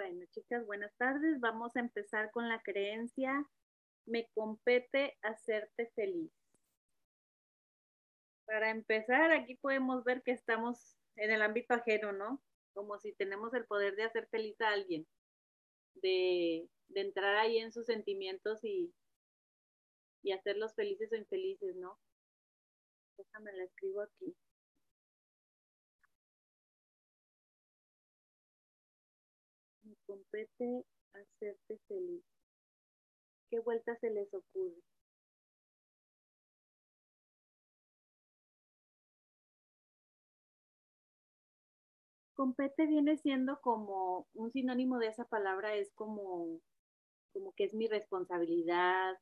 Bueno, 0.00 0.24
chicas, 0.30 0.64
buenas 0.64 0.96
tardes. 0.96 1.40
Vamos 1.40 1.76
a 1.76 1.80
empezar 1.80 2.30
con 2.30 2.48
la 2.48 2.62
creencia, 2.62 3.46
me 4.06 4.30
compete 4.32 5.18
hacerte 5.20 5.92
feliz. 5.94 6.32
Para 8.46 8.70
empezar, 8.70 9.30
aquí 9.30 9.56
podemos 9.56 10.02
ver 10.02 10.22
que 10.22 10.30
estamos 10.30 10.96
en 11.16 11.32
el 11.32 11.42
ámbito 11.42 11.74
ajeno, 11.74 12.12
¿no? 12.12 12.40
Como 12.72 12.98
si 12.98 13.12
tenemos 13.12 13.52
el 13.52 13.66
poder 13.66 13.94
de 13.94 14.04
hacer 14.04 14.26
feliz 14.28 14.58
a 14.62 14.70
alguien, 14.70 15.06
de, 15.96 16.66
entrar 16.94 17.36
ahí 17.36 17.58
en 17.58 17.70
sus 17.70 17.84
sentimientos 17.84 18.64
y, 18.64 18.94
y 20.22 20.32
hacerlos 20.32 20.74
felices 20.74 21.12
o 21.12 21.16
infelices, 21.16 21.76
¿no? 21.76 21.98
Déjame 23.18 23.52
la 23.52 23.64
escribo 23.64 24.00
aquí. 24.00 24.34
Compete 30.10 30.84
hacerte 31.12 31.78
feliz. 31.86 32.24
¿Qué 33.48 33.60
vuelta 33.60 33.94
se 34.00 34.10
les 34.10 34.32
ocurre? 34.34 34.82
Compete 42.34 42.86
viene 42.86 43.18
siendo 43.18 43.60
como 43.60 44.26
un 44.34 44.50
sinónimo 44.50 44.98
de 44.98 45.08
esa 45.08 45.26
palabra, 45.26 45.76
es 45.76 45.92
como, 45.94 46.58
como 47.32 47.52
que 47.52 47.64
es 47.64 47.74
mi 47.74 47.86
responsabilidad, 47.86 49.14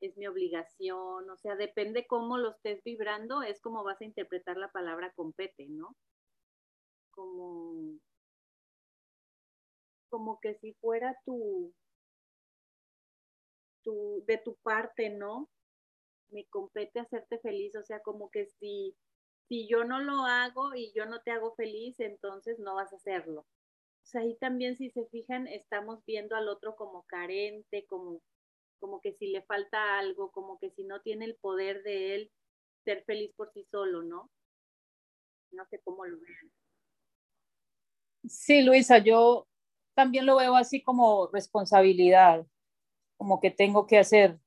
es 0.00 0.16
mi 0.16 0.26
obligación, 0.28 1.28
o 1.28 1.36
sea, 1.38 1.56
depende 1.56 2.06
cómo 2.06 2.38
lo 2.38 2.50
estés 2.50 2.84
vibrando, 2.84 3.42
es 3.42 3.60
como 3.60 3.82
vas 3.82 4.00
a 4.00 4.04
interpretar 4.04 4.58
la 4.58 4.70
palabra 4.70 5.12
compete, 5.16 5.66
¿no? 5.68 5.96
Como, 7.10 7.98
como 10.16 10.40
que 10.40 10.54
si 10.54 10.72
fuera 10.80 11.14
tu, 11.26 11.74
tu, 13.82 14.24
de 14.26 14.38
tu 14.38 14.56
parte, 14.56 15.10
¿no? 15.10 15.50
Me 16.30 16.46
compete 16.46 17.00
hacerte 17.00 17.38
feliz, 17.38 17.76
o 17.76 17.82
sea, 17.82 18.00
como 18.00 18.30
que 18.30 18.46
si 18.46 18.96
si 19.48 19.68
yo 19.68 19.84
no 19.84 20.00
lo 20.00 20.24
hago 20.24 20.74
y 20.74 20.92
yo 20.92 21.06
no 21.06 21.20
te 21.20 21.30
hago 21.30 21.54
feliz, 21.54 22.00
entonces 22.00 22.58
no 22.58 22.74
vas 22.74 22.92
a 22.92 22.96
hacerlo. 22.96 23.40
O 23.40 24.08
sea, 24.08 24.22
ahí 24.22 24.36
también 24.36 24.76
si 24.76 24.90
se 24.90 25.06
fijan, 25.06 25.46
estamos 25.46 26.04
viendo 26.04 26.36
al 26.36 26.48
otro 26.48 26.76
como 26.76 27.04
carente, 27.04 27.86
como, 27.86 28.20
como 28.78 29.00
que 29.00 29.12
si 29.12 29.28
le 29.28 29.42
falta 29.42 29.98
algo, 29.98 30.30
como 30.30 30.58
que 30.58 30.70
si 30.70 30.84
no 30.84 31.00
tiene 31.00 31.24
el 31.24 31.36
poder 31.36 31.82
de 31.82 32.14
él 32.14 32.32
ser 32.84 33.04
feliz 33.04 33.32
por 33.36 33.52
sí 33.52 33.64
solo, 33.70 34.02
¿no? 34.02 34.30
No 35.52 35.64
sé 35.66 35.80
cómo 35.82 36.04
lo 36.06 36.18
vean. 36.18 36.52
Sí, 38.28 38.62
Luisa, 38.62 38.98
yo 38.98 39.46
también 39.96 40.26
lo 40.26 40.36
veo 40.36 40.54
así 40.56 40.82
como 40.82 41.28
responsabilidad, 41.32 42.46
como 43.16 43.40
que 43.40 43.50
tengo 43.50 43.86
que 43.86 43.98
hacer, 43.98 44.38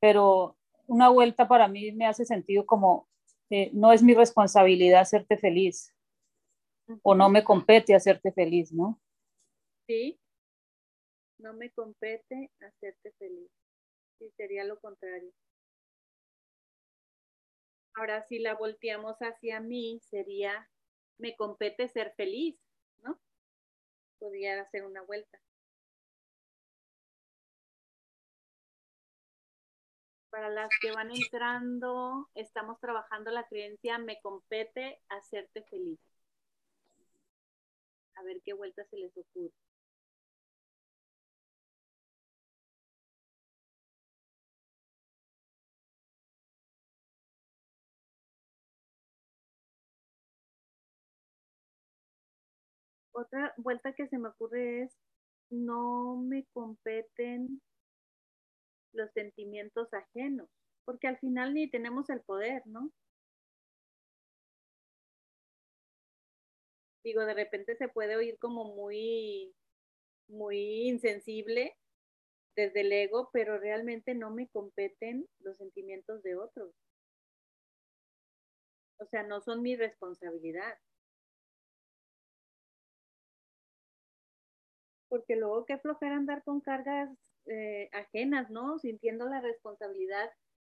pero 0.00 0.58
una 0.88 1.08
vuelta 1.08 1.46
para 1.46 1.68
mí 1.68 1.92
me 1.92 2.04
hace 2.04 2.24
sentido 2.24 2.66
como 2.66 3.08
no 3.72 3.92
es 3.92 4.02
mi 4.02 4.12
responsabilidad 4.14 5.02
hacerte 5.02 5.36
feliz 5.36 5.94
o 7.02 7.14
no 7.14 7.28
me 7.28 7.44
compete 7.44 7.94
hacerte 7.94 8.32
feliz, 8.32 8.72
¿no? 8.72 9.00
Sí, 9.86 10.18
no 11.38 11.52
me 11.52 11.70
compete 11.70 12.50
hacerte 12.60 13.12
feliz. 13.18 13.50
Sí, 14.18 14.32
sería 14.36 14.64
lo 14.64 14.80
contrario. 14.80 15.30
Ahora, 17.94 18.26
si 18.26 18.40
la 18.40 18.54
volteamos 18.54 19.16
hacia 19.20 19.60
mí, 19.60 20.00
sería, 20.00 20.68
me 21.18 21.36
compete 21.36 21.88
ser 21.88 22.14
feliz, 22.16 22.58
¿no? 23.02 23.20
Podría 24.22 24.60
hacer 24.62 24.84
una 24.84 25.02
vuelta. 25.02 25.40
Para 30.30 30.48
las 30.48 30.70
que 30.80 30.92
van 30.92 31.10
entrando, 31.10 32.30
estamos 32.36 32.78
trabajando 32.78 33.32
la 33.32 33.48
creencia, 33.48 33.98
me 33.98 34.20
compete 34.20 35.00
hacerte 35.08 35.64
feliz. 35.64 35.98
A 38.14 38.22
ver 38.22 38.40
qué 38.44 38.52
vuelta 38.54 38.84
se 38.84 38.96
les 38.96 39.10
ocurre. 39.18 39.52
Otra 53.12 53.54
vuelta 53.58 53.92
que 53.92 54.08
se 54.08 54.18
me 54.18 54.28
ocurre 54.28 54.82
es, 54.82 54.96
no 55.50 56.16
me 56.16 56.46
competen 56.52 57.60
los 58.92 59.10
sentimientos 59.12 59.92
ajenos, 59.92 60.48
porque 60.84 61.08
al 61.08 61.18
final 61.18 61.54
ni 61.54 61.70
tenemos 61.70 62.08
el 62.10 62.20
poder, 62.22 62.66
¿no? 62.66 62.90
Digo, 67.04 67.24
de 67.24 67.34
repente 67.34 67.76
se 67.76 67.88
puede 67.88 68.16
oír 68.16 68.38
como 68.38 68.74
muy, 68.74 69.54
muy 70.28 70.88
insensible 70.88 71.76
desde 72.54 72.82
el 72.82 72.92
ego, 72.92 73.30
pero 73.32 73.58
realmente 73.58 74.14
no 74.14 74.30
me 74.30 74.48
competen 74.48 75.28
los 75.40 75.56
sentimientos 75.56 76.22
de 76.22 76.36
otros. 76.36 76.72
O 78.98 79.06
sea, 79.06 79.24
no 79.24 79.40
son 79.40 79.62
mi 79.62 79.74
responsabilidad. 79.74 80.78
Porque 85.12 85.36
luego 85.36 85.66
qué 85.66 85.76
flojera 85.76 86.16
andar 86.16 86.42
con 86.42 86.62
cargas 86.62 87.10
eh, 87.44 87.90
ajenas, 87.92 88.48
¿no? 88.50 88.78
Sintiendo 88.78 89.26
la 89.28 89.42
responsabilidad 89.42 90.30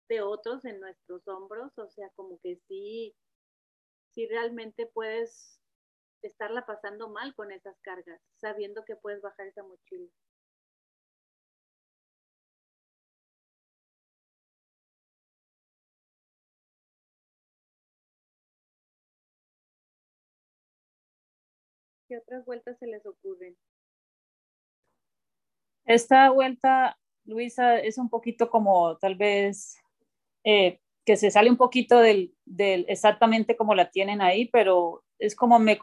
de 0.09 0.21
otros 0.23 0.65
en 0.65 0.79
nuestros 0.79 1.27
hombros, 1.27 1.77
o 1.77 1.87
sea, 1.87 2.09
como 2.15 2.39
que 2.39 2.55
sí, 2.67 3.15
sí 4.13 4.27
realmente 4.27 4.87
puedes 4.87 5.59
estarla 6.23 6.65
pasando 6.65 7.09
mal 7.09 7.35
con 7.35 7.51
esas 7.51 7.79
cargas, 7.81 8.21
sabiendo 8.37 8.85
que 8.85 8.95
puedes 8.95 9.21
bajar 9.21 9.47
esa 9.47 9.63
mochila. 9.63 10.09
¿Qué 22.07 22.15
otras 22.19 22.45
vueltas 22.45 22.77
se 22.77 22.85
les 22.85 23.03
ocurren? 23.07 23.57
Esta 25.85 26.29
vuelta, 26.29 26.97
Luisa, 27.25 27.77
es 27.79 27.97
un 27.97 28.09
poquito 28.09 28.49
como 28.49 28.97
tal 28.97 29.15
vez 29.15 29.77
eh, 30.43 30.79
que 31.05 31.17
se 31.17 31.31
sale 31.31 31.49
un 31.49 31.57
poquito 31.57 31.99
del, 31.99 32.35
exactamente 32.87 33.57
como 33.57 33.73
la 33.75 33.89
tienen 33.89 34.21
ahí, 34.21 34.47
pero 34.49 35.03
es 35.19 35.35
como 35.35 35.59
me, 35.59 35.79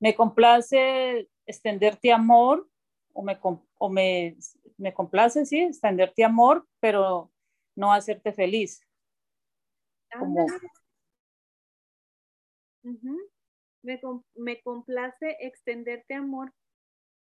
me 0.00 0.14
complace 0.14 1.28
extenderte 1.46 2.12
amor 2.12 2.68
o 3.12 3.22
me, 3.22 4.36
me, 4.76 4.94
complace, 4.94 5.46
sí, 5.46 5.60
extenderte 5.60 6.24
amor, 6.24 6.66
pero 6.80 7.32
no 7.76 7.92
hacerte 7.92 8.32
feliz. 8.32 8.80
me, 13.82 14.00
me 14.34 14.62
complace 14.62 15.36
extenderte 15.40 16.14
amor, 16.14 16.52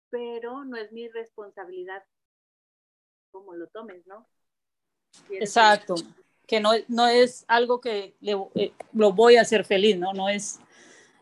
pero 0.10 0.64
no 0.64 0.78
es 0.78 0.92
mi 0.92 1.08
responsabilidad 1.08 2.04
como 3.32 3.54
lo 3.54 3.68
tomes, 3.68 4.06
¿no? 4.08 4.28
Exacto, 5.30 5.96
que 6.48 6.60
no, 6.60 6.72
no 6.88 7.08
es 7.08 7.46
algo 7.48 7.82
que 7.82 8.16
eh, 8.22 8.74
lo 8.94 9.14
voy 9.14 9.36
a 9.36 9.42
hacer 9.42 9.66
feliz, 9.66 9.98
¿no? 9.98 10.14
No 10.14 10.30
es, 10.30 10.60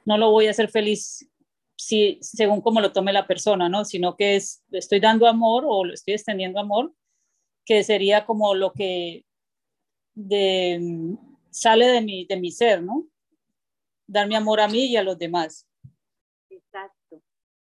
no 0.05 0.17
lo 0.17 0.31
voy 0.31 0.47
a 0.47 0.51
hacer 0.51 0.69
feliz 0.69 1.29
si, 1.77 2.19
según 2.21 2.61
como 2.61 2.81
lo 2.81 2.91
tome 2.91 3.11
la 3.11 3.27
persona, 3.27 3.69
¿no? 3.69 3.85
Sino 3.85 4.15
que 4.15 4.35
es, 4.35 4.63
estoy 4.71 4.99
dando 4.99 5.27
amor 5.27 5.65
o 5.67 5.85
estoy 5.91 6.13
extendiendo 6.13 6.59
amor, 6.59 6.93
que 7.65 7.83
sería 7.83 8.25
como 8.25 8.53
lo 8.53 8.71
que 8.71 9.25
de, 10.13 11.17
sale 11.49 11.87
de 11.87 12.01
mi, 12.01 12.25
de 12.25 12.37
mi 12.37 12.51
ser, 12.51 12.83
¿no? 12.83 13.07
Dar 14.07 14.27
mi 14.27 14.35
amor 14.35 14.61
a 14.61 14.67
mí 14.67 14.85
y 14.85 14.97
a 14.97 15.03
los 15.03 15.17
demás 15.17 15.67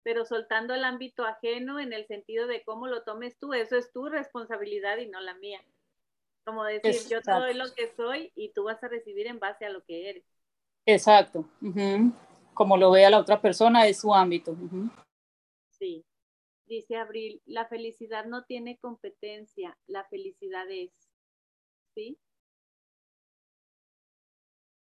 pero 0.02 0.24
soltando 0.24 0.74
el 0.74 0.84
ámbito 0.84 1.24
ajeno 1.24 1.80
en 1.80 1.92
el 1.92 2.06
sentido 2.06 2.46
de 2.46 2.62
cómo 2.64 2.86
lo 2.86 3.02
tomes 3.02 3.38
tú, 3.38 3.52
eso 3.54 3.76
es 3.76 3.92
tu 3.92 4.08
responsabilidad 4.08 4.98
y 4.98 5.08
no 5.08 5.20
la 5.20 5.34
mía. 5.34 5.64
Como 6.44 6.64
decir, 6.64 7.08
yo 7.08 7.22
te 7.22 7.30
doy 7.30 7.54
lo 7.54 7.72
que 7.74 7.88
soy 7.94 8.32
y 8.34 8.52
tú 8.52 8.64
vas 8.64 8.82
a 8.82 8.88
recibir 8.88 9.28
en 9.28 9.38
base 9.38 9.64
a 9.64 9.70
lo 9.70 9.84
que 9.84 10.10
eres. 10.10 10.24
Exacto. 10.86 11.48
Como 12.54 12.76
lo 12.76 12.90
vea 12.90 13.10
la 13.10 13.20
otra 13.20 13.40
persona, 13.40 13.86
es 13.86 14.00
su 14.00 14.12
ámbito. 14.12 14.56
Sí. 15.70 16.04
Dice 16.66 16.96
Abril, 16.96 17.40
la 17.44 17.66
felicidad 17.66 18.24
no 18.24 18.44
tiene 18.44 18.78
competencia, 18.78 19.78
la 19.86 20.04
felicidad 20.04 20.68
es. 20.70 20.90
¿Sí? 21.94 22.18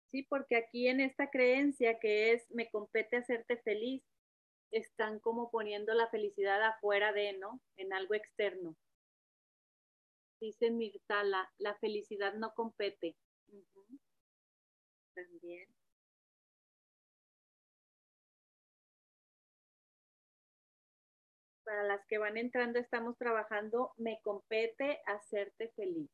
Sí, 0.09 0.23
porque 0.23 0.55
aquí 0.55 0.87
en 0.87 1.01
esta 1.01 1.29
creencia 1.29 1.99
que 1.99 2.31
es 2.31 2.49
me 2.49 2.69
compete 2.71 3.17
hacerte 3.17 3.57
feliz, 3.57 4.01
están 4.71 5.19
como 5.19 5.49
poniendo 5.49 5.93
la 5.93 6.07
felicidad 6.09 6.61
afuera 6.63 7.13
de, 7.13 7.33
¿no? 7.37 7.59
En 7.77 7.93
algo 7.93 8.13
externo. 8.13 8.75
Dice 10.39 10.69
Mirtala, 10.71 11.51
la 11.57 11.75
felicidad 11.79 12.33
no 12.33 12.53
compete. 12.53 13.15
También. 15.15 15.67
Para 21.63 21.83
las 21.83 22.05
que 22.07 22.17
van 22.19 22.37
entrando, 22.37 22.79
estamos 22.79 23.17
trabajando, 23.17 23.93
me 23.97 24.19
compete 24.21 25.01
hacerte 25.07 25.69
feliz. 25.75 26.09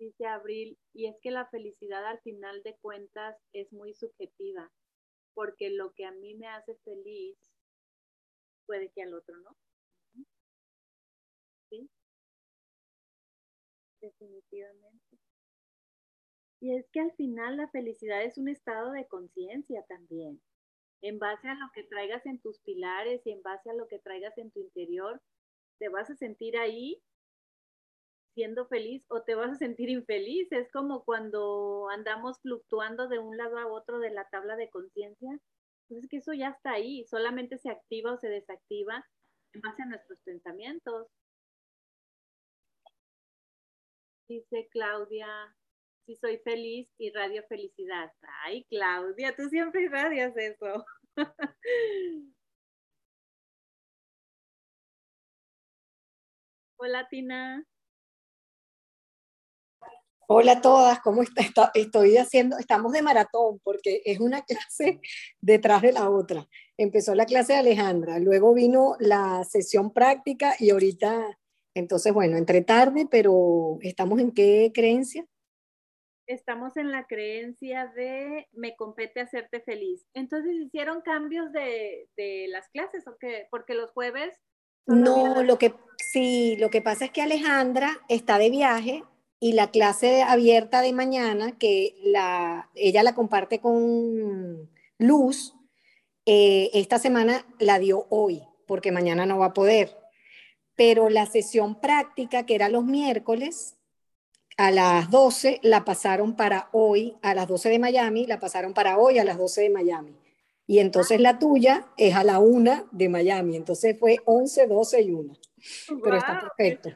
Dice 0.00 0.26
Abril, 0.26 0.78
y 0.94 1.06
es 1.06 1.16
que 1.22 1.30
la 1.30 1.46
felicidad 1.46 2.06
al 2.06 2.20
final 2.22 2.62
de 2.62 2.76
cuentas 2.78 3.36
es 3.52 3.70
muy 3.72 3.94
subjetiva, 3.94 4.72
porque 5.34 5.70
lo 5.70 5.92
que 5.92 6.04
a 6.04 6.12
mí 6.12 6.34
me 6.34 6.48
hace 6.48 6.74
feliz 6.84 7.38
puede 8.66 8.90
que 8.90 9.02
al 9.02 9.14
otro 9.14 9.36
no. 9.38 9.56
¿Sí? 11.68 11.88
Definitivamente. 14.00 15.18
Y 16.60 16.76
es 16.76 16.88
que 16.90 17.00
al 17.00 17.12
final 17.12 17.56
la 17.56 17.68
felicidad 17.68 18.22
es 18.22 18.36
un 18.36 18.48
estado 18.48 18.92
de 18.92 19.06
conciencia 19.08 19.82
también. 19.88 20.40
En 21.02 21.18
base 21.18 21.48
a 21.48 21.54
lo 21.54 21.70
que 21.74 21.84
traigas 21.84 22.26
en 22.26 22.38
tus 22.38 22.60
pilares 22.60 23.26
y 23.26 23.30
en 23.30 23.42
base 23.42 23.70
a 23.70 23.74
lo 23.74 23.88
que 23.88 23.98
traigas 23.98 24.36
en 24.36 24.50
tu 24.50 24.60
interior, 24.60 25.22
te 25.78 25.88
vas 25.88 26.10
a 26.10 26.16
sentir 26.16 26.58
ahí 26.58 27.02
siendo 28.34 28.66
feliz 28.66 29.04
o 29.08 29.22
te 29.22 29.34
vas 29.34 29.52
a 29.52 29.56
sentir 29.56 29.88
infeliz. 29.90 30.50
Es 30.52 30.70
como 30.72 31.04
cuando 31.04 31.88
andamos 31.90 32.40
fluctuando 32.40 33.08
de 33.08 33.18
un 33.18 33.36
lado 33.36 33.58
a 33.58 33.66
otro 33.66 33.98
de 33.98 34.10
la 34.10 34.28
tabla 34.30 34.56
de 34.56 34.70
conciencia. 34.70 35.38
Entonces, 35.88 36.08
que 36.10 36.18
eso 36.18 36.32
ya 36.32 36.50
está 36.50 36.72
ahí, 36.72 37.04
solamente 37.06 37.58
se 37.58 37.70
activa 37.70 38.12
o 38.12 38.18
se 38.18 38.28
desactiva 38.28 39.04
en 39.52 39.60
base 39.60 39.82
a 39.82 39.86
nuestros 39.86 40.20
pensamientos. 40.24 41.08
Dice 44.28 44.68
Claudia, 44.70 45.26
si 46.06 46.16
soy 46.16 46.38
feliz, 46.38 46.88
y 46.98 47.10
radio 47.12 47.42
felicidad. 47.48 48.12
Ay, 48.44 48.64
Claudia, 48.70 49.34
tú 49.36 49.48
siempre 49.48 49.82
irradias 49.82 50.36
eso. 50.36 50.84
Hola, 56.78 57.06
Tina. 57.08 57.64
Hola 60.32 60.52
a 60.52 60.60
todas, 60.60 61.00
¿cómo 61.00 61.24
está? 61.24 61.72
Estoy 61.74 62.16
haciendo, 62.16 62.56
estamos 62.56 62.92
de 62.92 63.02
maratón 63.02 63.58
porque 63.64 64.00
es 64.04 64.20
una 64.20 64.42
clase 64.46 65.00
detrás 65.40 65.82
de 65.82 65.92
la 65.92 66.08
otra. 66.08 66.46
Empezó 66.78 67.16
la 67.16 67.26
clase 67.26 67.54
de 67.54 67.58
Alejandra, 67.58 68.20
luego 68.20 68.54
vino 68.54 68.94
la 69.00 69.42
sesión 69.42 69.92
práctica 69.92 70.54
y 70.60 70.70
ahorita, 70.70 71.36
entonces, 71.74 72.12
bueno, 72.12 72.36
entre 72.36 72.62
tarde, 72.62 73.08
pero 73.10 73.78
¿estamos 73.80 74.20
en 74.20 74.30
qué 74.30 74.70
creencia? 74.72 75.26
Estamos 76.28 76.76
en 76.76 76.92
la 76.92 77.06
creencia 77.08 77.88
de 77.96 78.46
me 78.52 78.76
compete 78.76 79.20
hacerte 79.20 79.60
feliz. 79.62 80.06
Entonces, 80.14 80.52
¿hicieron 80.54 81.00
cambios 81.00 81.50
de, 81.50 82.08
de 82.16 82.46
las 82.50 82.68
clases 82.68 83.04
o 83.08 83.16
qué? 83.18 83.48
Porque 83.50 83.74
los 83.74 83.90
jueves... 83.90 84.38
No, 84.86 85.42
lo 85.42 85.58
que 85.58 85.74
sí, 85.96 86.56
lo 86.60 86.70
que 86.70 86.82
pasa 86.82 87.06
es 87.06 87.10
que 87.10 87.20
Alejandra 87.20 87.98
está 88.08 88.38
de 88.38 88.50
viaje 88.50 89.02
y 89.40 89.54
la 89.54 89.70
clase 89.70 90.22
abierta 90.22 90.82
de 90.82 90.92
mañana, 90.92 91.58
que 91.58 91.96
la, 92.04 92.70
ella 92.74 93.02
la 93.02 93.14
comparte 93.14 93.58
con 93.58 94.70
Luz, 94.98 95.54
eh, 96.26 96.70
esta 96.74 96.98
semana 96.98 97.46
la 97.58 97.78
dio 97.78 98.06
hoy, 98.10 98.42
porque 98.66 98.92
mañana 98.92 99.24
no 99.24 99.38
va 99.38 99.46
a 99.46 99.54
poder. 99.54 99.96
Pero 100.76 101.08
la 101.08 101.24
sesión 101.24 101.80
práctica, 101.80 102.44
que 102.44 102.54
era 102.54 102.68
los 102.68 102.84
miércoles, 102.84 103.76
a 104.58 104.70
las 104.70 105.10
12, 105.10 105.60
la 105.62 105.86
pasaron 105.86 106.36
para 106.36 106.68
hoy, 106.72 107.16
a 107.22 107.34
las 107.34 107.48
12 107.48 107.70
de 107.70 107.78
Miami, 107.78 108.26
la 108.26 108.38
pasaron 108.38 108.74
para 108.74 108.98
hoy 108.98 109.18
a 109.18 109.24
las 109.24 109.38
12 109.38 109.62
de 109.62 109.70
Miami. 109.70 110.14
Y 110.66 110.80
entonces 110.80 111.18
la 111.18 111.38
tuya 111.38 111.86
es 111.96 112.14
a 112.14 112.24
la 112.24 112.40
1 112.40 112.88
de 112.92 113.08
Miami. 113.08 113.56
Entonces 113.56 113.98
fue 113.98 114.18
11, 114.26 114.66
12 114.66 115.02
y 115.02 115.12
1. 115.12 115.34
Pero 116.04 116.16
está 116.16 116.40
perfecto 116.40 116.90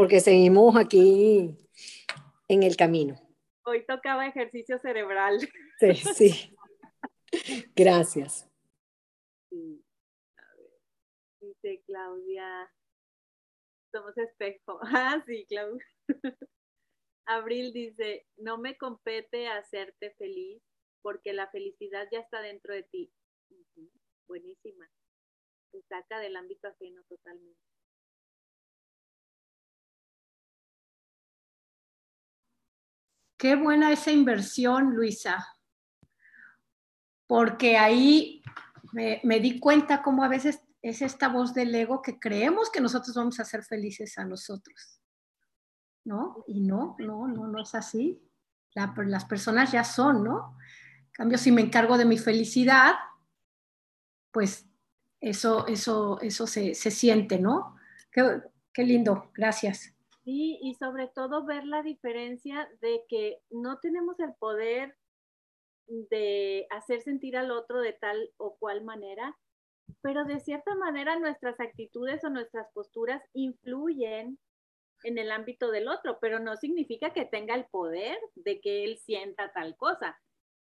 porque 0.00 0.20
seguimos 0.20 0.76
aquí 0.76 1.54
en 2.48 2.62
el 2.62 2.74
camino. 2.74 3.16
Hoy 3.66 3.84
tocaba 3.84 4.26
ejercicio 4.26 4.78
cerebral. 4.78 5.38
Sí, 5.78 5.94
sí. 5.94 6.56
Gracias. 7.76 8.48
Dice 11.42 11.82
Claudia, 11.84 12.72
somos 13.92 14.16
espejo. 14.16 14.80
Ah, 14.90 15.22
sí, 15.26 15.44
Claudia. 15.46 15.84
Abril 17.26 17.70
dice, 17.74 18.26
no 18.38 18.56
me 18.56 18.78
compete 18.78 19.48
hacerte 19.48 20.14
feliz 20.16 20.62
porque 21.02 21.34
la 21.34 21.50
felicidad 21.50 22.08
ya 22.10 22.20
está 22.20 22.40
dentro 22.40 22.72
de 22.72 22.84
ti. 22.84 23.12
Buenísima. 24.26 24.90
Se 25.72 25.82
saca 25.82 26.20
del 26.20 26.36
ámbito 26.36 26.68
ajeno 26.68 27.02
totalmente. 27.04 27.69
Qué 33.40 33.56
buena 33.56 33.90
esa 33.90 34.12
inversión, 34.12 34.94
Luisa, 34.94 35.48
porque 37.26 37.78
ahí 37.78 38.42
me, 38.92 39.40
di 39.40 39.58
cuenta 39.58 40.02
cómo 40.02 40.22
a 40.22 40.28
veces 40.28 40.60
es 40.82 41.00
esta 41.00 41.28
voz 41.28 41.54
del 41.54 41.74
ego 41.74 42.02
que 42.02 42.20
creemos 42.20 42.68
que 42.68 42.82
nosotros 42.82 43.16
vamos 43.16 43.40
a 43.40 43.46
ser 43.46 43.62
felices 43.64 44.18
a 44.18 44.26
nosotros. 44.26 45.00
¿No? 46.04 46.44
Y 46.48 46.60
no, 46.60 46.96
no, 46.98 47.28
no, 47.28 47.48
no 47.48 47.62
es 47.62 47.74
así. 47.74 48.22
las 48.74 49.24
personas 49.24 49.72
ya 49.72 49.84
son, 49.84 50.22
¿no? 50.22 50.58
En 51.06 51.12
cambio, 51.12 51.38
si 51.38 51.50
me 51.50 51.62
encargo 51.62 51.96
de 51.96 52.04
mi 52.04 52.18
felicidad, 52.18 52.92
pues 54.32 54.66
eso, 55.18 55.66
eso, 55.66 56.20
eso 56.20 56.46
se, 56.46 56.74
siente, 56.74 57.38
¿no? 57.38 57.76
Qué, 58.12 58.42
qué 58.74 58.84
lindo, 58.84 59.30
gracias. 59.32 59.94
Sí, 60.24 60.58
y 60.62 60.74
sobre 60.74 61.08
todo 61.08 61.44
ver 61.44 61.64
la 61.64 61.82
diferencia 61.82 62.68
de 62.80 63.04
que 63.08 63.38
no 63.50 63.78
tenemos 63.80 64.18
el 64.20 64.34
poder 64.34 64.94
de 65.88 66.66
hacer 66.70 67.02
sentir 67.02 67.36
al 67.36 67.50
otro 67.50 67.80
de 67.80 67.92
tal 67.94 68.30
o 68.36 68.56
cual 68.58 68.84
manera, 68.84 69.36
pero 70.02 70.24
de 70.24 70.40
cierta 70.40 70.74
manera 70.76 71.18
nuestras 71.18 71.58
actitudes 71.60 72.22
o 72.24 72.30
nuestras 72.30 72.68
posturas 72.72 73.22
influyen 73.32 74.38
en 75.04 75.18
el 75.18 75.32
ámbito 75.32 75.70
del 75.70 75.88
otro, 75.88 76.18
pero 76.20 76.38
no 76.38 76.56
significa 76.56 77.12
que 77.12 77.24
tenga 77.24 77.54
el 77.54 77.66
poder 77.66 78.18
de 78.34 78.60
que 78.60 78.84
él 78.84 78.98
sienta 78.98 79.52
tal 79.52 79.76
cosa. 79.76 80.18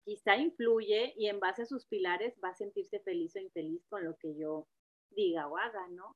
Quizá 0.05 0.37
influye 0.37 1.13
y 1.17 1.27
en 1.27 1.39
base 1.39 1.63
a 1.63 1.65
sus 1.65 1.85
pilares 1.85 2.35
va 2.43 2.49
a 2.49 2.55
sentirse 2.55 2.99
feliz 3.01 3.35
o 3.35 3.39
infeliz 3.39 3.85
con 3.89 4.05
lo 4.05 4.15
que 4.17 4.35
yo 4.37 4.67
diga 5.11 5.47
o 5.47 5.57
haga, 5.57 5.87
¿no? 5.89 6.15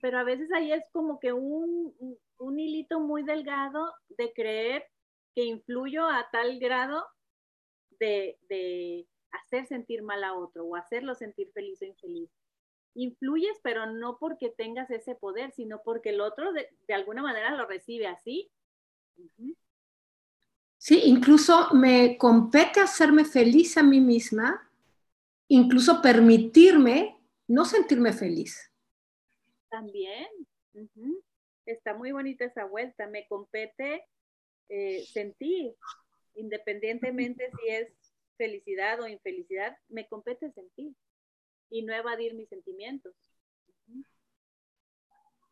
Pero 0.00 0.18
a 0.18 0.24
veces 0.24 0.50
ahí 0.52 0.72
es 0.72 0.84
como 0.92 1.18
que 1.20 1.32
un, 1.32 1.94
un 2.38 2.58
hilito 2.58 3.00
muy 3.00 3.22
delgado 3.24 3.92
de 4.10 4.32
creer 4.32 4.84
que 5.34 5.44
influyo 5.44 6.06
a 6.06 6.28
tal 6.30 6.58
grado 6.58 7.04
de, 8.00 8.38
de, 8.48 9.06
hacer 9.30 9.66
sentir 9.66 10.02
mal 10.02 10.24
a 10.24 10.34
otro 10.34 10.64
o 10.64 10.76
hacerlo 10.76 11.14
sentir 11.14 11.50
feliz 11.52 11.82
o 11.82 11.84
infeliz. 11.84 12.30
Influyes, 12.94 13.58
pero 13.62 13.86
no 13.86 14.18
porque 14.18 14.48
tengas 14.48 14.90
ese 14.90 15.14
poder, 15.14 15.52
sino 15.52 15.82
porque 15.84 16.10
el 16.10 16.20
otro 16.20 16.52
de, 16.52 16.68
de 16.86 16.94
alguna 16.94 17.22
manera 17.22 17.54
lo 17.54 17.66
recibe 17.66 18.06
así. 18.06 18.50
Sí, 20.78 21.02
incluso 21.04 21.74
me 21.74 22.16
compete 22.16 22.80
hacerme 22.80 23.24
feliz 23.24 23.76
a 23.76 23.82
mí 23.82 24.00
misma, 24.00 24.70
incluso 25.48 26.00
permitirme 26.00 27.18
no 27.46 27.64
sentirme 27.64 28.12
feliz. 28.12 28.67
También. 29.70 30.26
Está 31.66 31.94
muy 31.94 32.12
bonita 32.12 32.44
esa 32.44 32.64
vuelta. 32.64 33.06
Me 33.06 33.26
compete 33.26 34.04
eh, 34.68 35.04
sentir, 35.06 35.74
independientemente 36.34 37.50
si 37.60 37.68
es 37.68 37.88
felicidad 38.36 39.00
o 39.00 39.08
infelicidad, 39.08 39.76
me 39.88 40.06
compete 40.08 40.50
sentir 40.52 40.94
y 41.70 41.82
no 41.82 41.92
evadir 41.92 42.34
mis 42.34 42.48
sentimientos. 42.48 43.14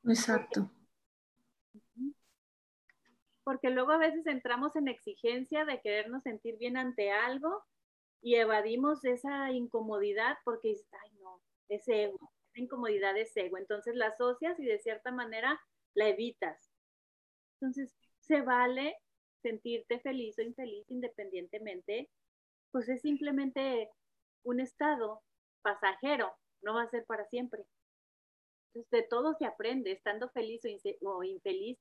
Exacto. 0.04 0.70
Porque 3.42 3.70
luego 3.70 3.92
a 3.92 3.98
veces 3.98 4.26
entramos 4.26 4.76
en 4.76 4.88
exigencia 4.88 5.64
de 5.64 5.80
querernos 5.80 6.22
sentir 6.22 6.56
bien 6.58 6.76
ante 6.76 7.10
algo 7.10 7.64
y 8.22 8.36
evadimos 8.36 9.04
esa 9.04 9.50
incomodidad 9.52 10.36
porque, 10.44 10.74
ay 11.02 11.10
no, 11.20 11.40
ese 11.68 12.04
ego, 12.04 12.32
incomodidad 12.60 13.14
de 13.14 13.28
ego. 13.34 13.58
Entonces 13.58 13.94
la 13.94 14.08
asocias 14.08 14.58
y 14.58 14.64
de 14.64 14.78
cierta 14.78 15.10
manera 15.12 15.60
la 15.94 16.08
evitas. 16.08 16.70
Entonces 17.54 17.92
se 18.20 18.42
vale 18.42 18.96
sentirte 19.42 20.00
feliz 20.00 20.38
o 20.38 20.42
infeliz 20.42 20.90
independientemente, 20.90 22.10
pues 22.72 22.88
es 22.88 23.00
simplemente 23.02 23.90
un 24.42 24.60
estado 24.60 25.22
pasajero, 25.62 26.32
no 26.62 26.74
va 26.74 26.82
a 26.82 26.90
ser 26.90 27.04
para 27.06 27.26
siempre. 27.26 27.64
Entonces, 28.68 28.90
de 28.90 29.02
todo 29.08 29.34
se 29.34 29.46
aprende, 29.46 29.92
estando 29.92 30.28
feliz 30.30 30.62
o 31.02 31.22
infeliz. 31.22 31.78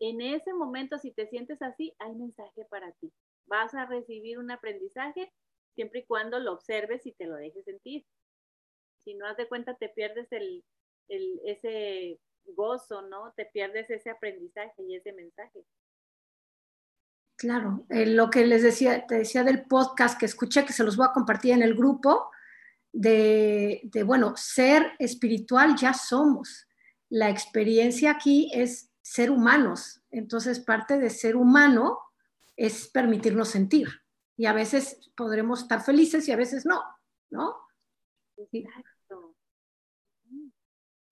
En 0.00 0.20
ese 0.20 0.52
momento, 0.52 0.98
si 0.98 1.12
te 1.12 1.28
sientes 1.28 1.62
así, 1.62 1.94
hay 1.98 2.14
mensaje 2.14 2.64
para 2.68 2.92
ti. 2.92 3.12
Vas 3.46 3.74
a 3.74 3.86
recibir 3.86 4.38
un 4.38 4.50
aprendizaje 4.50 5.32
siempre 5.74 6.00
y 6.00 6.06
cuando 6.06 6.38
lo 6.38 6.52
observes 6.52 7.06
y 7.06 7.12
te 7.12 7.26
lo 7.26 7.36
dejes 7.36 7.64
sentir. 7.64 8.04
Si 9.04 9.14
no 9.14 9.26
has 9.26 9.36
de 9.36 9.48
cuenta, 9.48 9.74
te 9.76 9.88
pierdes 9.88 10.30
el, 10.32 10.64
el, 11.08 11.40
ese 11.44 12.18
gozo, 12.46 13.02
¿no? 13.02 13.32
Te 13.36 13.46
pierdes 13.46 13.90
ese 13.90 14.10
aprendizaje 14.10 14.82
y 14.82 14.96
ese 14.96 15.12
mensaje. 15.12 15.64
Claro, 17.36 17.84
eh, 17.90 18.06
lo 18.06 18.30
que 18.30 18.46
les 18.46 18.62
decía, 18.62 19.06
te 19.06 19.16
decía 19.16 19.42
del 19.42 19.64
podcast 19.66 20.18
que 20.18 20.26
escuché, 20.26 20.64
que 20.64 20.72
se 20.72 20.84
los 20.84 20.96
voy 20.96 21.06
a 21.08 21.12
compartir 21.12 21.52
en 21.52 21.62
el 21.62 21.74
grupo, 21.74 22.30
de, 22.92 23.80
de, 23.84 24.02
bueno, 24.04 24.34
ser 24.36 24.92
espiritual 24.98 25.74
ya 25.76 25.92
somos. 25.92 26.68
La 27.08 27.28
experiencia 27.28 28.12
aquí 28.12 28.50
es 28.54 28.90
ser 29.02 29.30
humanos. 29.30 30.02
Entonces, 30.10 30.60
parte 30.60 30.98
de 30.98 31.10
ser 31.10 31.36
humano 31.36 31.98
es 32.56 32.88
permitirnos 32.88 33.48
sentir. 33.48 33.88
Y 34.36 34.46
a 34.46 34.52
veces 34.52 35.10
podremos 35.16 35.62
estar 35.62 35.82
felices 35.82 36.28
y 36.28 36.32
a 36.32 36.36
veces 36.36 36.64
no, 36.64 36.82
¿no? 37.30 37.56
Exacto. 38.36 38.93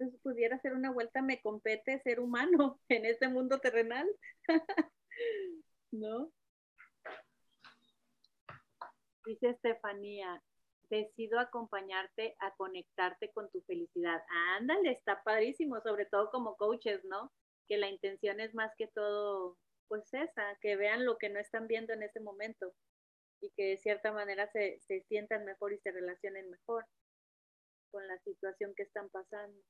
Entonces, 0.02 0.20
pudiera 0.20 0.58
ser 0.58 0.72
una 0.72 0.90
vuelta, 0.90 1.22
me 1.22 1.40
compete 1.40 2.00
ser 2.00 2.18
humano 2.18 2.80
en 2.88 3.06
este 3.06 3.28
mundo 3.28 3.60
terrenal. 3.60 4.08
¿No? 5.92 6.32
Dice 9.24 9.50
Estefanía, 9.50 10.42
decido 10.90 11.38
acompañarte 11.38 12.34
a 12.40 12.52
conectarte 12.56 13.30
con 13.30 13.48
tu 13.52 13.60
felicidad. 13.62 14.20
Ándale, 14.58 14.90
está 14.90 15.22
padrísimo, 15.22 15.80
sobre 15.82 16.06
todo 16.06 16.30
como 16.32 16.56
coaches, 16.56 17.04
¿no? 17.04 17.32
Que 17.68 17.76
la 17.76 17.88
intención 17.88 18.40
es 18.40 18.52
más 18.54 18.72
que 18.76 18.88
todo, 18.88 19.56
pues 19.86 20.12
esa, 20.12 20.58
que 20.60 20.74
vean 20.74 21.04
lo 21.04 21.16
que 21.16 21.28
no 21.28 21.38
están 21.38 21.68
viendo 21.68 21.92
en 21.92 22.02
ese 22.02 22.18
momento 22.18 22.74
y 23.40 23.50
que 23.50 23.66
de 23.66 23.76
cierta 23.76 24.12
manera 24.12 24.50
se, 24.50 24.80
se 24.80 25.02
sientan 25.02 25.44
mejor 25.44 25.72
y 25.72 25.78
se 25.78 25.92
relacionen 25.92 26.50
mejor 26.50 26.86
con 27.92 28.08
la 28.08 28.18
situación 28.18 28.74
que 28.74 28.82
están 28.82 29.08
pasando. 29.10 29.62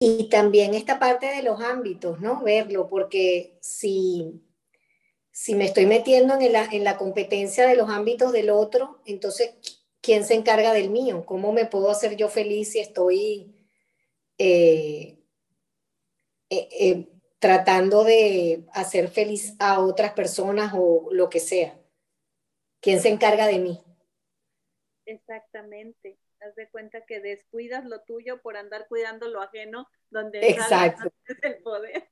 Y 0.00 0.28
también 0.28 0.74
esta 0.74 0.98
parte 0.98 1.26
de 1.26 1.42
los 1.42 1.60
ámbitos, 1.60 2.20
¿no? 2.20 2.42
Verlo, 2.42 2.88
porque 2.88 3.58
si, 3.60 4.40
si 5.32 5.56
me 5.56 5.64
estoy 5.64 5.86
metiendo 5.86 6.38
en 6.38 6.52
la, 6.52 6.64
en 6.66 6.84
la 6.84 6.96
competencia 6.96 7.66
de 7.66 7.74
los 7.74 7.90
ámbitos 7.90 8.32
del 8.32 8.50
otro, 8.50 9.00
entonces, 9.06 9.54
¿quién 10.00 10.24
se 10.24 10.34
encarga 10.34 10.72
del 10.72 10.90
mío? 10.90 11.26
¿Cómo 11.26 11.52
me 11.52 11.66
puedo 11.66 11.90
hacer 11.90 12.16
yo 12.16 12.28
feliz 12.28 12.72
si 12.72 12.78
estoy 12.78 13.68
eh, 14.38 15.18
eh, 16.50 16.68
eh, 16.80 17.08
tratando 17.40 18.04
de 18.04 18.66
hacer 18.72 19.08
feliz 19.08 19.56
a 19.58 19.80
otras 19.80 20.12
personas 20.12 20.74
o 20.76 21.08
lo 21.10 21.28
que 21.28 21.40
sea? 21.40 21.76
¿Quién 22.80 23.00
se 23.00 23.08
encarga 23.08 23.48
de 23.48 23.58
mí? 23.58 23.82
Exactamente 25.06 25.97
de 26.58 26.68
cuenta 26.68 27.06
que 27.06 27.20
descuidas 27.20 27.86
lo 27.86 28.02
tuyo 28.02 28.42
por 28.42 28.58
andar 28.58 28.86
cuidando 28.88 29.28
lo 29.28 29.40
ajeno, 29.40 29.88
donde 30.10 30.46
Exacto. 30.46 31.10
es 31.26 31.38
el 31.42 31.62
poder. 31.62 32.10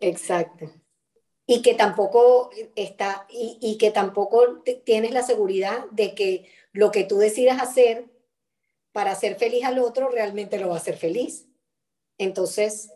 Exacto. 0.00 0.70
Y 1.46 1.62
que 1.62 1.74
tampoco 1.74 2.50
está, 2.74 3.26
y, 3.30 3.58
y 3.62 3.78
que 3.78 3.90
tampoco 3.90 4.62
tienes 4.84 5.12
la 5.12 5.22
seguridad 5.22 5.86
de 5.92 6.14
que 6.14 6.50
lo 6.72 6.90
que 6.90 7.04
tú 7.04 7.16
decidas 7.18 7.62
hacer 7.62 8.10
para 8.92 9.12
hacer 9.12 9.36
feliz 9.36 9.64
al 9.64 9.78
otro 9.78 10.08
realmente 10.08 10.58
lo 10.58 10.68
va 10.68 10.74
a 10.74 10.78
hacer 10.78 10.96
feliz. 10.96 11.48
Entonces, 12.18 12.92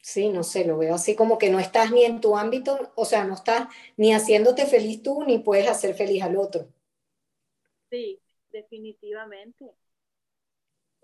sí, 0.00 0.28
no 0.28 0.42
sé, 0.42 0.64
lo 0.64 0.76
veo 0.76 0.94
así 0.94 1.14
como 1.14 1.38
que 1.38 1.50
no 1.50 1.58
estás 1.58 1.90
ni 1.90 2.04
en 2.04 2.20
tu 2.20 2.36
ámbito, 2.36 2.92
o 2.94 3.04
sea, 3.04 3.24
no 3.24 3.34
estás 3.34 3.68
ni 3.96 4.12
haciéndote 4.12 4.66
feliz 4.66 5.02
tú, 5.02 5.24
ni 5.24 5.38
puedes 5.38 5.68
hacer 5.68 5.94
feliz 5.94 6.22
al 6.22 6.36
otro. 6.36 6.68
Sí, 7.90 8.20
definitivamente. 8.50 9.74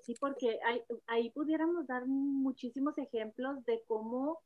Sí, 0.00 0.14
porque 0.18 0.58
ahí 1.06 1.30
pudiéramos 1.30 1.86
dar 1.86 2.06
muchísimos 2.06 2.98
ejemplos 2.98 3.64
de 3.64 3.82
cómo, 3.86 4.40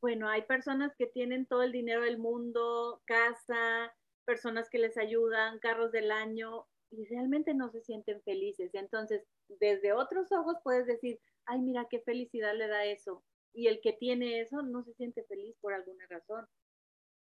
bueno, 0.00 0.28
hay 0.28 0.42
personas 0.42 0.94
que 0.96 1.06
tienen 1.06 1.46
todo 1.46 1.62
el 1.62 1.72
dinero 1.72 2.02
del 2.02 2.18
mundo, 2.18 3.02
casa, 3.04 3.94
personas 4.24 4.70
que 4.70 4.78
les 4.78 4.96
ayudan, 4.98 5.58
carros 5.58 5.92
del 5.92 6.10
año, 6.10 6.66
y 6.90 7.04
realmente 7.06 7.54
no 7.54 7.70
se 7.70 7.82
sienten 7.82 8.22
felices. 8.22 8.70
Entonces, 8.74 9.24
desde 9.48 9.92
otros 9.92 10.32
ojos 10.32 10.56
puedes 10.64 10.86
decir, 10.86 11.20
ay, 11.46 11.60
mira 11.60 11.86
qué 11.90 12.00
felicidad 12.00 12.54
le 12.54 12.68
da 12.68 12.84
eso. 12.84 13.24
Y 13.52 13.66
el 13.68 13.80
que 13.80 13.92
tiene 13.92 14.40
eso 14.40 14.62
no 14.62 14.82
se 14.84 14.94
siente 14.94 15.24
feliz 15.24 15.56
por 15.60 15.74
alguna 15.74 16.06
razón. 16.08 16.46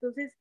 Entonces, 0.01 0.37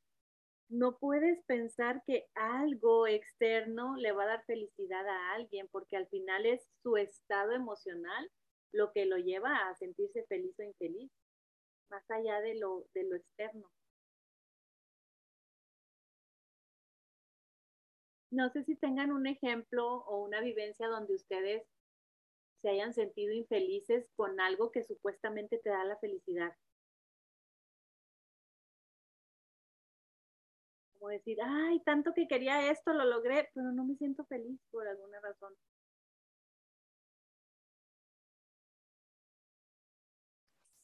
no 0.69 0.97
puedes 0.97 1.43
pensar 1.43 2.03
que 2.05 2.27
algo 2.35 3.07
externo 3.07 3.95
le 3.95 4.11
va 4.11 4.23
a 4.23 4.27
dar 4.27 4.45
felicidad 4.45 5.07
a 5.07 5.33
alguien, 5.33 5.67
porque 5.71 5.97
al 5.97 6.07
final 6.07 6.45
es 6.45 6.67
su 6.83 6.97
estado 6.97 7.53
emocional 7.53 8.29
lo 8.73 8.91
que 8.91 9.05
lo 9.05 9.17
lleva 9.17 9.69
a 9.69 9.75
sentirse 9.75 10.25
feliz 10.25 10.57
o 10.59 10.63
infeliz, 10.63 11.11
más 11.89 12.03
allá 12.11 12.41
de 12.41 12.55
lo, 12.55 12.85
de 12.93 13.03
lo 13.05 13.15
externo. 13.15 13.71
No 18.29 18.49
sé 18.49 18.63
si 18.65 18.75
tengan 18.75 19.11
un 19.11 19.25
ejemplo 19.25 19.87
o 20.05 20.23
una 20.23 20.41
vivencia 20.41 20.87
donde 20.87 21.15
ustedes 21.15 21.63
se 22.61 22.69
hayan 22.69 22.93
sentido 22.93 23.33
infelices 23.33 24.09
con 24.15 24.41
algo 24.41 24.71
que 24.71 24.83
supuestamente 24.83 25.59
te 25.59 25.69
da 25.69 25.85
la 25.85 25.97
felicidad. 25.97 26.53
Decir, 31.07 31.37
ay, 31.43 31.81
tanto 31.81 32.13
que 32.13 32.27
quería 32.27 32.69
esto, 32.71 32.93
lo 32.93 33.05
logré, 33.05 33.49
pero 33.53 33.71
no 33.71 33.85
me 33.85 33.95
siento 33.95 34.25
feliz 34.25 34.59
por 34.71 34.87
alguna 34.87 35.19
razón. 35.21 35.53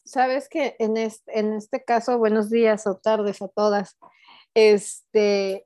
Sabes 0.05 0.49
que 0.49 0.75
en 0.79 0.97
este, 0.97 1.39
en 1.39 1.53
este 1.53 1.83
caso, 1.83 2.17
buenos 2.17 2.49
días 2.49 2.85
o 2.87 2.97
tardes 2.97 3.41
a 3.41 3.47
todas, 3.47 3.97
este, 4.53 5.65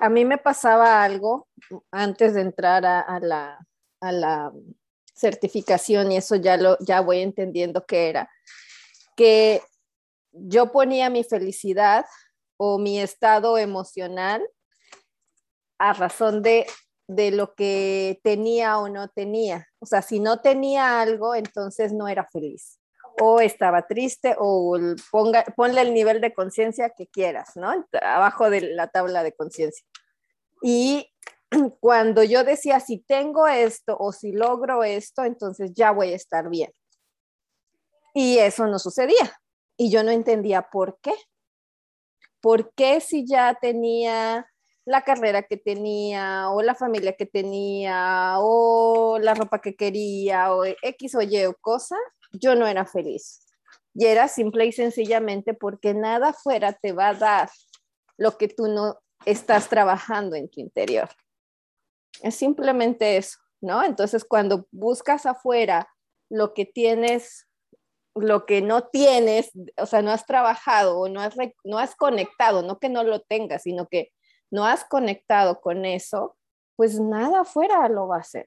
a 0.00 0.08
mí 0.08 0.24
me 0.24 0.38
pasaba 0.38 1.02
algo 1.02 1.48
antes 1.90 2.34
de 2.34 2.42
entrar 2.42 2.84
a, 2.86 3.18
la, 3.20 3.58
a 4.00 4.12
la 4.12 4.52
certificación 5.14 6.12
y 6.12 6.16
eso 6.16 6.36
ya 6.36 6.56
lo 6.56 6.78
ya 6.80 7.00
voy 7.00 7.20
entendiendo 7.20 7.84
que 7.84 8.08
era 8.08 8.30
que 9.16 9.60
yo 10.32 10.72
ponía 10.72 11.10
mi 11.10 11.24
felicidad 11.24 12.06
o 12.62 12.78
mi 12.78 13.00
estado 13.00 13.56
emocional 13.56 14.46
a 15.78 15.94
razón 15.94 16.42
de, 16.42 16.66
de 17.08 17.30
lo 17.30 17.54
que 17.54 18.20
tenía 18.22 18.76
o 18.78 18.90
no 18.90 19.08
tenía. 19.08 19.66
O 19.78 19.86
sea, 19.86 20.02
si 20.02 20.20
no 20.20 20.42
tenía 20.42 21.00
algo, 21.00 21.34
entonces 21.34 21.94
no 21.94 22.06
era 22.06 22.28
feliz. 22.30 22.78
O 23.18 23.40
estaba 23.40 23.86
triste, 23.86 24.36
o 24.38 24.78
ponga, 25.10 25.42
ponle 25.56 25.80
el 25.80 25.94
nivel 25.94 26.20
de 26.20 26.34
conciencia 26.34 26.90
que 26.90 27.06
quieras, 27.06 27.52
¿no? 27.54 27.72
Abajo 28.02 28.50
de 28.50 28.60
la 28.60 28.88
tabla 28.88 29.22
de 29.22 29.32
conciencia. 29.32 29.86
Y 30.60 31.10
cuando 31.80 32.22
yo 32.24 32.44
decía, 32.44 32.78
si 32.80 32.98
tengo 32.98 33.48
esto 33.48 33.96
o 33.98 34.12
si 34.12 34.32
logro 34.32 34.84
esto, 34.84 35.24
entonces 35.24 35.72
ya 35.72 35.92
voy 35.92 36.12
a 36.12 36.16
estar 36.16 36.50
bien. 36.50 36.70
Y 38.12 38.36
eso 38.36 38.66
no 38.66 38.78
sucedía. 38.78 39.40
Y 39.78 39.90
yo 39.90 40.04
no 40.04 40.10
entendía 40.10 40.68
por 40.70 40.98
qué. 41.00 41.14
¿Por 42.40 42.72
qué 42.74 43.00
si 43.00 43.26
ya 43.26 43.56
tenía 43.60 44.46
la 44.84 45.02
carrera 45.02 45.42
que 45.42 45.56
tenía 45.56 46.50
o 46.50 46.62
la 46.62 46.74
familia 46.74 47.14
que 47.14 47.26
tenía 47.26 48.36
o 48.38 49.18
la 49.20 49.34
ropa 49.34 49.60
que 49.60 49.76
quería 49.76 50.54
o 50.54 50.64
X 50.64 51.14
o 51.14 51.22
Y 51.22 51.44
o 51.44 51.54
cosa, 51.60 51.96
yo 52.32 52.54
no 52.54 52.66
era 52.66 52.86
feliz? 52.86 53.46
Y 53.94 54.06
era 54.06 54.28
simple 54.28 54.66
y 54.66 54.72
sencillamente 54.72 55.54
porque 55.54 55.94
nada 55.94 56.32
fuera 56.32 56.72
te 56.72 56.92
va 56.92 57.08
a 57.08 57.14
dar 57.14 57.50
lo 58.16 58.36
que 58.36 58.48
tú 58.48 58.68
no 58.68 58.98
estás 59.24 59.68
trabajando 59.68 60.36
en 60.36 60.48
tu 60.48 60.60
interior. 60.60 61.08
Es 62.22 62.34
simplemente 62.34 63.16
eso, 63.16 63.38
¿no? 63.60 63.82
Entonces, 63.82 64.24
cuando 64.24 64.66
buscas 64.70 65.26
afuera 65.26 65.88
lo 66.28 66.54
que 66.54 66.64
tienes 66.64 67.46
lo 68.14 68.46
que 68.46 68.60
no 68.62 68.88
tienes, 68.88 69.50
o 69.76 69.86
sea, 69.86 70.02
no 70.02 70.10
has 70.10 70.26
trabajado 70.26 70.98
o 70.98 71.08
no 71.08 71.20
has, 71.20 71.34
no 71.64 71.78
has 71.78 71.94
conectado, 71.94 72.62
no 72.62 72.78
que 72.78 72.88
no 72.88 73.04
lo 73.04 73.20
tengas, 73.20 73.62
sino 73.62 73.86
que 73.86 74.12
no 74.50 74.66
has 74.66 74.84
conectado 74.84 75.60
con 75.60 75.84
eso, 75.84 76.36
pues 76.76 76.98
nada 76.98 77.42
afuera 77.42 77.88
lo 77.88 78.08
va 78.08 78.16
a 78.16 78.20
hacer. 78.20 78.46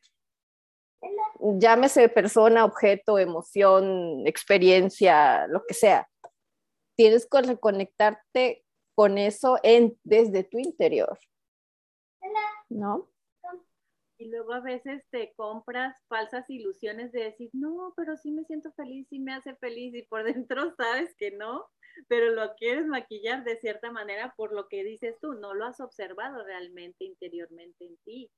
llámese 1.60 2.10
persona, 2.10 2.65
objeto, 2.65 3.20
emoción, 3.20 4.25
experiencia, 4.25 5.48
lo 5.48 5.63
que 5.65 5.74
sea. 5.74 6.10
Tienes 6.96 7.27
que 7.27 7.41
reconectarte 7.41 8.63
con 8.96 9.17
eso 9.17 9.60
en, 9.63 9.98
desde 10.03 10.43
tu 10.43 10.60
interior. 10.60 11.17
¿No? 12.70 13.12
Y 14.24 14.30
luego 14.30 14.53
a 14.53 14.62
veces 14.62 15.03
te 15.12 15.34
compras 15.36 15.98
falsas 16.08 16.50
ilusiones 16.50 17.12
de 17.12 17.25
decir, 17.25 17.50
no, 17.51 17.94
pero 17.98 18.15
sí 18.15 18.32
me 18.32 18.46
siento 18.46 18.72
feliz, 18.72 19.06
sí 19.10 19.20
me 19.20 19.34
hace 19.34 19.53
feliz, 19.56 19.94
y 19.94 20.03
por 20.03 20.24
dentro 20.46 20.74
sabes 20.77 21.13
que 21.18 21.32
no, 21.32 21.65
pero 22.08 22.32
lo 22.32 22.56
quieres 22.56 22.86
maquillar 22.86 23.44
de 23.44 23.58
cierta 23.58 23.92
manera 23.92 24.34
por 24.38 24.53
lo 24.53 24.70
que 24.70 24.86
dices 24.86 25.18
tú, 25.20 25.34
no 25.34 25.53
lo 25.53 25.65
has 25.65 25.82
observado 25.82 26.42
realmente 26.46 27.03
interiormente 27.03 27.86
en 27.86 27.98
ti. 28.06 28.32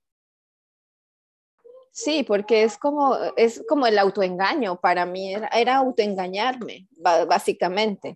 Sí, 1.91 2.23
porque 2.23 2.63
es 2.63 2.79
como, 2.79 3.15
es 3.37 3.63
como 3.69 3.85
el 3.85 3.99
autoengaño, 3.99 4.81
para 4.81 5.05
mí 5.05 5.35
era, 5.35 5.75
autoengañarme, 5.75 6.87
básicamente. 6.97 8.15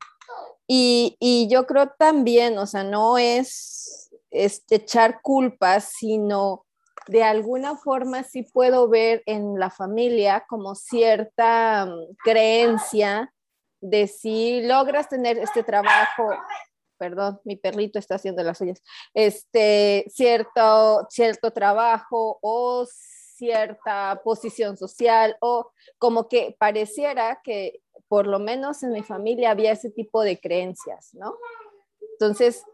Y, 0.65 1.15
y, 1.19 1.47
yo 1.51 1.67
creo 1.67 1.89
también, 1.99 2.57
o 2.57 2.65
sea, 2.65 2.83
no 2.83 3.19
es, 3.19 4.09
es 4.31 4.63
echar 4.71 5.21
culpas, 5.21 5.93
sino 5.97 6.65
de 7.07 7.23
alguna 7.23 7.75
forma 7.77 8.23
sí 8.23 8.43
puedo 8.43 8.87
ver 8.87 9.23
en 9.25 9.59
la 9.59 9.69
familia 9.69 10.45
como 10.47 10.75
cierta 10.75 11.85
mm, 11.85 12.15
creencia 12.23 13.33
de 13.81 14.07
si 14.07 14.61
logras 14.61 15.07
tener 15.09 15.37
este 15.37 15.63
trabajo, 15.63 16.29
perdón, 16.97 17.39
mi 17.45 17.55
perrito 17.55 17.97
está 17.97 18.15
haciendo 18.15 18.43
las 18.43 18.57
suyas, 18.57 18.81
este 19.13 20.05
cierto, 20.09 21.07
cierto 21.09 21.51
trabajo 21.51 22.39
o 22.41 22.85
cierta 22.85 24.21
posición 24.23 24.75
social 24.75 25.37
o 25.39 25.71
como 25.97 26.27
que 26.27 26.55
pareciera 26.59 27.39
que 27.43 27.81
por 28.09 28.27
lo 28.27 28.39
menos 28.39 28.83
en 28.83 28.91
mi 28.91 29.03
familia 29.03 29.51
había 29.51 29.71
ese 29.71 29.91
tipo 29.91 30.23
de 30.23 30.39
creencias, 30.39 31.13
¿no? 31.13 31.37
Entonces, 32.13 32.65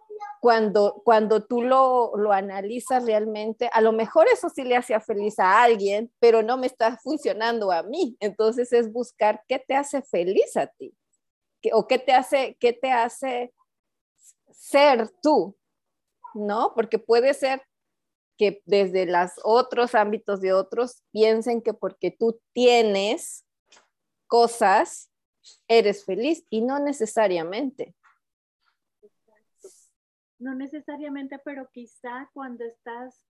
cuando, 0.42 1.02
cuando 1.04 1.44
tú 1.44 1.62
lo, 1.62 2.16
lo 2.18 2.32
analizas 2.32 3.06
realmente, 3.06 3.70
a 3.74 3.82
lo 3.82 3.92
mejor 3.92 4.28
eso 4.32 4.50
sí 4.50 4.64
le 4.64 4.76
hacía 4.76 5.00
feliz 5.00 5.40
a 5.40 5.64
alguien, 5.64 6.12
pero 6.20 6.44
no 6.44 6.58
me 6.58 6.68
está 6.68 6.98
funcionando 6.98 7.72
a 7.72 7.84
mí. 7.84 8.16
Entonces 8.20 8.72
es 8.74 8.92
buscar 8.92 9.44
qué 9.48 9.60
te 9.60 9.76
hace 9.76 10.02
feliz 10.02 10.56
a 10.58 10.68
ti 10.68 10.96
o 11.74 11.88
qué 11.88 12.00
te 12.00 12.14
hace, 12.14 12.58
qué 12.60 12.74
te 12.74 12.92
hace 12.92 13.54
ser 14.52 15.10
tú, 15.22 15.56
¿no? 16.34 16.74
Porque 16.76 17.00
puede 17.00 17.34
ser 17.34 17.62
que 18.38 18.62
desde 18.66 19.06
los 19.06 19.32
otros 19.44 19.96
ámbitos 19.96 20.42
de 20.42 20.54
otros 20.54 21.04
piensen 21.12 21.62
que 21.62 21.74
porque 21.74 22.12
tú 22.12 22.40
tienes 22.54 23.46
cosas, 24.28 25.10
eres 25.68 26.04
feliz 26.04 26.44
y 26.50 26.62
no 26.62 26.80
necesariamente. 26.80 27.96
No 30.40 30.54
necesariamente, 30.54 31.40
pero 31.40 31.70
quizá 31.72 32.30
cuando 32.34 32.66
estás 32.66 33.26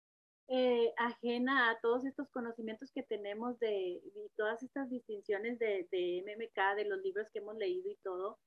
eh, 0.47 0.93
ajena 0.97 1.71
a 1.71 1.79
todos 1.79 2.05
estos 2.05 2.29
conocimientos 2.29 2.91
que 2.91 3.03
tenemos 3.03 3.59
de, 3.59 4.01
todas 4.35 4.61
estas 4.63 4.89
distinciones 4.89 5.57
de, 5.59 5.87
de, 5.91 6.23
MMK, 6.23 6.75
de 6.75 6.85
los 6.85 7.01
libros 7.01 7.27
que 7.31 7.39
hemos 7.39 7.57
leído 7.57 7.89
y 7.89 7.95
todo, 8.03 8.39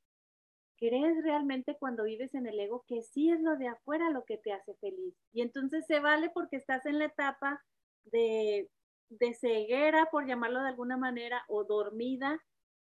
crees 0.76 1.22
realmente 1.24 1.76
cuando 1.78 2.04
vives 2.04 2.34
en 2.34 2.46
el 2.46 2.58
ego 2.60 2.84
que 2.86 3.02
sí 3.02 3.30
es 3.30 3.40
lo 3.40 3.56
de 3.56 3.68
afuera 3.68 4.10
lo 4.10 4.24
que 4.24 4.38
te 4.38 4.52
hace 4.52 4.74
feliz. 4.76 5.14
Y 5.32 5.42
entonces 5.42 5.86
se 5.86 6.00
vale 6.00 6.30
porque 6.30 6.56
estás 6.56 6.86
en 6.86 6.98
la 6.98 7.06
etapa 7.06 7.64
de, 8.04 8.70
de 9.10 9.34
ceguera, 9.34 10.08
por 10.10 10.26
llamarlo 10.26 10.62
de 10.62 10.68
alguna 10.68 10.96
manera, 10.96 11.44
o 11.48 11.64
dormida 11.64 12.40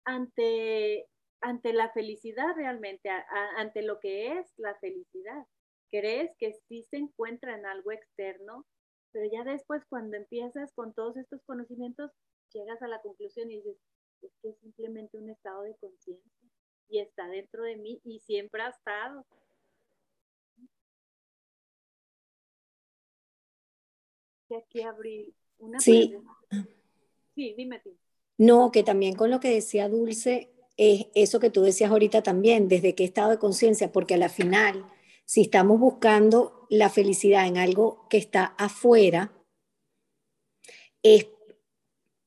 ante, 0.04 1.08
ante 1.42 1.72
la 1.72 1.90
felicidad 1.90 2.54
realmente, 2.56 3.10
ante 3.56 3.82
lo 3.82 4.00
que 4.00 4.38
es 4.38 4.52
la 4.56 4.74
felicidad 4.76 5.46
crees 5.90 6.30
que 6.38 6.52
sí 6.68 6.82
se 6.90 6.96
encuentra 6.96 7.56
en 7.56 7.66
algo 7.66 7.92
externo, 7.92 8.66
pero 9.12 9.30
ya 9.30 9.44
después 9.44 9.82
cuando 9.88 10.16
empiezas 10.16 10.72
con 10.72 10.92
todos 10.92 11.16
estos 11.16 11.42
conocimientos, 11.44 12.10
llegas 12.52 12.82
a 12.82 12.88
la 12.88 13.00
conclusión 13.00 13.50
y 13.50 13.56
dices, 13.56 13.76
es 14.22 14.32
que 14.42 14.50
es 14.50 14.58
simplemente 14.58 15.18
un 15.18 15.30
estado 15.30 15.62
de 15.62 15.74
conciencia 15.76 16.32
y 16.88 17.00
está 17.00 17.28
dentro 17.28 17.62
de 17.62 17.76
mí 17.76 18.00
y 18.04 18.20
siempre 18.20 18.62
ha 18.62 18.68
estado. 18.68 19.24
Aquí 24.56 24.82
abrí 24.82 25.34
una 25.58 25.80
sí. 25.80 26.14
Sí, 27.34 27.54
dime. 27.56 27.82
No, 28.38 28.70
que 28.70 28.84
también 28.84 29.16
con 29.16 29.30
lo 29.30 29.40
que 29.40 29.50
decía 29.50 29.88
Dulce, 29.88 30.50
es 30.76 31.06
eso 31.14 31.40
que 31.40 31.50
tú 31.50 31.62
decías 31.62 31.90
ahorita 31.90 32.22
también, 32.22 32.68
desde 32.68 32.94
qué 32.94 33.04
estado 33.04 33.30
de 33.30 33.38
conciencia, 33.38 33.90
porque 33.90 34.14
a 34.14 34.18
la 34.18 34.28
final 34.28 34.84
si 35.24 35.42
estamos 35.42 35.80
buscando 35.80 36.66
la 36.70 36.90
felicidad 36.90 37.46
en 37.46 37.56
algo 37.56 38.06
que 38.08 38.18
está 38.18 38.54
afuera, 38.58 39.32
es, 41.02 41.28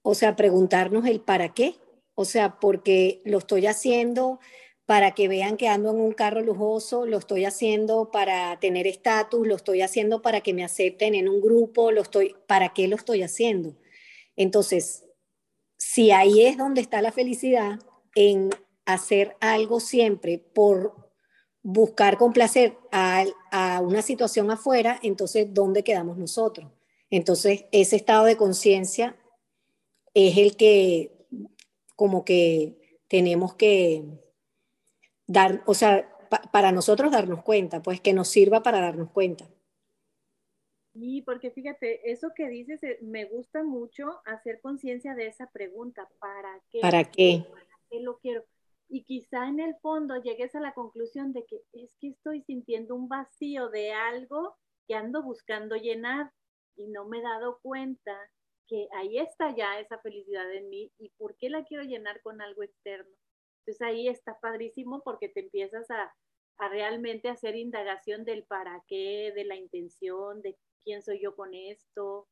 o 0.01 0.13
sea, 0.13 0.35
preguntarnos 0.35 1.05
el 1.05 1.21
para 1.21 1.53
qué. 1.53 1.75
O 2.15 2.25
sea, 2.25 2.59
porque 2.59 3.21
lo 3.25 3.37
estoy 3.37 3.67
haciendo 3.67 4.39
para 4.87 5.11
que 5.11 5.27
vean 5.27 5.57
que 5.57 5.67
ando 5.67 5.91
en 5.91 5.99
un 5.99 6.13
carro 6.13 6.41
lujoso, 6.41 7.05
lo 7.05 7.17
estoy 7.17 7.43
haciendo 7.45 8.09
para 8.09 8.57
tener 8.59 8.87
estatus, 8.87 9.45
lo 9.45 9.55
estoy 9.55 9.81
haciendo 9.81 10.21
para 10.21 10.41
que 10.41 10.53
me 10.53 10.63
acepten 10.63 11.13
en 11.13 11.27
un 11.27 11.41
grupo, 11.41 11.91
lo 11.91 12.01
estoy, 12.01 12.35
¿para 12.47 12.73
qué 12.73 12.87
lo 12.87 12.95
estoy 12.95 13.21
haciendo? 13.21 13.75
Entonces, 14.37 15.03
si 15.77 16.11
ahí 16.11 16.45
es 16.45 16.57
donde 16.57 16.81
está 16.81 17.01
la 17.01 17.11
felicidad, 17.11 17.79
en 18.15 18.49
hacer 18.85 19.35
algo 19.41 19.79
siempre 19.79 20.39
por 20.39 21.06
buscar 21.69 22.17
complacer 22.17 22.77
a, 22.93 23.25
a 23.51 23.81
una 23.81 24.01
situación 24.01 24.49
afuera, 24.49 25.01
entonces, 25.03 25.53
¿dónde 25.53 25.83
quedamos 25.83 26.17
nosotros? 26.17 26.71
Entonces, 27.09 27.65
ese 27.73 27.97
estado 27.97 28.23
de 28.23 28.37
conciencia 28.37 29.17
es 30.13 30.37
el 30.37 30.55
que 30.55 31.11
como 31.97 32.23
que 32.23 33.01
tenemos 33.09 33.55
que 33.55 34.05
dar, 35.25 35.61
o 35.65 35.73
sea, 35.73 36.09
para 36.53 36.71
nosotros 36.71 37.11
darnos 37.11 37.43
cuenta, 37.43 37.81
pues 37.81 37.99
que 37.99 38.13
nos 38.13 38.29
sirva 38.29 38.63
para 38.63 38.79
darnos 38.79 39.11
cuenta. 39.11 39.49
Sí, 40.93 41.21
porque 41.21 41.51
fíjate, 41.51 42.09
eso 42.09 42.31
que 42.33 42.47
dices, 42.47 42.81
eh, 42.81 42.97
me 43.01 43.25
gusta 43.25 43.61
mucho 43.65 44.21
hacer 44.25 44.61
conciencia 44.61 45.15
de 45.15 45.27
esa 45.27 45.51
pregunta, 45.51 46.07
¿para 46.19 46.61
qué? 46.69 46.79
¿Para 46.79 47.03
qué? 47.03 47.45
¿Para 47.51 47.65
qué 47.89 47.99
lo 47.99 48.19
quiero? 48.19 48.45
Y 48.89 49.03
quizá 49.03 49.47
en 49.47 49.59
el 49.59 49.75
fondo 49.81 50.21
llegues 50.21 50.55
a 50.55 50.59
la 50.59 50.73
conclusión 50.73 51.33
de 51.33 51.45
que 51.45 51.61
es 51.73 51.95
que 51.99 52.09
estoy 52.09 52.41
sintiendo 52.43 52.95
un 52.95 53.09
vacío 53.09 53.69
de 53.69 53.91
algo 53.91 54.55
que 54.87 54.95
ando 54.95 55.23
buscando 55.23 55.75
llenar 55.75 56.31
y 56.75 56.87
no 56.87 57.05
me 57.05 57.19
he 57.19 57.21
dado 57.21 57.59
cuenta 57.61 58.17
que 58.67 58.87
ahí 58.95 59.17
está 59.17 59.55
ya 59.55 59.79
esa 59.79 59.97
felicidad 59.99 60.51
en 60.53 60.69
mí 60.69 60.91
y 60.97 61.09
por 61.17 61.35
qué 61.37 61.49
la 61.49 61.63
quiero 61.65 61.83
llenar 61.83 62.21
con 62.21 62.41
algo 62.41 62.63
externo. 62.63 63.15
Entonces 63.59 63.81
ahí 63.81 64.07
está 64.07 64.39
padrísimo 64.39 65.01
porque 65.03 65.29
te 65.29 65.41
empiezas 65.41 65.89
a, 65.91 66.13
a 66.57 66.69
realmente 66.69 67.29
hacer 67.29 67.55
indagación 67.55 68.23
del 68.23 68.43
para 68.43 68.83
qué, 68.87 69.33
de 69.35 69.43
la 69.43 69.55
intención, 69.55 70.41
de 70.41 70.57
quién 70.83 71.01
soy 71.01 71.21
yo 71.21 71.35
con 71.35 71.53
esto. 71.53 72.27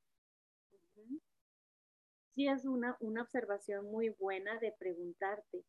Sí 2.32 2.48
es 2.48 2.66
una, 2.66 2.98
una 3.00 3.24
observación 3.24 3.86
muy 3.92 4.10
buena 4.10 4.58
de 4.60 4.74
preguntarte 4.78 5.66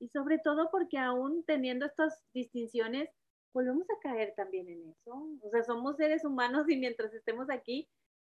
y 0.00 0.08
sobre 0.08 0.38
todo 0.38 0.70
porque 0.70 0.98
aún 0.98 1.44
teniendo 1.44 1.86
estas 1.86 2.22
distinciones, 2.32 3.08
volvemos 3.52 3.88
a 3.90 3.98
caer 4.00 4.34
también 4.36 4.68
en 4.68 4.90
eso. 4.90 5.28
O 5.42 5.50
sea, 5.50 5.62
somos 5.64 5.96
seres 5.96 6.24
humanos 6.24 6.68
y 6.68 6.76
mientras 6.76 7.12
estemos 7.12 7.50
aquí, 7.50 7.88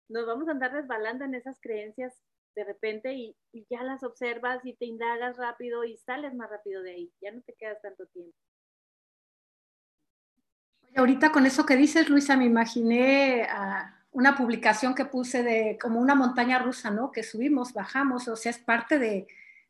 nos 0.08 0.26
vamos 0.26 0.48
a 0.48 0.52
andar 0.52 0.72
resbalando 0.72 1.24
en 1.24 1.34
esas 1.34 1.58
creencias 1.60 2.14
de 2.54 2.64
repente 2.64 3.14
y, 3.14 3.36
ya 3.70 3.82
las 3.82 4.04
observas 4.04 4.64
y 4.64 4.74
te 4.74 4.84
indagas 4.84 5.36
rápido 5.36 5.84
y 5.84 5.96
sales 5.96 6.34
más 6.34 6.50
rápido 6.50 6.82
de 6.82 6.92
ahí, 6.92 7.12
ya 7.20 7.32
no 7.32 7.40
te 7.42 7.54
quedas 7.54 7.80
tanto 7.82 8.06
tiempo. 8.06 8.36
Ahorita 10.96 11.32
con 11.32 11.46
eso 11.46 11.66
que 11.66 11.76
dices, 11.76 12.08
Luisa, 12.08 12.36
me 12.36 12.44
imaginé 12.44 13.48
una 14.12 14.36
publicación 14.36 14.94
que 14.94 15.04
puse 15.04 15.42
de 15.42 15.76
como 15.80 16.00
una 16.00 16.14
montaña 16.14 16.60
rusa, 16.60 16.90
¿no? 16.90 17.10
Que 17.10 17.24
subimos, 17.24 17.72
bajamos, 17.72 18.28
o 18.28 18.36
sea, 18.36 18.50
es 18.50 18.58
parte 18.58 19.00
de, 19.00 19.26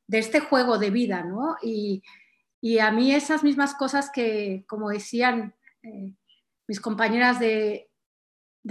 de 0.06 0.18
este 0.18 0.40
juego 0.40 0.78
de 0.78 0.90
vida, 0.90 1.22
¿no? 1.22 1.56
Y, 1.62 2.02
a 2.80 2.90
mí 2.90 3.14
esas 3.14 3.44
mismas 3.44 3.74
cosas 3.74 4.10
que, 4.10 4.64
como 4.66 4.88
decían 4.88 5.54
eh, 5.82 6.14
mis 6.66 6.80
compañeras, 6.80 7.38
de, 7.38 7.90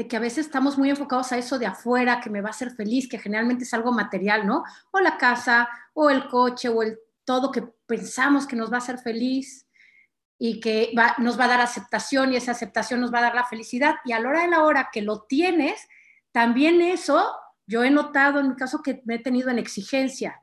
que 0.09 0.17
a 0.17 0.19
veces 0.19 0.47
estamos 0.47 0.79
muy 0.79 0.89
enfocados 0.89 1.31
a 1.31 1.37
eso 1.37 1.59
de 1.59 1.67
afuera, 1.67 2.19
que 2.19 2.31
me 2.31 2.41
va 2.41 2.47
a 2.47 2.51
hacer 2.51 2.71
feliz, 2.71 3.07
que 3.07 3.19
generalmente 3.19 3.65
es 3.65 3.73
algo 3.75 3.91
material, 3.91 4.47
¿no? 4.47 4.63
O 4.91 4.99
la 4.99 5.17
casa, 5.19 5.69
o 5.93 6.09
el 6.09 6.27
coche, 6.27 6.69
o 6.69 6.81
el 6.81 6.97
todo 7.23 7.51
que 7.51 7.61
pensamos 7.85 8.47
que 8.47 8.55
nos 8.55 8.71
va 8.71 8.75
a 8.75 8.79
hacer 8.79 8.97
feliz 8.97 9.67
y 10.39 10.59
que 10.59 10.91
nos 11.19 11.39
va 11.39 11.45
a 11.45 11.49
dar 11.49 11.61
aceptación 11.61 12.33
y 12.33 12.37
esa 12.37 12.51
aceptación 12.51 12.99
nos 12.99 13.13
va 13.13 13.19
a 13.19 13.23
dar 13.23 13.35
la 13.35 13.45
felicidad. 13.45 13.95
Y 14.05 14.11
a 14.13 14.19
la 14.19 14.29
hora 14.29 14.41
de 14.41 14.47
la 14.49 14.63
hora 14.63 14.89
que 14.91 15.01
lo 15.01 15.21
tienes, 15.21 15.87
también 16.31 16.81
eso 16.81 17.31
Yo 17.65 17.83
he 17.85 17.89
notado 17.89 18.41
en 18.41 18.49
mi 18.49 18.55
caso 18.55 18.81
que 18.83 19.01
me 19.05 19.15
he 19.15 19.19
tenido 19.19 19.49
en 19.49 19.57
exigencia. 19.57 20.41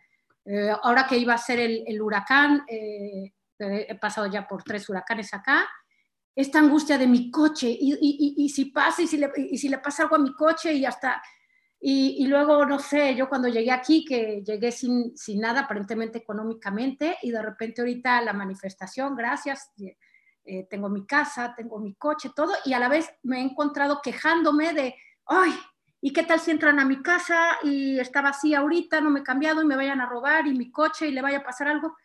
Eh, 0.53 0.75
ahora 0.83 1.07
que 1.07 1.17
iba 1.17 1.33
a 1.33 1.39
ser 1.39 1.61
el, 1.61 2.03
huracán, 2.03 2.65
eh, 2.67 3.33
he 3.57 3.95
pasado 3.95 4.27
ya 4.27 4.49
por 4.49 4.65
tres 4.65 4.89
huracanes 4.89 5.33
acá, 5.33 5.69
esta 6.35 6.59
angustia 6.59 6.99
de 6.99 7.07
mi 7.07 7.31
coche 7.31 7.69
y, 7.71 8.49
si 8.49 8.65
pasa 8.67 9.03
y 9.03 9.07
si, 9.07 9.69
le, 9.69 9.79
pasa 9.79 10.03
algo 10.03 10.17
a 10.17 10.19
mi 10.19 10.35
coche 10.35 10.73
y 10.73 10.85
hasta... 10.85 11.23
Y, 11.83 12.27
luego, 12.27 12.67
no 12.67 12.79
sé, 12.79 13.15
yo 13.15 13.29
cuando 13.29 13.49
llegué 13.49 13.71
aquí, 13.71 14.05
que 14.05 14.43
llegué 14.45 14.73
sin, 14.73 15.15
nada 15.37 15.61
aparentemente 15.61 16.19
económicamente 16.19 17.17
y 17.23 17.31
de 17.31 17.41
repente 17.41 17.81
ahorita 17.81 18.21
la 18.21 18.33
manifestación, 18.33 19.15
gracias, 19.17 19.71
eh, 20.45 20.67
tengo 20.69 20.89
mi 20.89 21.07
casa, 21.07 21.55
tengo 21.57 21.79
mi 21.79 21.95
coche, 21.95 22.33
todo, 22.35 22.53
y 22.65 22.73
a 22.75 22.81
la 22.81 22.89
vez 22.89 23.09
me 23.23 23.39
he 23.39 23.43
encontrado 23.43 24.01
quejándome 24.03 24.75
de, 24.75 24.95
ay, 25.27 25.53
¿y 26.01 26.13
qué 26.13 26.23
tal 26.23 26.41
si 26.41 26.51
entran 26.51 26.79
a 26.81 26.85
mi 26.85 27.03
casa 27.03 27.59
y 27.63 27.99
está 27.99 28.23
vacía 28.23 28.61
ahorita, 28.61 29.01
no 29.01 29.11
me 29.11 29.21
he 29.21 29.23
cambiado 29.25 29.63
y 29.63 29.67
me 29.67 29.77
vayan 29.77 30.01
a 30.01 30.07
robar 30.07 30.47
y 30.47 30.55
mi 30.55 30.71
coche 30.71 31.09
y 31.09 31.13
le 31.13 31.23
vaya 31.23 31.39
a 31.39 31.45
pasar 31.45 31.69
algo? 31.69 31.97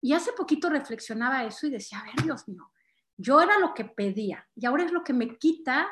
Y 0.00 0.12
hace 0.12 0.32
poquito 0.32 0.68
reflexionaba 0.70 1.44
eso 1.44 1.66
y 1.66 1.70
decía, 1.70 2.00
a 2.00 2.04
ver, 2.04 2.14
Dios 2.22 2.46
mío, 2.48 2.70
yo 3.16 3.40
era 3.40 3.58
lo 3.58 3.74
que 3.74 3.84
pedía 3.84 4.46
y 4.54 4.66
ahora 4.66 4.84
es 4.84 4.92
lo 4.92 5.02
que 5.02 5.12
me 5.12 5.36
quita 5.38 5.88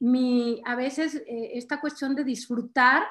mi, 0.00 0.60
a 0.64 0.74
veces 0.74 1.14
eh, 1.14 1.52
esta 1.54 1.80
cuestión 1.80 2.14
de 2.14 2.24
disfrutar 2.24 3.04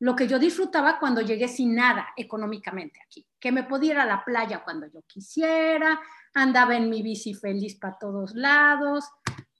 lo 0.00 0.16
que 0.16 0.26
yo 0.26 0.40
disfrutaba 0.40 0.98
cuando 0.98 1.20
llegué 1.20 1.46
sin 1.46 1.76
nada 1.76 2.08
económicamente 2.16 3.00
aquí, 3.06 3.24
que 3.38 3.52
me 3.52 3.62
podía 3.62 3.92
ir 3.92 3.98
a 4.00 4.04
la 4.04 4.24
playa 4.24 4.64
cuando 4.64 4.88
yo 4.88 5.02
quisiera, 5.06 6.00
andaba 6.34 6.76
en 6.76 6.90
mi 6.90 7.02
bici 7.02 7.34
feliz 7.34 7.76
para 7.76 7.96
todos 7.98 8.34
lados, 8.34 9.08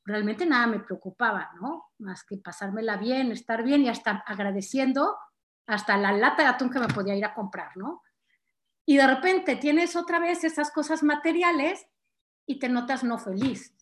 realmente 0.05 0.47
nada 0.47 0.67
me 0.67 0.81
preocupaba, 0.81 1.51
¿no? 1.61 1.91
Más 1.99 2.25
que 2.25 2.37
pasármela 2.37 2.97
bien, 2.97 3.33
estar 3.33 3.63
bien 3.63 3.83
y 3.83 3.89
hasta 3.89 4.23
agradeciendo 4.27 5.17
hasta 5.67 5.97
la 5.97 6.13
lata 6.13 6.43
de 6.43 6.49
atún 6.49 6.71
que 6.71 6.81
me 6.81 6.89
podía 6.89 7.15
ir 7.15 7.25
a 7.25 7.35
comprar, 7.35 7.77
¿no? 7.77 8.03
Y 8.85 8.97
de 8.97 9.07
repente 9.07 9.57
tienes 9.57 9.95
otra 9.97 10.19
vez 10.19 10.45
esas 10.45 10.71
cosas 10.73 11.03
materiales 11.03 11.87
y 12.47 12.59
te 12.59 12.69
notas 12.69 13.05
no 13.05 13.19
feliz, 13.19 13.75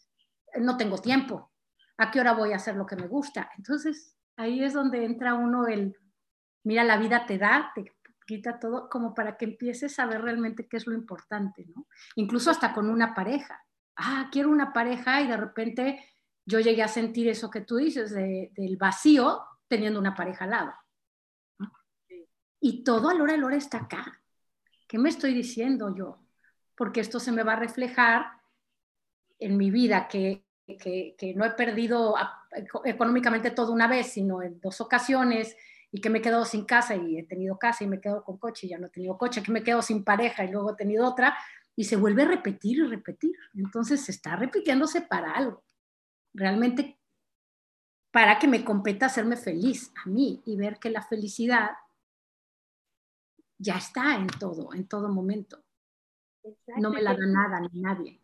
no 0.58 0.76
tengo 0.76 0.98
tiempo, 0.98 1.50
¿a 1.96 2.10
qué 2.10 2.20
hora 2.20 2.34
voy 2.34 2.52
a 2.52 2.56
hacer 2.56 2.76
lo 2.76 2.86
que 2.86 2.96
me 2.96 3.06
gusta? 3.06 3.50
Entonces, 3.56 4.14
ahí 4.36 4.62
es 4.62 4.74
donde 4.74 5.04
entra 5.04 5.34
uno 5.34 5.66
el, 5.66 5.96
mira, 6.64 6.84
la 6.84 6.98
vida 6.98 7.26
te 7.26 7.38
da, 7.38 7.72
te 7.74 7.96
quita 8.26 8.58
todo, 8.58 8.88
como 8.88 9.14
para 9.14 9.36
que 9.36 9.46
empieces 9.46 9.98
a 9.98 10.06
ver 10.06 10.22
realmente 10.22 10.68
qué 10.68 10.76
es 10.76 10.86
lo 10.86 10.94
importante, 10.94 11.66
¿no? 11.74 11.86
Incluso 12.16 12.50
hasta 12.50 12.72
con 12.72 12.90
una 12.90 13.14
pareja. 13.14 13.64
Ah, 13.96 14.28
quiero 14.30 14.50
una 14.50 14.72
pareja 14.72 15.20
y 15.20 15.26
de 15.26 15.36
repente 15.36 16.09
yo 16.50 16.58
llegué 16.58 16.82
a 16.82 16.88
sentir 16.88 17.28
eso 17.28 17.48
que 17.48 17.60
tú 17.60 17.76
dices, 17.76 18.12
del 18.12 18.76
vacío 18.76 19.42
teniendo 19.68 20.00
una 20.00 20.14
pareja 20.14 20.44
al 20.44 20.50
lado. 20.50 20.72
Y 22.60 22.82
todo 22.82 23.08
a 23.08 23.14
hora 23.14 23.34
hora 23.34 23.56
está 23.56 23.78
acá. 23.78 24.20
¿Qué 24.88 24.98
me 24.98 25.08
estoy 25.08 25.32
diciendo 25.32 25.94
yo? 25.96 26.18
Porque 26.74 27.00
esto 27.00 27.20
se 27.20 27.30
me 27.30 27.44
va 27.44 27.52
a 27.52 27.60
reflejar 27.60 28.26
en 29.38 29.56
mi 29.56 29.70
vida, 29.70 30.08
que, 30.08 30.44
que, 30.66 31.14
que 31.16 31.34
no 31.34 31.44
he 31.44 31.50
perdido 31.52 32.14
económicamente 32.84 33.52
todo 33.52 33.72
una 33.72 33.86
vez, 33.86 34.12
sino 34.12 34.42
en 34.42 34.60
dos 34.60 34.80
ocasiones, 34.80 35.56
y 35.92 36.00
que 36.00 36.10
me 36.10 36.18
he 36.18 36.22
quedado 36.22 36.44
sin 36.44 36.64
casa 36.64 36.96
y 36.96 37.18
he 37.18 37.24
tenido 37.24 37.58
casa 37.58 37.84
y 37.84 37.86
me 37.86 38.00
quedo 38.00 38.22
con 38.22 38.38
coche 38.38 38.66
y 38.66 38.70
ya 38.70 38.78
no 38.78 38.88
he 38.88 38.90
tenido 38.90 39.16
coche, 39.16 39.42
que 39.42 39.52
me 39.52 39.62
quedo 39.62 39.82
sin 39.82 40.04
pareja 40.04 40.44
y 40.44 40.50
luego 40.50 40.72
he 40.72 40.76
tenido 40.76 41.06
otra, 41.06 41.36
y 41.76 41.84
se 41.84 41.96
vuelve 41.96 42.22
a 42.22 42.26
repetir 42.28 42.78
y 42.78 42.82
repetir. 42.82 43.32
Entonces 43.54 44.04
se 44.04 44.12
está 44.12 44.36
repitiéndose 44.36 45.02
para 45.02 45.32
algo. 45.32 45.62
Realmente 46.32 46.98
para 48.10 48.38
que 48.38 48.48
me 48.48 48.64
competa 48.64 49.06
hacerme 49.06 49.36
feliz 49.36 49.92
a 50.04 50.08
mí 50.08 50.42
y 50.44 50.56
ver 50.56 50.78
que 50.78 50.90
la 50.90 51.02
felicidad 51.02 51.70
ya 53.58 53.76
está 53.76 54.16
en 54.16 54.26
todo, 54.26 54.74
en 54.74 54.88
todo 54.88 55.08
momento. 55.08 55.62
No 56.78 56.90
me 56.90 57.02
la 57.02 57.14
da 57.14 57.26
nada 57.26 57.60
ni 57.60 57.80
nadie. 57.80 58.20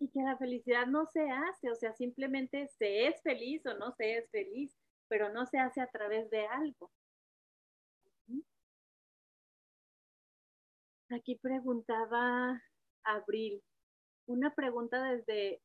Y 0.00 0.08
que 0.08 0.22
la 0.22 0.36
felicidad 0.36 0.86
no 0.86 1.06
se 1.06 1.30
hace, 1.30 1.70
o 1.70 1.74
sea, 1.74 1.92
simplemente 1.92 2.68
se 2.78 3.06
es 3.08 3.20
feliz 3.22 3.64
o 3.66 3.74
no 3.74 3.92
se 3.92 4.18
es 4.18 4.30
feliz 4.30 4.76
pero 5.08 5.32
no 5.32 5.46
se 5.46 5.58
hace 5.58 5.80
a 5.80 5.90
través 5.90 6.30
de 6.30 6.46
algo. 6.46 6.90
Aquí 11.10 11.36
preguntaba 11.36 12.62
Abril, 13.02 13.62
una 14.26 14.54
pregunta 14.54 15.02
desde 15.02 15.62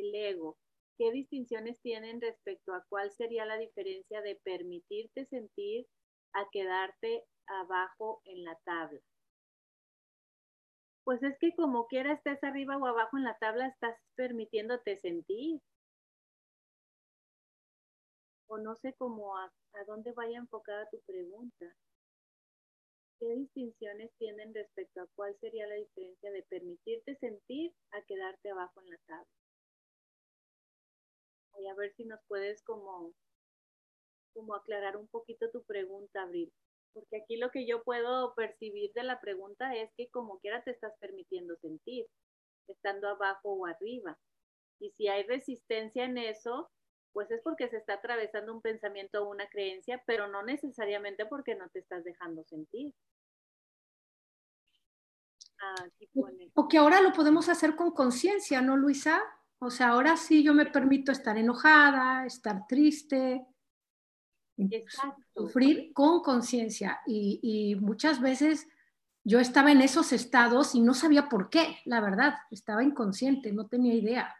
el 0.00 0.14
ego. 0.14 0.56
¿Qué 0.98 1.10
distinciones 1.10 1.80
tienen 1.80 2.20
respecto 2.20 2.72
a 2.72 2.84
cuál 2.88 3.10
sería 3.10 3.44
la 3.46 3.56
diferencia 3.56 4.22
de 4.22 4.36
permitirte 4.44 5.26
sentir 5.26 5.86
a 6.32 6.48
quedarte 6.50 7.24
abajo 7.46 8.22
en 8.24 8.44
la 8.44 8.56
tabla? 8.64 9.00
Pues 11.04 11.22
es 11.22 11.36
que 11.38 11.54
como 11.54 11.86
quiera 11.86 12.12
estés 12.14 12.42
arriba 12.44 12.78
o 12.78 12.86
abajo 12.86 13.18
en 13.18 13.24
la 13.24 13.36
tabla, 13.38 13.66
estás 13.66 13.96
permitiéndote 14.16 14.96
sentir 14.96 15.60
o 18.46 18.58
no 18.58 18.76
sé 18.76 18.94
cómo 18.94 19.36
a, 19.36 19.52
dónde 19.86 20.12
vaya 20.12 20.38
enfocada 20.38 20.88
tu 20.90 21.00
pregunta. 21.00 21.66
¿Qué 23.18 23.34
distinciones 23.34 24.12
tienen 24.18 24.54
respecto 24.54 25.02
a 25.02 25.08
cuál 25.14 25.36
sería 25.40 25.66
la 25.66 25.74
diferencia 25.74 26.30
de 26.30 26.42
permitirte 26.44 27.16
sentir 27.16 27.72
a 27.90 28.02
quedarte 28.02 28.50
abajo 28.50 28.80
en 28.82 28.90
la 28.90 28.98
tabla? 29.06 29.43
Voy 31.54 31.68
a 31.68 31.74
ver 31.74 31.92
si 31.96 32.04
nos 32.04 32.20
puedes 32.26 32.62
como, 32.62 33.12
como 34.32 34.54
aclarar 34.54 34.96
un 34.96 35.08
poquito 35.08 35.50
tu 35.50 35.62
pregunta, 35.64 36.22
Abril. 36.22 36.52
Porque 36.92 37.16
aquí 37.16 37.36
lo 37.36 37.50
que 37.50 37.66
yo 37.66 37.82
puedo 37.82 38.34
percibir 38.34 38.92
de 38.92 39.02
la 39.02 39.20
pregunta 39.20 39.74
es 39.74 39.90
que 39.96 40.08
como 40.10 40.38
quiera 40.38 40.62
te 40.62 40.70
estás 40.70 40.92
permitiendo 41.00 41.56
sentir, 41.56 42.06
estando 42.68 43.08
abajo 43.08 43.50
o 43.50 43.66
arriba. 43.66 44.18
Y 44.78 44.90
si 44.92 45.08
hay 45.08 45.24
resistencia 45.24 46.04
en 46.04 46.18
eso, 46.18 46.70
pues 47.12 47.30
es 47.30 47.40
porque 47.42 47.68
se 47.68 47.78
está 47.78 47.94
atravesando 47.94 48.52
un 48.52 48.60
pensamiento 48.60 49.22
o 49.22 49.30
una 49.30 49.48
creencia, 49.48 50.02
pero 50.06 50.28
no 50.28 50.42
necesariamente 50.42 51.26
porque 51.26 51.54
no 51.54 51.68
te 51.70 51.78
estás 51.78 52.04
dejando 52.04 52.44
sentir. 52.44 52.92
O 56.54 56.68
que 56.68 56.78
ahora 56.78 57.00
lo 57.00 57.12
podemos 57.12 57.48
hacer 57.48 57.76
con 57.76 57.92
conciencia, 57.92 58.60
¿no, 58.60 58.76
Luisa? 58.76 59.22
O 59.58 59.70
sea, 59.70 59.88
ahora 59.88 60.16
sí 60.16 60.42
yo 60.42 60.52
me 60.54 60.66
permito 60.66 61.12
estar 61.12 61.38
enojada, 61.38 62.26
estar 62.26 62.66
triste, 62.66 63.46
sufrir 65.34 65.92
con 65.92 66.22
conciencia. 66.22 67.00
Y, 67.06 67.40
y 67.42 67.74
muchas 67.76 68.20
veces 68.20 68.66
yo 69.24 69.40
estaba 69.40 69.72
en 69.72 69.80
esos 69.80 70.12
estados 70.12 70.74
y 70.74 70.80
no 70.80 70.94
sabía 70.94 71.28
por 71.28 71.48
qué, 71.48 71.78
la 71.86 72.00
verdad, 72.00 72.34
estaba 72.50 72.84
inconsciente, 72.84 73.52
no 73.52 73.66
tenía 73.66 73.94
idea. 73.94 74.34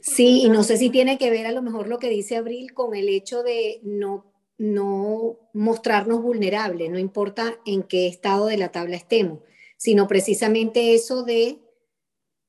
Sí, 0.00 0.42
y 0.44 0.48
no 0.48 0.62
sé 0.62 0.76
si 0.76 0.90
tiene 0.90 1.18
que 1.18 1.30
ver 1.30 1.46
a 1.46 1.52
lo 1.52 1.62
mejor 1.62 1.88
lo 1.88 1.98
que 1.98 2.10
dice 2.10 2.36
Abril 2.36 2.74
con 2.74 2.94
el 2.94 3.08
hecho 3.08 3.42
de 3.42 3.80
no, 3.82 4.32
no 4.58 5.38
mostrarnos 5.54 6.22
vulnerables, 6.22 6.90
no 6.90 6.98
importa 6.98 7.58
en 7.64 7.82
qué 7.82 8.06
estado 8.06 8.46
de 8.46 8.58
la 8.58 8.70
tabla 8.70 8.96
estemos, 8.96 9.40
sino 9.76 10.06
precisamente 10.06 10.94
eso 10.94 11.24
de 11.24 11.61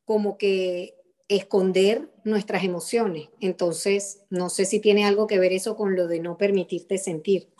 como 0.05 0.37
que 0.37 0.95
esconder 1.27 2.11
nuestras 2.23 2.63
emociones. 2.63 3.29
Entonces, 3.39 4.25
no 4.29 4.49
sé 4.49 4.65
si 4.65 4.79
tiene 4.79 5.05
algo 5.05 5.27
que 5.27 5.39
ver 5.39 5.53
eso 5.53 5.75
con 5.75 5.95
lo 5.95 6.07
de 6.07 6.19
no 6.19 6.37
permitirte 6.37 6.97
sentir, 6.97 7.51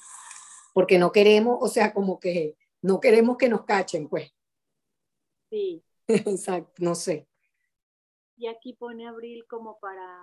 porque 0.74 0.98
no 0.98 1.12
queremos, 1.12 1.58
o 1.62 1.68
sea, 1.68 1.94
como 1.94 2.20
que 2.20 2.58
no 2.82 3.00
queremos 3.00 3.38
que 3.38 3.50
nos 3.50 3.66
cachen, 3.66 4.10
pues. 4.10 4.34
Sí. 5.50 5.84
Exacto, 6.08 6.74
no 6.80 6.96
sé. 6.96 7.28
Y 8.36 8.48
aquí 8.48 8.74
pone 8.74 9.08
Abril 9.08 9.46
como 9.48 9.80
para, 9.80 10.20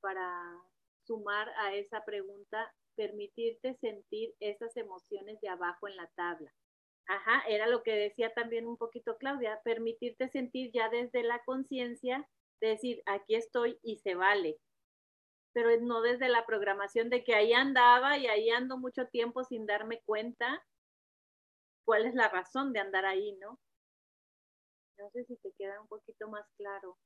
para 0.00 0.60
sumar 1.06 1.48
a 1.60 1.74
esa 1.74 2.04
pregunta, 2.04 2.74
permitirte 2.94 3.76
sentir 3.80 4.34
esas 4.40 4.76
emociones 4.76 5.40
de 5.40 5.48
abajo 5.48 5.88
en 5.88 5.96
la 5.96 6.08
tabla. 6.08 6.52
Ajá, 7.08 7.42
era 7.48 7.66
lo 7.66 7.82
que 7.82 7.92
decía 7.92 8.32
también 8.34 8.66
un 8.66 8.76
poquito 8.76 9.16
Claudia, 9.16 9.60
permitirte 9.64 10.28
sentir 10.28 10.70
ya 10.72 10.88
desde 10.90 11.22
la 11.22 11.42
conciencia, 11.44 12.28
decir, 12.60 13.02
aquí 13.06 13.34
estoy 13.34 13.78
y 13.82 13.96
se 13.98 14.14
vale, 14.14 14.58
pero 15.52 15.70
no 15.80 16.02
desde 16.02 16.28
la 16.28 16.46
programación 16.46 17.10
de 17.10 17.24
que 17.24 17.34
ahí 17.34 17.52
andaba 17.54 18.18
y 18.18 18.26
ahí 18.28 18.50
ando 18.50 18.78
mucho 18.78 19.06
tiempo 19.08 19.44
sin 19.44 19.66
darme 19.66 20.02
cuenta 20.06 20.64
cuál 21.84 22.06
es 22.06 22.14
la 22.14 22.28
razón 22.28 22.72
de 22.72 22.78
andar 22.78 23.04
ahí, 23.04 23.32
¿no? 23.40 23.58
No 24.98 25.08
sé 25.10 25.24
si 25.24 25.36
te 25.38 25.50
queda 25.58 25.80
un 25.80 25.88
poquito 25.88 26.28
más 26.28 26.44
claro. 26.56 26.98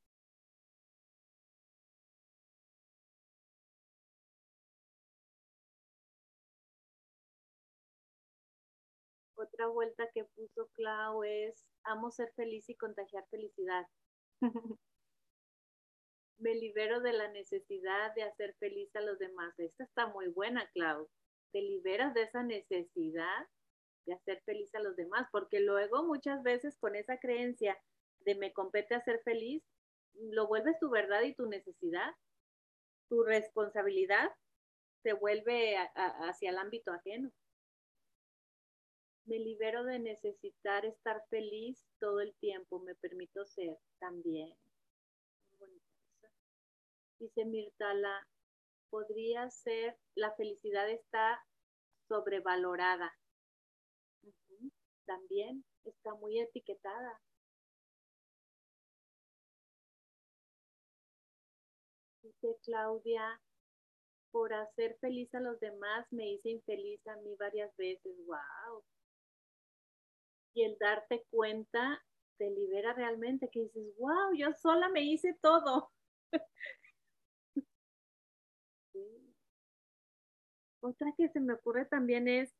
Otra 9.42 9.66
vuelta 9.66 10.08
que 10.12 10.24
puso 10.24 10.68
Clau 10.74 11.24
es, 11.24 11.66
amo 11.84 12.10
ser 12.10 12.32
feliz 12.34 12.68
y 12.68 12.76
contagiar 12.76 13.24
felicidad. 13.30 13.86
Me 16.38 16.54
libero 16.54 17.00
de 17.00 17.12
la 17.12 17.28
necesidad 17.28 18.14
de 18.14 18.24
hacer 18.24 18.54
feliz 18.58 18.94
a 18.96 19.00
los 19.00 19.18
demás. 19.18 19.58
Esta 19.58 19.84
está 19.84 20.06
muy 20.08 20.28
buena, 20.28 20.68
Clau. 20.72 21.08
Te 21.52 21.60
liberas 21.62 22.14
de 22.14 22.22
esa 22.22 22.42
necesidad 22.42 23.46
de 24.06 24.14
hacer 24.14 24.42
feliz 24.44 24.74
a 24.74 24.80
los 24.80 24.96
demás, 24.96 25.28
porque 25.30 25.60
luego 25.60 26.04
muchas 26.04 26.42
veces 26.42 26.76
con 26.78 26.96
esa 26.96 27.18
creencia 27.18 27.78
de 28.20 28.34
me 28.34 28.52
compete 28.52 28.94
hacer 28.94 29.20
feliz, 29.24 29.62
lo 30.14 30.46
vuelves 30.46 30.78
tu 30.80 30.90
verdad 30.90 31.22
y 31.22 31.34
tu 31.34 31.46
necesidad, 31.46 32.10
tu 33.08 33.22
responsabilidad 33.22 34.30
se 35.02 35.12
vuelve 35.12 35.76
hacia 35.94 36.50
el 36.50 36.58
ámbito 36.58 36.92
ajeno. 36.92 37.30
Me 39.24 39.38
libero 39.38 39.84
de 39.84 39.98
necesitar 39.98 40.84
estar 40.84 41.24
feliz 41.28 41.84
todo 42.00 42.20
el 42.20 42.34
tiempo, 42.34 42.80
me 42.80 42.94
permito 42.96 43.44
ser 43.46 43.78
también. 43.98 44.52
Dice 47.18 47.44
Mirtala, 47.44 48.26
podría 48.90 49.48
ser, 49.48 49.96
la 50.16 50.34
felicidad 50.34 50.90
está 50.90 51.40
sobrevalorada. 52.08 53.16
También 55.06 55.64
está 55.84 56.14
muy 56.14 56.40
etiquetada. 56.40 57.20
Dice 62.22 62.56
Claudia, 62.64 63.40
por 64.32 64.52
hacer 64.52 64.96
feliz 65.00 65.32
a 65.34 65.40
los 65.40 65.60
demás 65.60 66.06
me 66.10 66.28
hice 66.28 66.50
infeliz 66.50 67.06
a 67.06 67.16
mí 67.16 67.34
varias 67.38 67.74
veces. 67.76 68.16
¡Wow! 68.26 68.82
Y 70.54 70.64
el 70.64 70.76
darte 70.78 71.24
cuenta 71.30 72.02
te 72.38 72.50
libera 72.50 72.92
realmente, 72.92 73.48
que 73.50 73.60
dices, 73.60 73.94
wow, 73.98 74.34
yo 74.36 74.52
sola 74.54 74.88
me 74.88 75.02
hice 75.02 75.34
todo. 75.40 75.90
Otra 80.82 81.14
que 81.16 81.28
se 81.28 81.38
me 81.40 81.52
ocurre 81.54 81.84
también 81.84 82.26
es, 82.26 82.52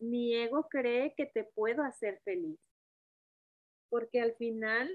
mi 0.00 0.34
ego 0.34 0.68
cree 0.68 1.14
que 1.16 1.26
te 1.26 1.44
puedo 1.44 1.84
hacer 1.84 2.20
feliz. 2.24 2.58
Porque 3.88 4.20
al 4.20 4.34
final, 4.34 4.90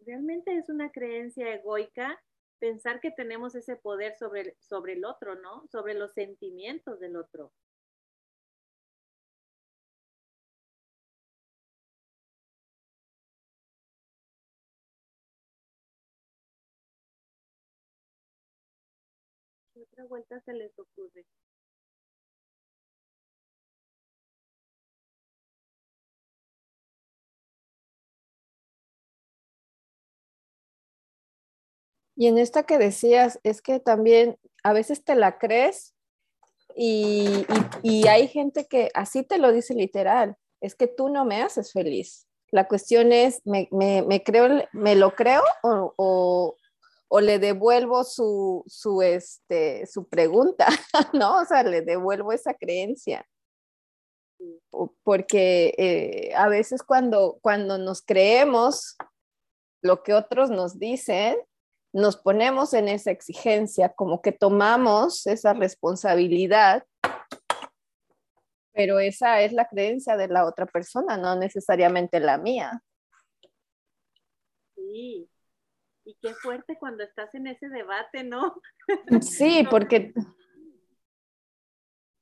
realmente 0.00 0.56
es 0.56 0.68
una 0.68 0.90
creencia 0.90 1.54
egoica 1.54 2.22
pensar 2.58 3.00
que 3.00 3.10
tenemos 3.10 3.54
ese 3.54 3.76
poder 3.76 4.16
sobre, 4.18 4.56
sobre 4.60 4.94
el 4.94 5.04
otro, 5.04 5.36
¿no? 5.36 5.66
Sobre 5.68 5.94
los 5.94 6.12
sentimientos 6.12 7.00
del 7.00 7.16
otro. 7.16 7.52
Otra 19.90 20.04
vuelta 20.06 20.40
se 20.40 20.52
les 20.52 20.78
ocurre? 20.78 21.24
Y 32.16 32.28
en 32.28 32.38
esta 32.38 32.62
que 32.64 32.78
decías, 32.78 33.38
es 33.42 33.60
que 33.60 33.78
también 33.78 34.38
a 34.62 34.72
veces 34.72 35.04
te 35.04 35.14
la 35.14 35.38
crees 35.38 35.94
y, 36.74 37.46
hay 38.08 38.28
gente 38.28 38.66
que 38.66 38.90
así 38.94 39.22
te 39.22 39.38
lo 39.38 39.52
dice 39.52 39.74
literal, 39.74 40.36
es 40.60 40.74
que 40.74 40.86
tú 40.86 41.08
no 41.08 41.24
me 41.24 41.42
haces 41.42 41.72
feliz. 41.72 42.26
La 42.50 42.68
cuestión 42.68 43.12
es, 43.12 43.42
¿me, 43.44 43.68
creo, 44.24 44.66
me 44.72 44.94
lo 44.94 45.14
creo 45.14 45.42
o, 45.62 46.56
le 47.10 47.38
devuelvo 47.38 48.04
su, 48.04 48.64
su, 48.66 49.02
este, 49.02 49.86
su 49.86 50.08
pregunta, 50.08 50.66
¿no? 51.12 51.40
O 51.40 51.44
sea, 51.44 51.62
le 51.62 51.82
devuelvo 51.82 52.32
esa 52.32 52.54
creencia. 52.54 53.26
Porque 55.02 55.74
eh, 55.78 56.34
a 56.34 56.48
veces 56.48 56.82
cuando, 56.82 57.38
cuando 57.40 57.78
nos 57.78 58.02
creemos 58.02 58.96
lo 59.82 60.02
que 60.02 60.14
otros 60.14 60.50
nos 60.50 60.78
dicen, 60.78 61.36
nos 61.92 62.16
ponemos 62.16 62.74
en 62.74 62.88
esa 62.88 63.10
exigencia, 63.10 63.88
como 63.88 64.20
que 64.20 64.32
tomamos 64.32 65.26
esa 65.26 65.54
responsabilidad, 65.54 66.84
pero 68.72 68.98
esa 68.98 69.40
es 69.40 69.52
la 69.52 69.66
creencia 69.66 70.16
de 70.18 70.28
la 70.28 70.44
otra 70.44 70.66
persona, 70.66 71.16
no 71.16 71.36
necesariamente 71.36 72.20
la 72.20 72.36
mía. 72.36 72.82
Sí, 74.74 75.30
y 76.06 76.16
qué 76.22 76.32
fuerte 76.34 76.78
cuando 76.78 77.02
estás 77.02 77.34
en 77.34 77.48
ese 77.48 77.68
debate, 77.68 78.22
¿no? 78.22 78.54
Sí, 79.20 79.66
porque, 79.70 80.14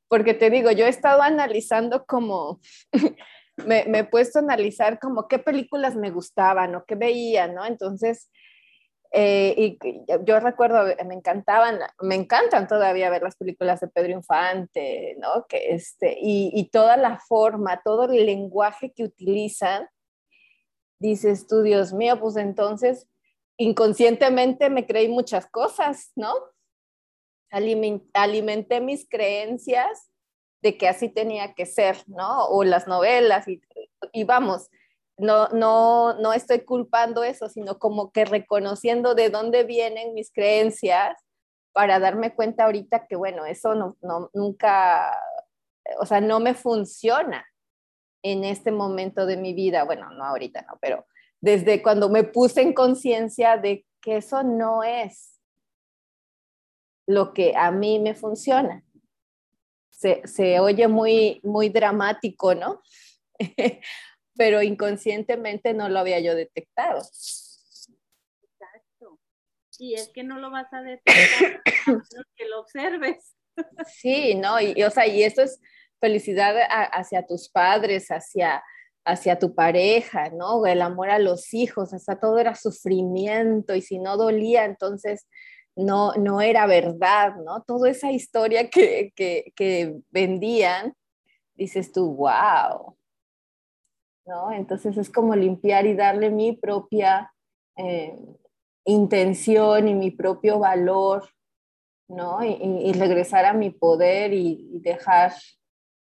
porque 0.08 0.32
te 0.32 0.48
digo, 0.48 0.70
yo 0.72 0.86
he 0.86 0.88
estado 0.88 1.22
analizando 1.22 2.06
como, 2.06 2.60
me, 3.66 3.84
me, 3.84 4.00
he 4.00 4.04
puesto 4.04 4.38
a 4.38 4.42
analizar 4.42 4.98
como 4.98 5.28
qué 5.28 5.38
películas 5.38 5.96
me 5.96 6.10
gustaban 6.10 6.74
o 6.74 6.84
qué 6.86 6.94
veía, 6.94 7.46
¿no? 7.46 7.66
Entonces, 7.66 8.30
eh, 9.12 9.54
y 9.56 9.78
yo 10.24 10.40
recuerdo, 10.40 10.86
me 11.04 11.14
encantaban, 11.14 11.78
me 12.00 12.14
encantan 12.14 12.66
todavía 12.66 13.10
ver 13.10 13.22
las 13.22 13.36
películas 13.36 13.80
de 13.80 13.88
Pedro 13.88 14.12
Infante, 14.12 15.14
¿no? 15.20 15.46
Que 15.46 15.74
este, 15.74 16.16
y, 16.18 16.50
y 16.54 16.70
toda 16.70 16.96
la 16.96 17.18
forma, 17.18 17.82
todo 17.84 18.04
el 18.04 18.26
lenguaje 18.26 18.92
que 18.92 19.04
utilizan, 19.04 19.88
dices 20.98 21.46
tú, 21.46 21.62
Dios 21.62 21.92
mío, 21.92 22.18
pues 22.18 22.36
entonces 22.36 23.06
inconscientemente 23.56 24.70
me 24.70 24.86
creí 24.86 25.08
muchas 25.08 25.46
cosas, 25.46 26.12
¿no? 26.16 26.32
alimenté 28.14 28.80
mis 28.80 29.08
creencias 29.08 30.10
de 30.60 30.76
que 30.76 30.88
así 30.88 31.08
tenía 31.08 31.54
que 31.54 31.66
ser, 31.66 31.98
¿no? 32.08 32.46
O 32.46 32.64
las 32.64 32.88
novelas 32.88 33.46
y, 33.46 34.24
vamos, 34.24 34.70
no, 35.18 35.48
no, 35.48 36.14
no 36.14 36.32
estoy 36.32 36.60
culpando 36.60 37.22
eso, 37.22 37.48
sino 37.48 37.78
como 37.78 38.10
que 38.10 38.24
reconociendo 38.24 39.14
de 39.14 39.30
dónde 39.30 39.62
vienen 39.62 40.14
mis 40.14 40.32
creencias 40.32 41.16
para 41.72 42.00
darme 42.00 42.34
cuenta 42.34 42.64
ahorita 42.64 43.06
que, 43.06 43.14
bueno, 43.14 43.44
eso 43.44 43.74
no, 43.74 43.96
no, 44.00 44.30
nunca, 44.32 45.16
o 46.00 46.06
sea, 46.06 46.20
no 46.20 46.40
me 46.40 46.54
funciona 46.54 47.46
en 48.22 48.42
este 48.44 48.72
momento 48.72 49.26
de 49.26 49.36
mi 49.36 49.52
vida. 49.52 49.84
Bueno, 49.84 50.10
no 50.10 50.24
ahorita, 50.24 50.62
no, 50.62 50.78
pero 50.80 51.06
desde 51.44 51.82
cuando 51.82 52.08
me 52.08 52.24
puse 52.24 52.62
en 52.62 52.72
conciencia 52.72 53.58
de 53.58 53.84
que 54.00 54.16
eso 54.16 54.42
no 54.42 54.82
es 54.82 55.38
lo 57.06 57.34
que 57.34 57.54
a 57.54 57.70
mí 57.70 57.98
me 57.98 58.14
funciona. 58.14 58.82
Se, 59.90 60.26
se 60.26 60.58
oye 60.58 60.88
muy, 60.88 61.40
muy 61.42 61.68
dramático, 61.68 62.54
¿no? 62.54 62.80
pero 64.34 64.62
inconscientemente 64.62 65.74
no 65.74 65.90
lo 65.90 65.98
había 65.98 66.18
yo 66.18 66.34
detectado. 66.34 67.02
Exacto. 68.42 69.20
Y 69.78 69.96
es 69.96 70.08
que 70.14 70.22
no 70.22 70.38
lo 70.38 70.50
vas 70.50 70.72
a 70.72 70.80
detectar 70.80 71.62
que 72.36 72.46
lo 72.46 72.60
observes. 72.60 73.36
Sí, 73.86 74.34
no, 74.34 74.58
y, 74.62 74.82
o 74.82 74.90
sea, 74.90 75.06
y 75.06 75.22
eso 75.22 75.42
es 75.42 75.60
felicidad 76.00 76.56
hacia 76.70 77.26
tus 77.26 77.50
padres, 77.50 78.08
hacia, 78.08 78.64
hacia 79.04 79.38
tu 79.38 79.54
pareja, 79.54 80.30
¿no? 80.30 80.64
El 80.66 80.82
amor 80.82 81.10
a 81.10 81.18
los 81.18 81.52
hijos, 81.52 81.92
hasta 81.92 82.18
todo 82.18 82.38
era 82.38 82.54
sufrimiento 82.54 83.74
y 83.74 83.82
si 83.82 83.98
no 83.98 84.16
dolía, 84.16 84.64
entonces 84.64 85.26
no, 85.76 86.14
no 86.14 86.40
era 86.40 86.66
verdad, 86.66 87.36
¿no? 87.36 87.62
Toda 87.62 87.90
esa 87.90 88.10
historia 88.10 88.70
que, 88.70 89.12
que, 89.14 89.96
vendían, 90.10 90.94
dices 91.54 91.92
tú, 91.92 92.14
wow, 92.14 92.96
¿no? 94.26 94.52
Entonces 94.52 94.96
es 94.96 95.10
como 95.10 95.34
limpiar 95.34 95.86
y 95.86 95.94
darle 95.94 96.30
mi 96.30 96.52
propia 96.52 97.32
eh, 97.76 98.16
intención 98.84 99.88
y 99.88 99.94
mi 99.94 100.10
propio 100.10 100.58
valor, 100.58 101.28
¿no? 102.08 102.44
Y, 102.44 102.92
regresar 102.92 103.44
a 103.44 103.52
mi 103.52 103.70
poder 103.70 104.32
y, 104.32 104.78
dejar 104.80 105.32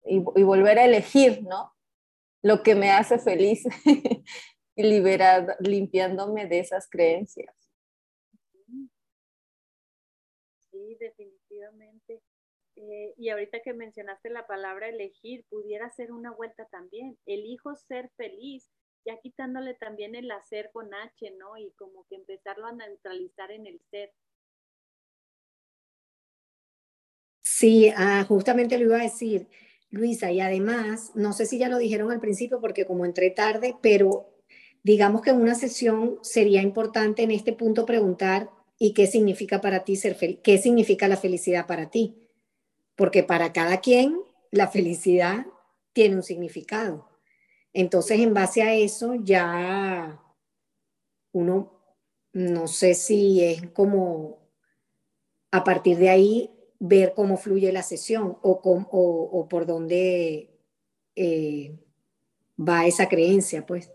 y, 0.05 0.19
volver 0.21 0.79
a 0.79 0.85
elegir, 0.85 1.43
¿no? 1.45 1.73
Lo 2.43 2.63
que 2.63 2.75
me 2.75 2.91
hace 2.91 3.19
feliz 3.19 3.65
y 4.77 4.83
liberar, 4.83 5.57
limpiándome 5.61 6.47
de 6.47 6.59
esas 6.59 6.89
creencias. 6.89 7.55
Sí, 10.71 10.97
definitivamente. 10.99 12.21
Eh, 12.77 13.15
y 13.17 13.29
ahorita 13.29 13.61
que 13.61 13.75
mencionaste 13.75 14.31
la 14.31 14.47
palabra 14.47 14.89
elegir, 14.89 15.45
pudiera 15.49 15.91
ser 15.91 16.11
una 16.11 16.33
vuelta 16.33 16.67
también. 16.67 17.19
Elijo 17.27 17.77
ser 17.77 18.11
feliz, 18.17 18.71
ya 19.05 19.19
quitándole 19.21 19.75
también 19.75 20.15
el 20.15 20.31
hacer 20.31 20.71
con 20.73 20.93
H, 20.95 21.31
¿no? 21.39 21.57
Y 21.57 21.71
como 21.73 22.07
que 22.09 22.17
empezarlo 22.17 22.67
a 22.67 22.73
neutralizar 22.73 23.51
en 23.51 23.67
el 23.67 23.81
ser. 23.91 24.13
Sí, 27.43 27.93
ah, 27.97 28.25
justamente 28.27 28.79
lo 28.79 28.87
iba 28.87 28.97
a 28.97 29.03
decir, 29.03 29.49
Luisa, 29.93 30.33
y 30.33 30.41
además, 30.41 31.13
no 31.15 31.35
sé 31.35 31.45
si 31.45 31.59
ya 31.59 31.69
lo 31.69 31.77
dijeron 31.77 32.11
al 32.11 32.19
principio 32.19 32.61
porque 32.61 32.87
como 32.87 33.05
entré 33.05 33.31
tarde, 33.31 33.77
pero 33.83 34.31
digamos 34.83 35.21
que 35.21 35.31
en 35.31 35.41
una 35.41 35.55
sesión 35.55 36.19
sería 36.23 36.63
importante 36.63 37.23
en 37.23 37.31
este 37.31 37.53
punto 37.53 37.85
preguntar 37.85 38.51
y 38.79 38.95
qué 38.95 39.07
significa 39.07 39.61
para 39.61 39.85
ti 39.85 39.97
ser 39.97 40.15
feliz, 40.15 40.39
qué 40.43 40.57
significa 40.57 41.09
la 41.09 41.19
felicidad 41.19 41.67
para 41.67 41.91
ti. 41.91 42.17
Porque 42.97 43.23
para 43.23 43.53
cada 43.53 43.81
quien 43.81 44.19
la 44.51 44.67
felicidad 44.67 45.47
tiene 45.93 46.17
un 46.17 46.23
significado. 46.23 47.09
Entonces, 47.75 48.19
en 48.19 48.33
base 48.33 48.63
a 48.63 48.75
eso, 48.75 49.15
ya 49.15 50.23
uno, 51.33 51.81
no 52.33 52.67
sé 52.67 52.95
si 52.95 53.45
es 53.45 53.63
como 53.73 54.39
a 55.51 55.65
partir 55.65 55.99
de 55.99 56.09
ahí 56.09 56.51
ver 56.85 57.15
cómo 57.15 57.37
fluye 57.37 57.71
la 57.71 57.85
sesión 57.85 58.39
o, 58.43 58.61
o, 58.61 59.49
por 59.49 59.67
dónde 59.67 60.51
eh, 61.15 61.79
va 62.59 62.87
esa 62.87 63.09
creencia, 63.09 63.65
pues. 63.65 63.93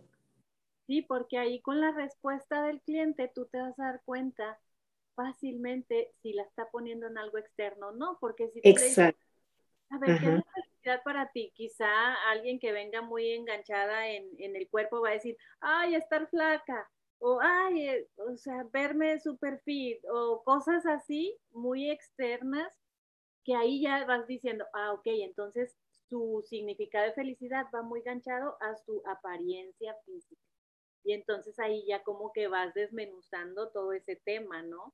Sí, 0.87 1.01
porque 1.01 1.37
ahí 1.37 1.59
con 1.59 1.81
la 1.81 1.91
respuesta 1.91 2.63
del 2.63 2.79
cliente 2.79 3.29
tú 3.35 3.45
te 3.47 3.59
vas 3.59 3.77
a 3.77 3.83
dar 3.83 4.01
cuenta 4.05 4.57
fácilmente 5.15 6.13
si 6.21 6.31
la 6.31 6.43
está 6.43 6.69
poniendo 6.71 7.07
en 7.07 7.17
algo 7.17 7.37
externo 7.37 7.89
o 7.89 7.91
no, 7.91 8.17
porque 8.21 8.47
si 8.51 8.61
tú 8.61 8.69
Exacto. 8.69 9.19
a 9.89 9.97
ver, 9.97 10.17
¿qué 10.21 10.27
es 10.27 10.33
la 10.33 10.43
felicidad 10.53 11.03
para 11.03 11.29
ti? 11.33 11.51
Quizá 11.55 12.13
alguien 12.31 12.57
que 12.57 12.71
venga 12.71 13.01
muy 13.01 13.31
enganchada 13.31 14.07
en, 14.07 14.29
en 14.37 14.55
el 14.55 14.69
cuerpo 14.69 15.01
va 15.01 15.09
a 15.09 15.13
decir, 15.13 15.35
ay, 15.59 15.95
estar 15.95 16.29
flaca, 16.29 16.89
o 17.19 17.39
ay, 17.41 17.89
eh, 17.89 18.09
o 18.17 18.35
sea, 18.37 18.63
verme 18.71 19.19
super 19.19 19.59
fit, 19.63 19.99
o 20.11 20.43
cosas 20.43 20.85
así 20.85 21.37
muy 21.51 21.89
externas, 21.89 22.71
que 23.43 23.55
ahí 23.55 23.81
ya 23.81 24.05
vas 24.05 24.27
diciendo, 24.27 24.65
ah, 24.73 24.93
ok, 24.93 25.03
entonces 25.07 25.77
su 26.09 26.43
significado 26.47 27.05
de 27.05 27.13
felicidad 27.13 27.65
va 27.73 27.81
muy 27.81 28.01
ganchado 28.01 28.57
a 28.61 28.75
su 28.77 29.01
apariencia 29.07 29.95
física. 30.05 30.41
Y 31.03 31.13
entonces 31.13 31.57
ahí 31.59 31.85
ya 31.87 32.03
como 32.03 32.31
que 32.33 32.47
vas 32.47 32.73
desmenuzando 32.73 33.71
todo 33.71 33.93
ese 33.93 34.17
tema, 34.25 34.61
¿no? 34.63 34.93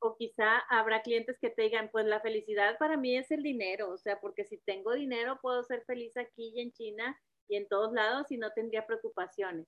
O 0.00 0.16
quizá 0.16 0.58
habrá 0.68 1.02
clientes 1.02 1.38
que 1.40 1.50
te 1.50 1.62
digan, 1.62 1.88
pues 1.90 2.04
la 2.06 2.20
felicidad 2.20 2.76
para 2.78 2.96
mí 2.96 3.16
es 3.16 3.30
el 3.30 3.42
dinero, 3.42 3.90
o 3.90 3.96
sea, 3.98 4.20
porque 4.20 4.44
si 4.44 4.58
tengo 4.58 4.92
dinero 4.92 5.38
puedo 5.40 5.62
ser 5.62 5.84
feliz 5.84 6.16
aquí 6.16 6.52
y 6.54 6.60
en 6.60 6.72
China 6.72 7.20
y 7.52 7.56
en 7.56 7.68
todos 7.68 7.92
lados 7.92 8.30
y 8.30 8.38
no 8.38 8.50
tendría 8.52 8.86
preocupaciones. 8.86 9.66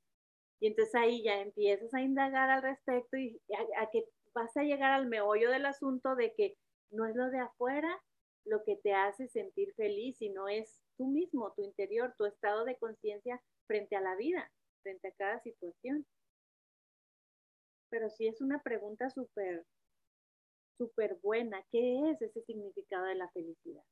Y 0.59 0.68
entonces 0.68 0.94
ahí 0.94 1.23
ya 1.23 1.42
empiezas 1.42 1.92
a 1.92 2.01
indagar 2.01 2.49
al 2.49 2.62
respecto 2.62 3.18
y 3.18 3.38
a, 3.77 3.90
que 3.90 4.07
vas 4.33 4.57
a 4.57 4.62
llegar 4.62 4.92
al 4.92 5.07
meollo 5.07 5.51
del 5.51 5.66
asunto 5.66 6.16
de 6.16 6.33
que 6.35 6.57
no 6.90 7.05
es 7.05 7.14
lo 7.14 7.29
de 7.29 7.40
afuera 7.40 8.03
lo 8.47 8.64
que 8.64 8.77
te 8.77 8.94
hace 8.94 9.29
sentir 9.29 9.75
feliz, 9.75 10.16
sino 10.16 10.49
es 10.49 10.81
tú 10.97 11.09
mismo, 11.09 11.53
tu 11.53 11.62
interior, 11.62 12.14
tu 12.16 12.25
estado 12.25 12.64
de 12.64 12.79
conciencia 12.79 13.42
frente 13.66 13.97
a 13.97 14.01
la 14.01 14.16
vida, 14.16 14.51
frente 14.83 15.09
a 15.09 15.12
cada 15.12 15.40
situación. 15.40 16.07
Pero 17.90 18.09
sí 18.09 18.29
es 18.29 18.40
una 18.40 18.62
pregunta 18.62 19.11
súper, 19.11 19.66
súper 20.79 21.18
buena. 21.23 21.62
¿Qué 21.70 22.11
es 22.11 22.23
ese 22.23 22.40
significado 22.44 23.05
de 23.05 23.14
la 23.14 23.29
felicidad? 23.29 23.85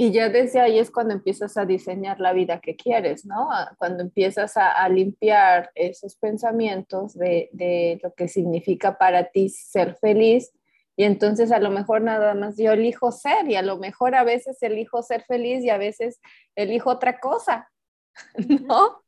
Y 0.00 0.12
ya 0.12 0.28
desde 0.28 0.60
ahí 0.60 0.78
es 0.78 0.92
cuando 0.92 1.12
empiezas 1.12 1.56
a 1.56 1.66
diseñar 1.66 2.20
la 2.20 2.32
vida 2.32 2.60
que 2.60 2.76
quieres, 2.76 3.26
¿no? 3.26 3.48
Cuando 3.78 4.04
empiezas 4.04 4.56
a, 4.56 4.88
limpiar 4.88 5.72
esos 5.74 6.14
pensamientos 6.14 7.14
de, 7.14 7.48
de, 7.50 7.98
lo 8.00 8.14
que 8.14 8.28
significa 8.28 8.96
para 8.96 9.32
ti 9.32 9.48
ser 9.48 9.96
feliz. 9.96 10.52
Y 10.94 11.02
entonces 11.02 11.50
a 11.50 11.58
lo 11.58 11.70
mejor 11.70 12.02
nada 12.02 12.34
más 12.34 12.56
yo 12.56 12.70
elijo 12.70 13.10
ser 13.10 13.50
y 13.50 13.56
a 13.56 13.62
lo 13.62 13.76
mejor 13.78 14.14
a 14.14 14.22
veces 14.22 14.62
elijo 14.62 15.02
ser 15.02 15.24
feliz 15.24 15.64
y 15.64 15.70
a 15.70 15.78
veces 15.78 16.20
elijo 16.54 16.90
otra 16.90 17.18
cosa, 17.18 17.68
¿no? 18.68 19.02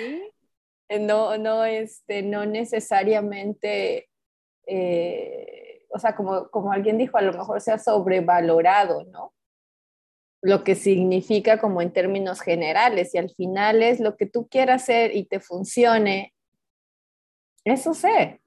Eh, 0.00 0.98
no, 0.98 1.36
no, 1.36 1.62
este, 1.66 2.22
no 2.22 2.46
necesariamente, 2.46 4.08
eh, 4.66 5.84
o 5.90 5.98
sea, 5.98 6.16
como, 6.16 6.48
como 6.48 6.72
alguien 6.72 6.96
dijo, 6.96 7.18
a 7.18 7.22
lo 7.22 7.34
mejor 7.34 7.60
sea 7.60 7.76
sobrevalorado, 7.76 9.04
¿no? 9.04 9.34
Lo 10.42 10.64
que 10.64 10.74
significa 10.74 11.60
como 11.60 11.80
en 11.80 11.92
términos 11.92 12.40
generales 12.40 13.14
y 13.14 13.18
al 13.18 13.30
final 13.30 13.82
es 13.82 14.00
lo 14.00 14.16
que 14.16 14.26
tú 14.26 14.48
quieras 14.48 14.82
hacer 14.82 15.14
y 15.14 15.24
te 15.24 15.38
funcione, 15.38 16.34
eso 17.64 17.94
sé. 17.94 18.40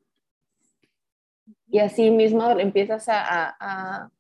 Y 1.67 1.79
así 1.79 2.12
mismo 2.12 2.51
empiezas 2.51 3.08
a, 3.08 3.55
a, 3.60 4.12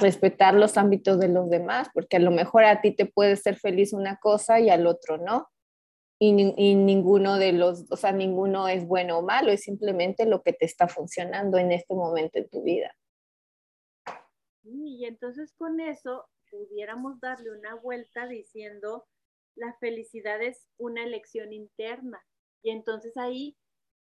respetar 0.00 0.54
los 0.54 0.76
ámbitos 0.76 1.18
de 1.18 1.28
los 1.28 1.48
demás, 1.50 1.88
porque 1.94 2.18
a 2.18 2.20
lo 2.20 2.30
mejor 2.30 2.64
a 2.64 2.80
ti 2.82 2.92
te 2.92 3.06
puede 3.06 3.36
ser 3.36 3.56
feliz 3.56 3.92
una 3.92 4.16
cosa 4.16 4.60
y 4.60 4.68
al 4.70 4.86
otro 4.86 5.16
no. 5.16 5.48
Y, 6.20 6.54
y, 6.56 6.74
ninguno 6.74 7.38
de 7.38 7.52
los, 7.52 7.86
o 7.90 7.96
sea, 7.96 8.12
ninguno 8.12 8.68
es 8.68 8.86
bueno 8.86 9.18
o 9.18 9.22
malo, 9.22 9.50
es 9.50 9.62
simplemente 9.62 10.26
lo 10.26 10.42
que 10.42 10.52
te 10.52 10.66
está 10.66 10.88
funcionando 10.88 11.58
en 11.58 11.72
este 11.72 11.94
momento 11.94 12.38
en 12.38 12.48
tu 12.48 12.62
vida. 12.62 12.94
Y 14.64 15.06
entonces 15.06 15.54
con 15.54 15.80
eso 15.80 16.26
pudiéramos 16.50 17.20
darle 17.20 17.50
una 17.50 17.74
vuelta 17.74 18.26
diciendo 18.26 19.06
la 19.54 19.74
felicidad 19.80 20.42
es 20.42 20.68
una 20.78 21.04
elección 21.04 21.52
interna. 21.52 22.24
Y 22.62 22.70
entonces 22.70 23.16
ahí 23.16 23.56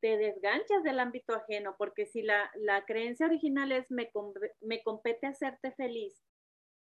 te 0.00 0.16
desganchas 0.16 0.82
del 0.82 0.98
ámbito 0.98 1.34
ajeno, 1.34 1.74
porque 1.78 2.06
si 2.06 2.22
la, 2.22 2.50
la 2.54 2.84
creencia 2.84 3.26
original 3.26 3.72
es 3.72 3.90
me, 3.90 4.10
me 4.60 4.82
compete 4.82 5.26
hacerte 5.26 5.72
feliz, 5.72 6.22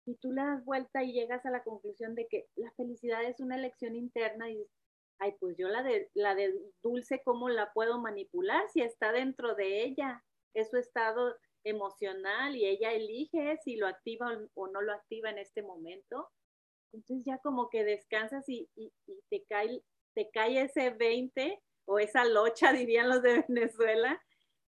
y 0.06 0.16
tú 0.16 0.32
le 0.32 0.42
das 0.42 0.64
vuelta 0.66 1.04
y 1.04 1.14
llegas 1.14 1.46
a 1.46 1.52
la 1.52 1.64
conclusión 1.64 2.16
de 2.16 2.28
que 2.28 2.48
la 2.56 2.72
felicidad 2.72 3.24
es 3.24 3.40
una 3.40 3.56
elección 3.56 3.96
interna 3.96 4.50
y 4.50 4.68
ay, 5.20 5.36
pues 5.40 5.56
yo 5.58 5.68
la 5.70 5.84
de, 5.84 6.10
la 6.14 6.36
de 6.36 6.54
dulce, 6.82 7.22
¿cómo 7.24 7.50
la 7.50 7.72
puedo 7.72 8.00
manipular 8.00 8.68
si 8.70 8.82
está 8.82 9.12
dentro 9.12 9.56
de 9.56 9.84
ella? 9.84 10.24
Es 10.54 10.70
su 10.70 10.78
estado 10.78 11.36
emocional 11.64 12.56
y 12.56 12.66
ella 12.66 12.92
elige 12.92 13.58
si 13.64 13.76
lo 13.76 13.88
activa 13.88 14.38
o 14.54 14.68
no 14.68 14.82
lo 14.82 14.94
activa 14.94 15.30
en 15.30 15.38
este 15.38 15.62
momento. 15.62 16.30
Entonces 16.92 17.26
ya 17.26 17.40
como 17.40 17.70
que 17.70 17.84
descansas 17.84 18.48
y, 18.48 18.70
te, 19.30 19.44
cae, 19.46 19.84
te 20.14 20.30
cae 20.32 20.62
ese 20.62 20.92
20 20.92 21.62
o 21.86 22.00
esa 22.00 22.26
locha, 22.26 22.72
dirían 22.88 23.10
los 23.10 23.22
de 23.22 23.44
Venezuela, 23.48 24.22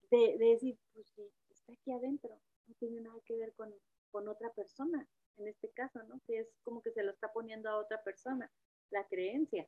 de, 0.09 0.35
decir, 0.37 0.77
pues 0.93 1.07
sí, 1.15 1.29
está 1.49 1.73
aquí 1.73 1.91
adentro, 1.91 2.39
no 2.67 2.75
tiene 2.79 3.01
nada 3.01 3.19
que 3.25 3.35
ver 3.35 3.53
con, 3.53 3.73
con 4.11 4.27
otra 4.27 4.51
persona, 4.53 5.07
en 5.37 5.47
este 5.47 5.69
caso, 5.71 6.01
¿no? 6.03 6.19
Que 6.25 6.39
es 6.39 6.47
como 6.63 6.81
que 6.81 6.91
se 6.91 7.03
lo 7.03 7.11
está 7.11 7.31
poniendo 7.31 7.69
a 7.69 7.77
otra 7.77 8.01
persona, 8.03 8.51
la 8.89 9.05
creencia. 9.07 9.67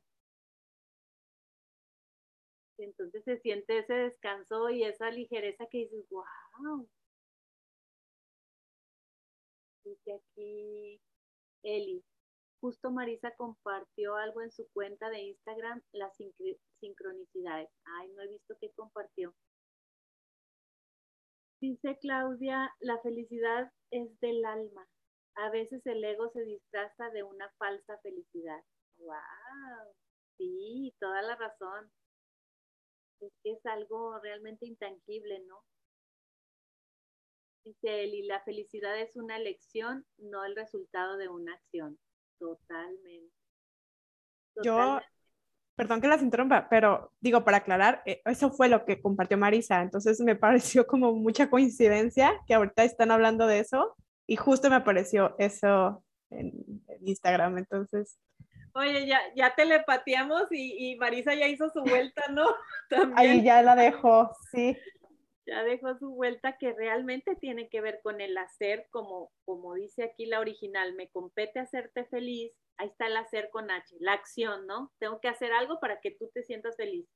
entonces 2.78 3.24
se 3.24 3.38
siente 3.38 3.78
ese 3.78 3.92
descanso 3.92 4.70
y 4.70 4.84
esa 4.84 5.10
ligereza 5.10 5.66
que 5.66 5.78
dices, 5.78 6.08
wow, 6.10 6.88
dice 9.88 10.12
aquí 10.14 11.00
Eli. 11.62 12.04
Justo 12.60 12.90
Marisa 12.90 13.30
compartió 13.36 14.16
algo 14.16 14.42
en 14.42 14.50
su 14.50 14.68
cuenta 14.72 15.10
de 15.10 15.20
Instagram, 15.20 15.80
las 15.92 16.16
sincronicidades. 16.80 17.70
Ay, 17.84 18.08
no 18.14 18.22
he 18.22 18.28
visto 18.28 18.56
qué 18.60 18.72
compartió. 18.72 19.34
Dice 21.60 21.98
Claudia, 22.00 22.74
la 22.80 23.00
felicidad 23.00 23.72
es 23.90 24.18
del 24.20 24.44
alma. 24.44 24.88
A 25.36 25.50
veces 25.50 25.84
el 25.86 26.02
ego 26.04 26.30
se 26.30 26.42
disfraza 26.42 27.10
de 27.10 27.22
una 27.22 27.48
falsa 27.58 27.98
felicidad. 27.98 28.60
¡Wow! 28.98 29.94
Sí, 30.36 30.94
toda 30.98 31.22
la 31.22 31.36
razón. 31.36 31.92
Es 33.20 33.32
que 33.42 33.52
es 33.52 33.66
algo 33.66 34.18
realmente 34.20 34.66
intangible, 34.66 35.40
¿no? 35.46 35.64
Dice 37.68 38.04
Eli, 38.04 38.22
la 38.22 38.40
felicidad 38.40 38.98
es 38.98 39.14
una 39.14 39.36
elección, 39.36 40.06
no 40.16 40.42
el 40.46 40.56
resultado 40.56 41.18
de 41.18 41.28
una 41.28 41.52
acción. 41.52 41.98
Totalmente. 42.38 43.30
Yo, 44.64 44.98
perdón 45.76 46.00
que 46.00 46.08
las 46.08 46.22
interrumpa, 46.22 46.66
pero 46.70 47.12
digo, 47.20 47.44
para 47.44 47.58
aclarar, 47.58 48.02
eh, 48.06 48.22
eso 48.24 48.50
fue 48.50 48.70
lo 48.70 48.86
que 48.86 49.02
compartió 49.02 49.36
Marisa, 49.36 49.82
entonces 49.82 50.18
me 50.20 50.34
pareció 50.80 50.86
como 50.86 51.12
mucha 51.12 51.50
coincidencia 51.50 52.32
que 52.46 52.54
ahorita 52.54 52.84
están 52.84 53.10
hablando 53.10 53.46
de 53.46 53.58
eso 53.58 53.94
y 54.26 54.36
justo 54.36 54.70
me 54.70 54.76
apareció 54.76 55.36
eso 55.38 56.02
en, 56.30 56.52
Instagram, 57.02 57.58
entonces... 57.58 58.18
Oye, 58.72 59.06
ya, 59.06 59.20
ya 59.36 59.54
telepateamos 59.54 60.44
y, 60.52 60.92
y 60.92 60.96
Marisa 60.96 61.34
ya 61.34 61.48
hizo 61.48 61.68
su 61.68 61.82
vuelta, 61.82 62.22
¿no? 62.30 62.46
Ahí 63.16 63.42
ya 63.42 63.60
la 63.60 63.76
dejó, 63.76 64.30
sí 64.52 64.74
ya 65.48 65.64
dejó 65.64 65.96
su 65.96 66.10
vuelta 66.10 66.58
que 66.58 66.72
realmente 66.72 67.34
tiene 67.36 67.68
que 67.68 67.80
ver 67.80 68.00
con 68.02 68.20
el 68.20 68.36
hacer, 68.36 68.86
como, 68.90 69.32
como 69.44 69.74
dice 69.74 70.04
aquí 70.04 70.26
la 70.26 70.40
original, 70.40 70.94
me 70.94 71.08
compete 71.08 71.58
hacerte 71.58 72.04
feliz, 72.04 72.52
ahí 72.76 72.88
está 72.88 73.06
el 73.06 73.16
hacer 73.16 73.48
con 73.50 73.70
H, 73.70 73.96
la 74.00 74.12
acción, 74.12 74.66
¿no? 74.66 74.92
Tengo 74.98 75.20
que 75.20 75.28
hacer 75.28 75.52
algo 75.52 75.80
para 75.80 76.00
que 76.00 76.10
tú 76.10 76.30
te 76.34 76.42
sientas 76.42 76.76
feliz. 76.76 77.08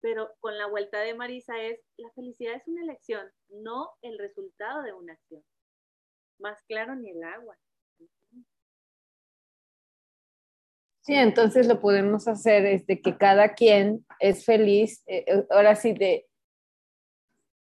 Pero 0.00 0.34
con 0.40 0.58
la 0.58 0.66
vuelta 0.66 0.98
de 1.00 1.14
Marisa 1.14 1.60
es, 1.62 1.80
la 1.96 2.10
felicidad 2.12 2.54
es 2.54 2.66
una 2.66 2.82
elección, 2.82 3.30
no 3.48 3.90
el 4.02 4.18
resultado 4.18 4.82
de 4.82 4.92
una 4.92 5.12
acción. 5.12 5.44
Más 6.40 6.58
claro 6.66 6.96
ni 6.96 7.10
el 7.10 7.22
agua. 7.22 7.56
Sí, 11.02 11.14
entonces 11.14 11.66
lo 11.66 11.80
podemos 11.80 12.28
hacer 12.28 12.64
es 12.64 12.86
de 12.86 13.00
que 13.00 13.16
cada 13.16 13.54
quien 13.54 14.04
es 14.20 14.44
feliz, 14.44 15.02
eh, 15.06 15.24
eh, 15.26 15.46
ahora 15.50 15.74
sí, 15.74 15.94
de, 15.94 16.28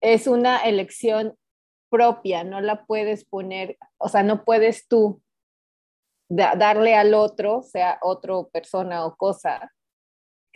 es 0.04 0.26
una 0.26 0.58
elección 0.58 1.34
propia, 1.90 2.44
no 2.44 2.60
la 2.60 2.84
puedes 2.84 3.24
poner, 3.24 3.78
o 3.98 4.08
sea, 4.08 4.22
no 4.22 4.44
puedes 4.44 4.86
tú 4.86 5.22
darle 6.28 6.94
al 6.94 7.14
otro, 7.14 7.62
sea 7.62 7.98
otra 8.02 8.34
persona 8.52 9.06
o 9.06 9.16
cosa, 9.16 9.72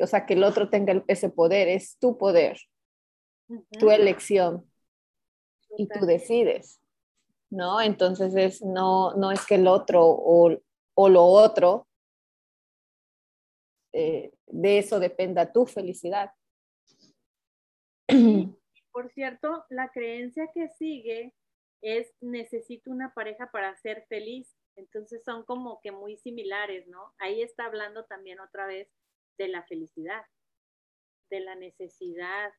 o 0.01 0.07
sea, 0.07 0.27
que 0.27 0.35
el 0.35 0.45
otro 0.45 0.69
tenga 0.69 1.03
ese 1.09 1.31
poder, 1.31 1.69
es 1.69 1.97
tu 1.99 2.19
poder, 2.19 2.59
tu 3.79 3.91
elección 3.91 4.71
y 5.79 5.89
tú 5.89 6.05
decides, 6.05 6.81
¿no? 7.51 7.81
Entonces 7.81 8.35
es, 8.35 8.63
no, 8.63 9.15
no 9.15 9.33
es 9.33 9.47
que 9.47 9.55
el 9.55 9.67
otro 9.67 10.05
o, 10.05 10.59
o 10.95 11.09
lo 11.09 11.25
otro, 11.25 11.89
eh, 13.95 14.31
de 14.47 14.79
eso 14.79 15.01
dependa 15.01 15.51
tu 15.51 15.65
felicidad. 15.65 16.33
Por 18.93 19.11
cierto, 19.13 19.65
la 19.69 19.91
creencia 19.91 20.49
que 20.53 20.69
sigue 20.71 21.35
es 21.83 22.13
necesito 22.21 22.91
una 22.91 23.15
pareja 23.15 23.51
para 23.51 23.77
ser 23.77 24.07
feliz. 24.09 24.55
Entonces 24.77 25.23
son 25.25 25.45
como 25.45 25.81
que 25.81 25.91
muy 25.91 26.17
similares, 26.19 26.87
¿no? 26.87 27.13
Ahí 27.19 27.43
está 27.43 27.67
hablando 27.67 28.05
también 28.05 28.41
otra 28.41 28.67
vez 28.67 28.89
de 29.37 29.49
la 29.49 29.65
felicidad, 29.65 30.25
de 31.31 31.41
la 31.41 31.55
necesidad. 31.57 32.53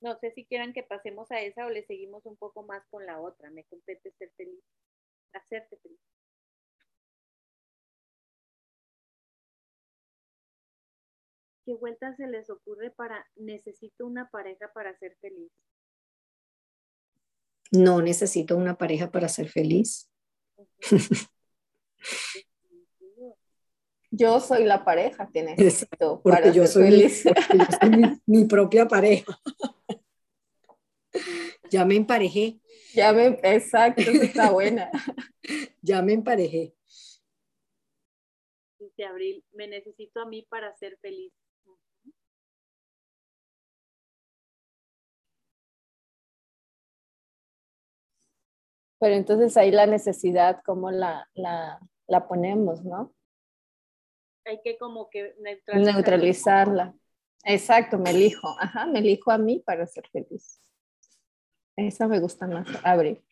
No 0.00 0.16
sé 0.18 0.30
si 0.32 0.46
quieran 0.46 0.72
que 0.72 0.82
pasemos 0.82 1.30
a 1.30 1.40
esa 1.40 1.66
o 1.66 1.70
le 1.70 1.84
seguimos 1.84 2.24
un 2.24 2.36
poco 2.36 2.62
más 2.62 2.82
con 2.88 3.04
la 3.04 3.20
otra. 3.20 3.50
Me 3.50 3.64
compete 3.64 4.10
ser 4.12 4.30
feliz, 4.36 4.64
hacerte 5.34 5.76
feliz. 5.76 6.00
¿Qué 11.70 11.76
vuelta 11.76 12.12
se 12.16 12.26
les 12.26 12.50
ocurre 12.50 12.90
para 12.90 13.24
necesito 13.36 14.04
una 14.04 14.28
pareja 14.28 14.72
para 14.74 14.92
ser 14.98 15.16
feliz? 15.20 15.52
No 17.70 18.02
necesito 18.02 18.56
una 18.56 18.76
pareja 18.76 19.12
para 19.12 19.28
ser 19.28 19.48
feliz. 19.48 20.10
Yo 24.10 24.40
soy 24.40 24.64
la 24.64 24.84
pareja 24.84 25.30
que 25.32 25.44
necesito 25.44 26.20
porque 26.20 26.40
para 26.40 26.52
yo 26.52 26.66
ser 26.66 26.72
soy 26.72 26.90
feliz. 26.90 27.24
Mi, 28.26 28.46
propia 28.46 28.88
pareja. 28.88 29.40
Ya 31.70 31.84
me 31.84 31.94
emparejé. 31.94 32.58
Ya 32.94 33.12
me, 33.12 33.38
exacto, 33.44 34.02
está 34.02 34.50
buena. 34.50 34.90
ya 35.82 36.02
me 36.02 36.14
emparejé. 36.14 36.74
Dice 38.80 39.04
Abril, 39.04 39.44
me 39.52 39.68
necesito 39.68 40.20
a 40.20 40.26
mí 40.26 40.44
para 40.50 40.76
ser 40.76 40.98
feliz. 40.98 41.32
Pero 49.00 49.14
entonces 49.14 49.56
ahí 49.56 49.70
la 49.70 49.86
necesidad, 49.86 50.60
¿cómo 50.64 50.90
la, 50.90 51.26
la, 51.34 51.80
la 52.06 52.28
ponemos, 52.28 52.84
no? 52.84 53.14
Hay 54.44 54.60
que 54.62 54.76
como 54.76 55.08
que 55.08 55.34
neutralizarla. 55.74 56.94
Exacto, 57.44 57.98
me 57.98 58.10
elijo. 58.10 58.48
Ajá, 58.60 58.86
me 58.86 58.98
elijo 58.98 59.30
a 59.30 59.38
mí 59.38 59.58
para 59.60 59.86
ser 59.86 60.06
feliz. 60.10 60.60
Esa 61.76 62.06
me 62.06 62.20
gusta 62.20 62.46
más, 62.46 62.66
Abril. 62.84 63.24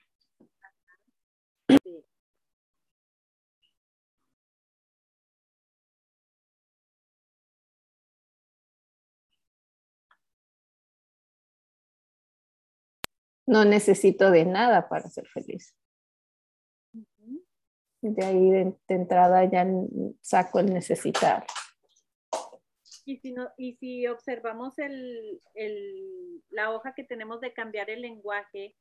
No 13.48 13.64
necesito 13.64 14.30
de 14.30 14.44
nada 14.44 14.90
para 14.90 15.08
ser 15.08 15.26
feliz. 15.26 15.74
De 18.02 18.24
ahí 18.24 18.50
de, 18.50 18.76
entrada 18.88 19.44
ya 19.50 19.66
saco 20.20 20.60
el 20.60 20.66
necesitar. 20.66 21.46
Y 23.06 23.16
si, 23.16 23.32
no, 23.32 23.50
y 23.56 23.76
si 23.76 24.06
observamos 24.06 24.78
el, 24.78 25.40
el, 25.54 26.44
la 26.50 26.72
hoja 26.72 26.92
que 26.94 27.04
tenemos 27.04 27.40
de 27.40 27.54
cambiar 27.54 27.88
el 27.88 28.02
lenguaje, 28.02 28.76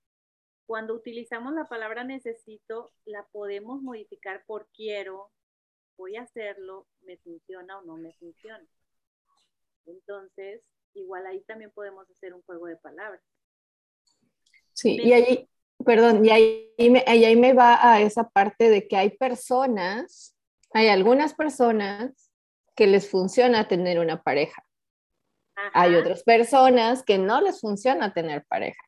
cuando 0.66 0.94
utilizamos 0.94 1.54
la 1.54 1.70
palabra 1.70 2.04
necesito, 2.04 2.92
la 3.06 3.26
podemos 3.32 3.82
modificar 3.82 4.44
por 4.46 4.68
quiero, 4.74 5.32
voy 5.96 6.18
a 6.18 6.24
hacerlo, 6.24 6.88
me 7.04 7.16
funciona 7.20 7.80
o 7.80 7.84
no 7.84 7.96
me 7.96 8.12
funciona. 8.16 8.68
Entonces, 9.86 10.62
igual 10.94 11.26
ahí 11.26 11.40
también 11.44 11.72
podemos 11.72 12.10
hacer 12.10 12.34
un 12.34 12.42
juego 12.42 12.68
de 12.68 12.76
palabras. 12.76 13.22
Sí, 14.78 14.96
y 15.04 15.12
ahí, 15.12 15.50
perdón, 15.84 16.24
y 16.24 16.30
ahí 16.30 16.90
me, 16.92 17.04
ahí 17.08 17.36
me 17.36 17.54
va 17.54 17.80
a 17.82 18.00
esa 18.00 18.30
parte 18.30 18.70
de 18.70 18.88
que 18.88 18.96
hay 18.96 19.10
personas, 19.10 20.36
hay 20.72 20.90
algunas 20.90 21.34
personas 21.34 22.32
que 22.76 22.86
les 22.86 23.10
funciona 23.10 23.68
tener 23.68 23.98
una 23.98 24.22
pareja. 24.22 24.64
Hay 25.74 25.96
otras 25.96 26.22
personas 26.22 27.02
que 27.02 27.18
no 27.18 27.42
les 27.42 27.60
funciona 27.60 28.14
tener 28.14 28.46
parejas. 28.46 28.86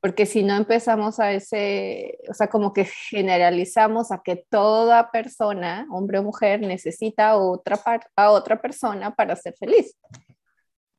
Porque 0.00 0.26
si 0.26 0.42
no 0.42 0.56
empezamos 0.56 1.20
a 1.20 1.30
ese, 1.30 2.18
o 2.28 2.34
sea, 2.34 2.48
como 2.48 2.72
que 2.72 2.84
generalizamos 2.84 4.10
a 4.10 4.20
que 4.24 4.44
toda 4.50 5.12
persona, 5.12 5.86
hombre 5.92 6.18
o 6.18 6.24
mujer, 6.24 6.60
necesita 6.60 7.36
otra 7.36 7.80
a 8.16 8.32
otra 8.32 8.60
persona 8.60 9.14
para 9.14 9.36
ser 9.36 9.54
feliz. 9.56 9.96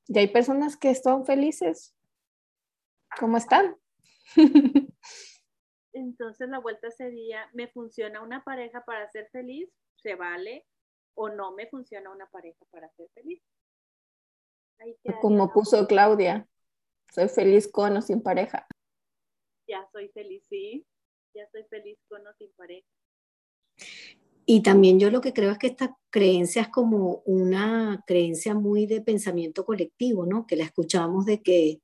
Y 0.08 0.20
hay 0.20 0.28
personas 0.28 0.78
que 0.78 0.90
están 0.90 1.26
felices 1.26 1.94
¿Cómo 3.20 3.38
están? 3.38 3.76
Entonces 5.94 6.50
la 6.50 6.60
vuelta 6.60 6.90
sería, 6.92 7.50
¿me 7.54 7.68
funciona 7.68 8.22
una 8.22 8.44
pareja 8.44 8.84
para 8.84 9.10
ser 9.12 9.30
feliz? 9.32 9.70
¿Se 9.96 10.16
vale? 10.16 10.66
¿O 11.16 11.30
no 11.30 11.54
me 11.54 11.68
funciona 11.68 12.12
una 12.12 12.26
pareja 12.28 12.66
para 12.72 12.90
ser 12.94 13.10
feliz? 13.14 13.42
Como 15.22 15.52
puso 15.54 15.88
Claudia, 15.88 16.48
soy 17.14 17.30
feliz 17.30 17.72
con 17.72 17.96
o 17.96 18.02
sin 18.02 18.22
pareja. 18.22 18.68
Ya 19.68 19.88
soy 19.92 20.10
feliz, 20.10 20.44
sí. 20.50 20.86
Ya 21.36 21.48
soy 21.52 21.64
feliz 21.66 21.98
con 22.10 22.26
o 22.26 22.34
sin 22.34 22.52
pareja. 22.54 22.88
Y 24.46 24.62
también 24.62 25.00
yo 25.00 25.10
lo 25.10 25.22
que 25.22 25.32
creo 25.32 25.52
es 25.52 25.58
que 25.58 25.68
esta 25.68 25.96
creencia 26.10 26.64
es 26.64 26.70
como 26.70 27.22
una 27.26 28.04
creencia 28.06 28.54
muy 28.56 28.86
de 28.88 29.02
pensamiento 29.02 29.64
colectivo, 29.64 30.26
¿no? 30.26 30.46
Que 30.46 30.58
la 30.58 30.66
escuchamos 30.66 31.26
de 31.26 31.42
que 31.42 31.82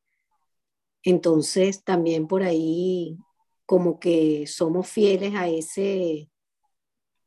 entonces, 1.04 1.84
también 1.84 2.28
por 2.28 2.44
ahí 2.44 3.18
como 3.66 4.00
que 4.00 4.48
somos 4.48 4.90
fieles 4.90 5.36
a 5.36 5.48
ese, 5.48 6.30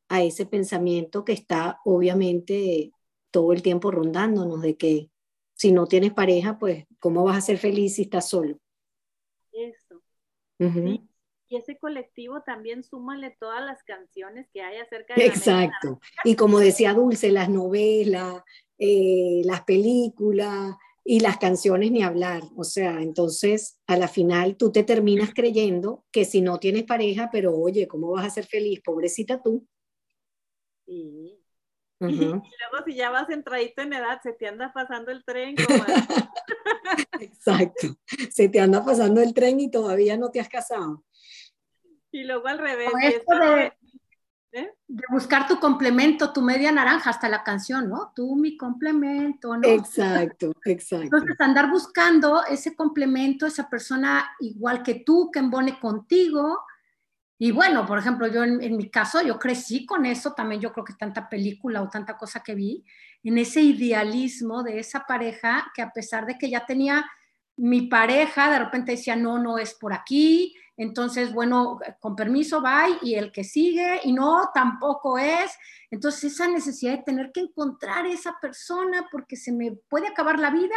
a 0.08 0.22
ese 0.22 0.44
pensamiento 0.46 1.24
que 1.24 1.32
está 1.32 1.80
obviamente 1.84 2.92
todo 3.30 3.52
el 3.52 3.62
tiempo 3.62 3.90
rondándonos 3.90 4.60
de 4.60 4.76
que 4.76 5.10
si 5.54 5.72
no 5.72 5.86
tienes 5.86 6.12
pareja, 6.12 6.58
pues, 6.58 6.86
¿cómo 6.98 7.22
vas 7.24 7.38
a 7.38 7.40
ser 7.40 7.58
feliz 7.58 7.94
si 7.94 8.02
estás 8.02 8.28
solo? 8.28 8.58
Eso. 9.52 10.02
Y 10.58 11.56
ese 11.56 11.78
colectivo 11.78 12.42
también 12.42 12.82
súmale 12.82 13.36
todas 13.38 13.64
las 13.64 13.82
canciones 13.84 14.48
que 14.52 14.62
hay 14.62 14.78
acerca 14.78 15.14
de 15.14 15.26
Exacto. 15.26 16.00
y 16.24 16.34
como 16.34 16.58
decía 16.58 16.94
Dulce, 16.94 17.30
las 17.30 17.48
novelas, 17.48 18.42
eh, 18.78 19.42
las 19.44 19.62
películas, 19.62 20.76
y 21.04 21.20
las 21.20 21.38
canciones 21.38 21.90
ni 21.90 22.02
hablar. 22.02 22.42
O 22.56 22.64
sea, 22.64 23.00
entonces 23.00 23.80
a 23.86 23.96
la 23.96 24.08
final 24.08 24.56
tú 24.56 24.70
te 24.72 24.84
terminas 24.84 25.32
creyendo 25.34 26.04
que 26.12 26.24
si 26.24 26.40
no 26.40 26.58
tienes 26.58 26.84
pareja, 26.84 27.28
pero 27.32 27.56
oye, 27.56 27.88
¿cómo 27.88 28.10
vas 28.10 28.26
a 28.26 28.30
ser 28.30 28.46
feliz? 28.46 28.80
Pobrecita 28.84 29.42
tú. 29.42 29.66
Sí. 30.86 31.38
Y 32.02 32.16
luego 32.16 32.84
si 32.84 32.96
ya 32.96 33.10
vas 33.10 33.30
entradito 33.30 33.80
en 33.80 33.92
edad, 33.92 34.18
se 34.24 34.32
te 34.32 34.48
anda 34.48 34.72
pasando 34.72 35.12
el 35.12 35.24
tren. 35.24 35.54
Exacto. 37.20 37.96
Se 38.28 38.48
te 38.48 38.58
anda 38.58 38.84
pasando 38.84 39.20
el 39.20 39.32
tren 39.32 39.60
y 39.60 39.70
todavía 39.70 40.16
no 40.16 40.30
te 40.30 40.40
has 40.40 40.48
casado. 40.48 41.04
Y 42.10 42.24
luego 42.24 42.48
al 42.48 42.58
revés. 42.58 42.90
¿Eh? 44.54 44.70
de 44.86 45.02
buscar 45.10 45.48
tu 45.48 45.58
complemento, 45.58 46.30
tu 46.30 46.42
media 46.42 46.70
naranja, 46.70 47.08
hasta 47.08 47.26
la 47.26 47.42
canción, 47.42 47.88
¿no? 47.88 48.12
Tú 48.14 48.36
mi 48.36 48.58
complemento, 48.58 49.56
¿no? 49.56 49.66
Exacto, 49.66 50.52
exacto. 50.66 51.04
Entonces, 51.04 51.40
andar 51.40 51.70
buscando 51.70 52.44
ese 52.44 52.76
complemento, 52.76 53.46
esa 53.46 53.70
persona 53.70 54.30
igual 54.40 54.82
que 54.82 54.96
tú, 55.06 55.30
que 55.32 55.38
embone 55.38 55.80
contigo. 55.80 56.58
Y 57.38 57.50
bueno, 57.50 57.86
por 57.86 57.98
ejemplo, 57.98 58.26
yo 58.26 58.44
en, 58.44 58.62
en 58.62 58.76
mi 58.76 58.90
caso, 58.90 59.22
yo 59.22 59.38
crecí 59.38 59.86
con 59.86 60.04
eso, 60.04 60.34
también 60.34 60.60
yo 60.60 60.70
creo 60.70 60.84
que 60.84 60.94
tanta 60.94 61.30
película 61.30 61.80
o 61.80 61.88
tanta 61.88 62.18
cosa 62.18 62.42
que 62.42 62.54
vi, 62.54 62.84
en 63.22 63.38
ese 63.38 63.62
idealismo 63.62 64.62
de 64.62 64.80
esa 64.80 65.06
pareja 65.06 65.72
que 65.74 65.80
a 65.80 65.92
pesar 65.92 66.26
de 66.26 66.36
que 66.36 66.50
ya 66.50 66.66
tenía 66.66 67.06
mi 67.56 67.82
pareja, 67.82 68.50
de 68.50 68.58
repente 68.58 68.92
decía, 68.92 69.16
no, 69.16 69.38
no 69.38 69.56
es 69.56 69.72
por 69.74 69.94
aquí, 69.94 70.54
entonces, 70.76 71.32
bueno, 71.32 71.78
con 72.00 72.16
permiso, 72.16 72.62
bye, 72.62 72.98
y 73.02 73.14
el 73.14 73.30
que 73.30 73.44
sigue, 73.44 74.00
y 74.04 74.12
no, 74.12 74.50
tampoco 74.54 75.18
es. 75.18 75.52
Entonces, 75.90 76.32
esa 76.32 76.48
necesidad 76.48 76.96
de 76.96 77.02
tener 77.02 77.30
que 77.32 77.40
encontrar 77.40 78.06
esa 78.06 78.38
persona 78.40 79.06
porque 79.10 79.36
se 79.36 79.52
me 79.52 79.72
puede 79.88 80.08
acabar 80.08 80.38
la 80.38 80.50
vida 80.50 80.76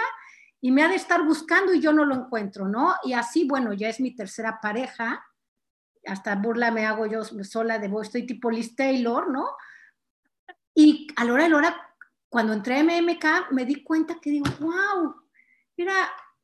y 0.59 0.71
me 0.71 0.83
ha 0.83 0.89
de 0.89 0.95
estar 0.95 1.23
buscando 1.23 1.73
y 1.73 1.79
yo 1.79 1.93
no 1.93 2.05
lo 2.05 2.15
encuentro, 2.15 2.67
¿no? 2.67 2.95
Y 3.03 3.13
así, 3.13 3.47
bueno, 3.47 3.71
ya 3.73 3.87
es 3.87 3.99
mi 3.99 4.15
tercera 4.15 4.59
pareja, 4.61 5.25
hasta 6.05 6.35
burla 6.35 6.71
me 6.71 6.85
hago 6.85 7.05
yo 7.05 7.23
sola 7.23 7.79
de 7.79 7.87
voz, 7.87 8.07
estoy 8.07 8.25
tipo 8.25 8.51
Liz 8.51 8.75
Taylor, 8.75 9.29
¿no? 9.29 9.45
Y 10.73 11.07
a 11.15 11.23
la 11.23 11.33
hora 11.33 11.43
de 11.43 11.49
la 11.49 11.57
hora, 11.57 11.95
cuando 12.27 12.53
entré 12.53 12.79
a 12.79 12.83
MMK, 12.83 13.51
me 13.51 13.65
di 13.65 13.81
cuenta 13.83 14.19
que 14.19 14.29
digo, 14.29 14.45
wow, 14.59 15.15
era, 15.77 15.93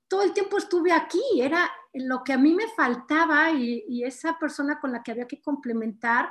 todo 0.08 0.24
el 0.24 0.34
tiempo 0.34 0.58
estuve 0.58 0.94
aquí, 0.94 1.22
era 1.38 1.70
lo 1.94 2.24
que 2.24 2.34
a 2.34 2.38
mí 2.38 2.54
me 2.54 2.68
faltaba 2.70 3.52
y, 3.52 4.04
esa 4.04 4.38
persona 4.40 4.80
con 4.80 4.92
la 4.92 5.04
que 5.04 5.12
había 5.12 5.28
que 5.28 5.42
complementar 5.42 6.30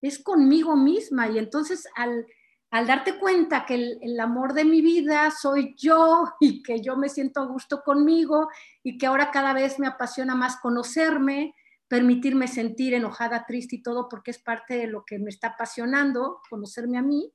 es 0.00 0.18
conmigo 0.22 0.76
misma. 0.76 1.28
Y 1.28 1.38
entonces 1.38 1.86
al, 1.94 2.26
darte 2.70 3.18
cuenta 3.18 3.66
que 3.66 3.74
el, 3.74 3.98
el, 4.02 4.18
amor 4.20 4.54
de 4.54 4.64
mi 4.64 4.80
vida 4.80 5.30
soy 5.30 5.74
yo 5.76 6.24
y 6.40 6.62
que 6.62 6.80
yo 6.80 6.96
me 6.96 7.08
siento 7.08 7.40
a 7.40 7.46
gusto 7.46 7.82
conmigo 7.82 8.48
y 8.82 8.98
que 8.98 9.06
ahora 9.06 9.30
cada 9.30 9.52
vez 9.52 9.78
me 9.78 9.86
apasiona 9.86 10.34
más 10.34 10.56
conocerme, 10.56 11.54
permitirme 11.88 12.48
sentir 12.48 12.94
enojada, 12.94 13.44
triste 13.46 13.76
y 13.76 13.82
todo 13.82 14.08
porque 14.08 14.30
es 14.30 14.38
parte 14.38 14.78
de 14.78 14.86
lo 14.86 15.04
que 15.04 15.18
me 15.18 15.28
está 15.28 15.48
apasionando, 15.48 16.40
conocerme 16.48 16.96
a 16.96 17.02
mí. 17.02 17.30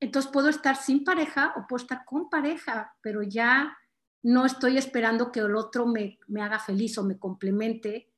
Entonces 0.00 0.30
puedo 0.32 0.48
estar 0.48 0.76
sin 0.76 1.04
pareja 1.04 1.52
o 1.56 1.66
puedo 1.66 1.82
estar 1.82 2.04
con 2.04 2.28
pareja, 2.28 2.94
pero 3.02 3.22
ya 3.22 3.76
no 4.24 4.46
estoy 4.46 4.78
esperando 4.78 5.30
que 5.30 5.40
el 5.40 5.54
otro 5.54 5.86
me, 5.86 6.18
haga 6.40 6.58
feliz 6.58 6.96
o 6.96 7.04
me 7.04 7.18
complemente, 7.18 8.10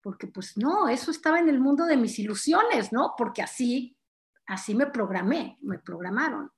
porque 0.00 0.28
pues 0.28 0.56
no, 0.56 0.88
eso 0.88 1.10
estaba 1.10 1.40
en 1.40 1.48
el 1.48 1.58
mundo 1.58 1.84
de 1.84 1.96
mis 1.96 2.18
ilusiones, 2.20 2.92
¿no? 2.92 3.14
Porque 3.18 3.42
así, 3.42 3.98
así 4.46 4.74
me 4.76 4.86
programé, 4.86 5.58
me 5.60 5.80
programaron. 5.80 6.52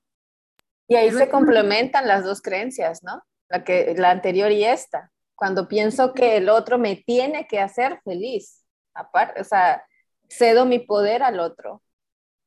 Y 0.87 0.95
ahí 0.95 1.11
se 1.11 1.29
complementan 1.29 2.07
las 2.07 2.23
dos 2.23 2.41
creencias, 2.41 3.01
¿no? 3.03 3.23
La, 3.49 3.63
que, 3.63 3.95
la 3.97 4.11
anterior 4.11 4.51
y 4.51 4.65
esta. 4.65 5.11
Cuando 5.33 5.67
pienso 5.67 6.13
que 6.13 6.37
el 6.37 6.47
otro 6.47 6.77
me 6.77 6.95
tiene 6.95 7.47
que 7.47 7.59
hacer 7.59 7.99
feliz, 8.03 8.63
aparte, 8.93 9.41
o 9.41 9.43
sea, 9.43 9.83
cedo 10.29 10.65
mi 10.65 10.77
poder 10.77 11.23
al 11.23 11.39
otro 11.39 11.81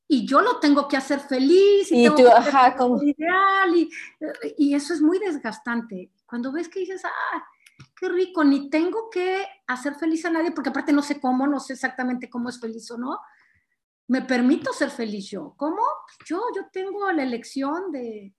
y 0.07 0.27
yo 0.27 0.41
lo 0.41 0.61
tengo 0.61 0.87
que 0.87 0.97
hacer 0.97 1.19
feliz 1.19 1.91
y, 1.91 2.09
tú, 2.11 2.29
ajá, 2.29 2.77
como... 2.77 3.03
ideal 3.03 3.75
y, 3.75 3.91
y, 4.57 4.75
eso 4.75 4.95
es 4.95 5.01
muy 5.01 5.19
desgastante. 5.19 6.13
Cuando 6.27 6.53
ves 6.53 6.68
que 6.68 6.81
dices, 6.81 7.05
ah, 7.05 7.45
qué 7.97 8.09
rico, 8.09 8.45
ni 8.45 8.70
tengo 8.70 9.11
que 9.11 9.47
hacer 9.66 9.95
feliz 9.95 10.25
a 10.25 10.31
nadie, 10.31 10.53
porque 10.53 10.70
aparte 10.70 10.93
no 10.93 11.03
sé 11.03 11.20
cómo, 11.20 11.47
no 11.47 11.61
sé 11.61 11.75
exactamente 11.75 12.31
cómo 12.31 12.49
es 12.49 12.61
feliz 12.61 12.91
o 12.91 12.99
no, 12.99 13.18
me 14.09 14.22
permito 14.22 14.72
ser 14.72 14.91
feliz 14.91 15.31
yo. 15.31 15.55
¿Cómo? 15.57 15.83
Yo, 16.27 16.43
yo 16.55 16.68
tengo 16.72 17.11
la 17.12 17.22
elección 17.22 17.91
de, 17.91 18.35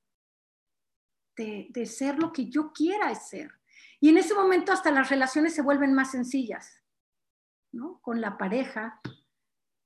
de, 1.38 1.68
de 1.70 1.86
ser 1.86 2.20
lo 2.20 2.32
que 2.32 2.50
yo 2.50 2.72
quiera 2.72 3.14
ser. 3.16 3.52
Y 4.00 4.10
en 4.10 4.18
ese 4.18 4.34
momento 4.34 4.72
hasta 4.72 4.92
las 4.92 5.10
relaciones 5.10 5.56
se 5.56 5.62
vuelven 5.62 5.94
más 5.94 6.12
sencillas, 6.12 6.84
¿no? 7.72 8.00
Con 8.02 8.22
la 8.22 8.38
pareja, 8.38 9.02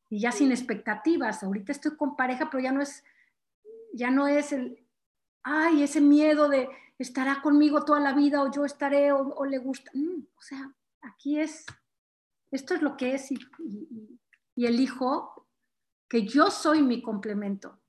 y 0.09 0.19
ya 0.19 0.31
sin 0.31 0.51
expectativas. 0.51 1.43
Ahorita 1.43 1.71
estoy 1.71 1.95
con 1.95 2.15
pareja, 2.15 2.49
pero 2.49 2.63
ya 2.63 2.71
no 2.71 2.81
es, 2.81 3.03
ya 3.93 4.09
no 4.09 4.27
es 4.27 4.51
el, 4.51 4.83
ay, 5.43 5.83
ese 5.83 6.01
miedo 6.01 6.49
de 6.49 6.69
estará 6.97 7.41
conmigo 7.41 7.85
toda 7.85 7.99
la 7.99 8.13
vida 8.13 8.43
o 8.43 8.51
yo 8.51 8.65
estaré 8.65 9.11
o, 9.11 9.45
le 9.45 9.57
gusta. 9.57 9.91
Mm, 9.93 10.27
o 10.37 10.41
sea, 10.41 10.73
aquí 11.01 11.39
es, 11.39 11.65
esto 12.51 12.75
es 12.75 12.81
lo 12.81 12.97
que 12.97 13.13
es 13.13 13.31
y, 13.31 13.39
y, 14.55 14.65
elijo 14.65 15.47
que 16.09 16.25
yo 16.25 16.51
soy 16.51 16.81
mi 16.81 17.01
complemento. 17.01 17.79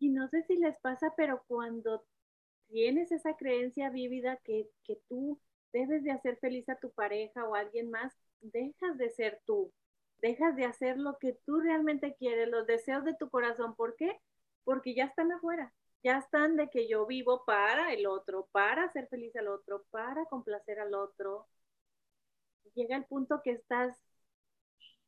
Y 0.00 0.08
no 0.08 0.28
sé 0.28 0.42
si 0.42 0.56
les 0.56 0.78
pasa, 0.80 1.14
pero 1.16 1.44
cuando 1.46 2.04
tienes 2.68 3.12
esa 3.12 3.36
creencia 3.36 3.90
vívida 3.90 4.38
que, 4.44 4.68
que 4.82 5.00
tú 5.08 5.40
debes 5.72 6.02
de 6.02 6.10
hacer 6.10 6.36
feliz 6.38 6.68
a 6.68 6.76
tu 6.76 6.90
pareja 6.90 7.44
o 7.44 7.54
a 7.54 7.60
alguien 7.60 7.90
más, 7.90 8.12
dejas 8.40 8.98
de 8.98 9.10
ser 9.10 9.40
tú 9.46 9.72
dejas 10.24 10.56
de 10.56 10.64
hacer 10.64 10.96
lo 10.96 11.18
que 11.18 11.38
tú 11.44 11.60
realmente 11.60 12.16
quieres, 12.18 12.48
los 12.48 12.66
deseos 12.66 13.04
de 13.04 13.14
tu 13.14 13.28
corazón. 13.28 13.74
¿Por 13.76 13.94
qué? 13.96 14.18
Porque 14.64 14.94
ya 14.94 15.04
están 15.04 15.30
afuera, 15.32 15.74
ya 16.04 16.18
están 16.18 16.56
de 16.56 16.68
que 16.68 16.86
yo 16.86 17.06
vivo 17.06 17.44
para 17.46 17.94
el 17.94 18.06
otro, 18.06 18.46
para 18.52 18.84
hacer 18.84 19.08
feliz 19.08 19.34
al 19.36 19.48
otro, 19.48 19.84
para 19.90 20.26
complacer 20.26 20.78
al 20.78 20.94
otro. 20.94 21.48
Llega 22.74 22.96
el 22.96 23.06
punto 23.06 23.40
que 23.42 23.52
estás 23.52 23.96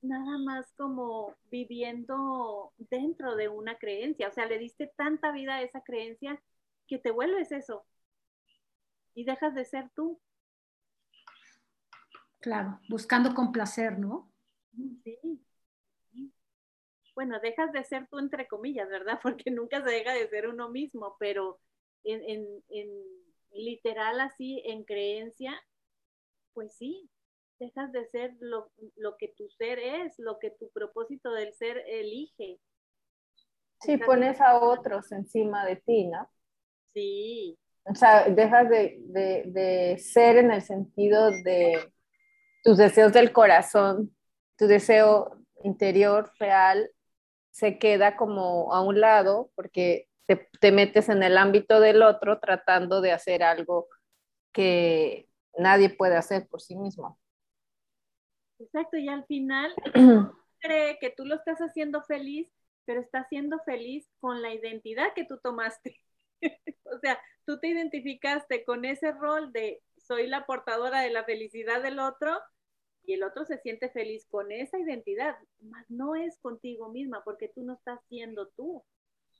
nada 0.00 0.38
más 0.38 0.72
como 0.72 1.34
viviendo 1.50 2.72
dentro 2.78 3.36
de 3.36 3.48
una 3.48 3.76
creencia, 3.78 4.28
o 4.28 4.32
sea, 4.32 4.46
le 4.46 4.58
diste 4.58 4.90
tanta 4.96 5.32
vida 5.32 5.56
a 5.56 5.62
esa 5.62 5.82
creencia 5.82 6.40
que 6.86 6.98
te 6.98 7.10
vuelves 7.10 7.52
eso 7.52 7.84
y 9.14 9.24
dejas 9.24 9.54
de 9.54 9.64
ser 9.64 9.90
tú. 9.94 10.18
Claro, 12.40 12.80
buscando 12.88 13.34
complacer, 13.34 13.98
¿no? 13.98 14.30
Sí. 15.02 15.45
Bueno, 17.16 17.40
dejas 17.40 17.72
de 17.72 17.82
ser 17.82 18.06
tú 18.08 18.18
entre 18.18 18.46
comillas, 18.46 18.88
¿verdad? 18.88 19.18
Porque 19.22 19.50
nunca 19.50 19.82
se 19.82 19.90
deja 19.90 20.12
de 20.12 20.28
ser 20.28 20.46
uno 20.46 20.68
mismo, 20.68 21.16
pero 21.18 21.58
en, 22.04 22.46
literal 23.50 24.20
así, 24.20 24.62
en 24.64 24.84
creencia, 24.84 25.60
pues 26.52 26.76
sí, 26.76 27.10
dejas 27.58 27.90
de 27.90 28.06
ser 28.10 28.36
lo, 28.38 28.70
que 29.18 29.28
tu 29.36 29.48
ser 29.50 29.78
es, 29.78 30.14
lo 30.18 30.38
que 30.38 30.50
tu 30.50 30.70
propósito 30.70 31.32
del 31.32 31.52
ser 31.54 31.78
elige. 31.88 32.60
Sí, 33.80 33.96
pones 33.96 34.40
a 34.40 34.60
otros 34.60 35.10
encima 35.10 35.66
de 35.66 35.76
ti, 35.76 36.06
¿no? 36.06 36.30
Sí. 36.94 37.58
O 37.84 37.94
sea, 37.94 38.28
dejas 38.28 38.68
de, 38.68 39.00
de 39.46 39.98
ser 39.98 40.36
en 40.36 40.50
el 40.50 40.62
sentido 40.62 41.30
de 41.42 41.92
tus 42.62 42.76
deseos 42.76 43.12
del 43.12 43.32
corazón 43.32 44.16
tu 44.56 44.66
deseo 44.66 45.38
interior 45.62 46.32
real 46.38 46.90
se 47.56 47.78
queda 47.78 48.16
como 48.16 48.74
a 48.74 48.82
un 48.82 49.00
lado 49.00 49.50
porque 49.54 50.10
te, 50.26 50.72
metes 50.72 51.08
en 51.08 51.22
el 51.22 51.38
ámbito 51.38 51.80
del 51.80 52.02
otro 52.02 52.38
tratando 52.38 53.00
de 53.00 53.12
hacer 53.12 53.42
algo 53.42 53.88
que 54.52 55.30
nadie 55.56 55.88
puede 55.88 56.16
hacer 56.16 56.46
por 56.48 56.60
sí 56.60 56.76
mismo. 56.76 57.18
Exacto, 58.58 58.98
y 58.98 59.08
al 59.08 59.24
final 59.24 59.74
cree 60.60 60.98
que 61.00 61.08
tú 61.08 61.24
lo 61.24 61.34
estás 61.34 61.58
haciendo 61.60 62.02
feliz, 62.02 62.52
pero 62.84 63.00
estás 63.00 63.26
siendo 63.30 63.58
feliz 63.60 64.06
con 64.20 64.42
la 64.42 64.52
identidad 64.52 65.14
que 65.14 65.24
tú 65.24 65.38
tomaste. 65.42 65.98
o 66.84 66.98
sea, 67.00 67.18
tú 67.46 67.58
te 67.58 67.68
identificaste 67.68 68.66
con 68.66 68.84
ese 68.84 69.12
rol 69.12 69.50
de 69.54 69.82
soy 69.96 70.26
la 70.26 70.44
portadora 70.44 71.00
de 71.00 71.10
la 71.10 71.24
felicidad 71.24 71.82
del 71.82 72.00
otro, 72.00 72.38
y 73.06 73.14
el 73.14 73.22
otro 73.22 73.44
se 73.44 73.58
siente 73.58 73.88
feliz 73.88 74.26
con 74.26 74.50
esa 74.50 74.78
identidad, 74.78 75.36
más 75.60 75.88
no 75.88 76.16
es 76.16 76.38
contigo 76.38 76.88
misma 76.88 77.22
porque 77.24 77.48
tú 77.48 77.62
no 77.62 77.74
estás 77.74 78.00
siendo 78.08 78.48
tú, 78.48 78.82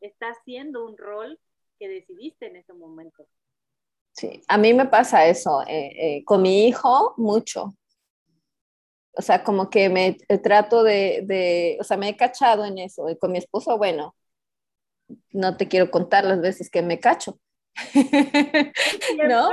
estás 0.01 0.37
siendo 0.45 0.87
un 0.87 0.97
rol 0.97 1.39
que 1.79 1.89
decidiste 1.89 2.47
en 2.47 2.57
ese 2.57 2.73
momento. 2.73 3.27
Sí, 4.13 4.41
a 4.49 4.57
mí 4.57 4.73
me 4.73 4.87
pasa 4.87 5.27
eso, 5.27 5.63
eh, 5.67 5.93
eh, 6.19 6.25
con 6.25 6.41
mi 6.43 6.67
hijo 6.69 7.15
mucho. 7.19 7.75
O 9.13 9.23
sea, 9.23 9.43
como 9.43 9.69
que 9.69 9.89
me 9.89 10.17
eh, 10.29 10.39
trato 10.39 10.83
de, 10.83 11.23
de, 11.25 11.77
o 11.81 11.85
sea, 11.85 11.97
me 11.97 12.11
he 12.11 12.17
cachado 12.17 12.65
en 12.65 12.79
eso. 12.79 13.09
Y 13.11 13.19
con 13.19 13.33
mi 13.33 13.39
esposo, 13.39 13.77
bueno, 13.79 14.15
no 15.33 15.57
te 15.57 15.69
quiero 15.69 15.91
contar 15.91 16.25
las 16.25 16.41
veces 16.41 16.71
que 16.71 16.83
me 16.83 17.01
cacho. 17.01 17.39
¿No? 19.29 19.51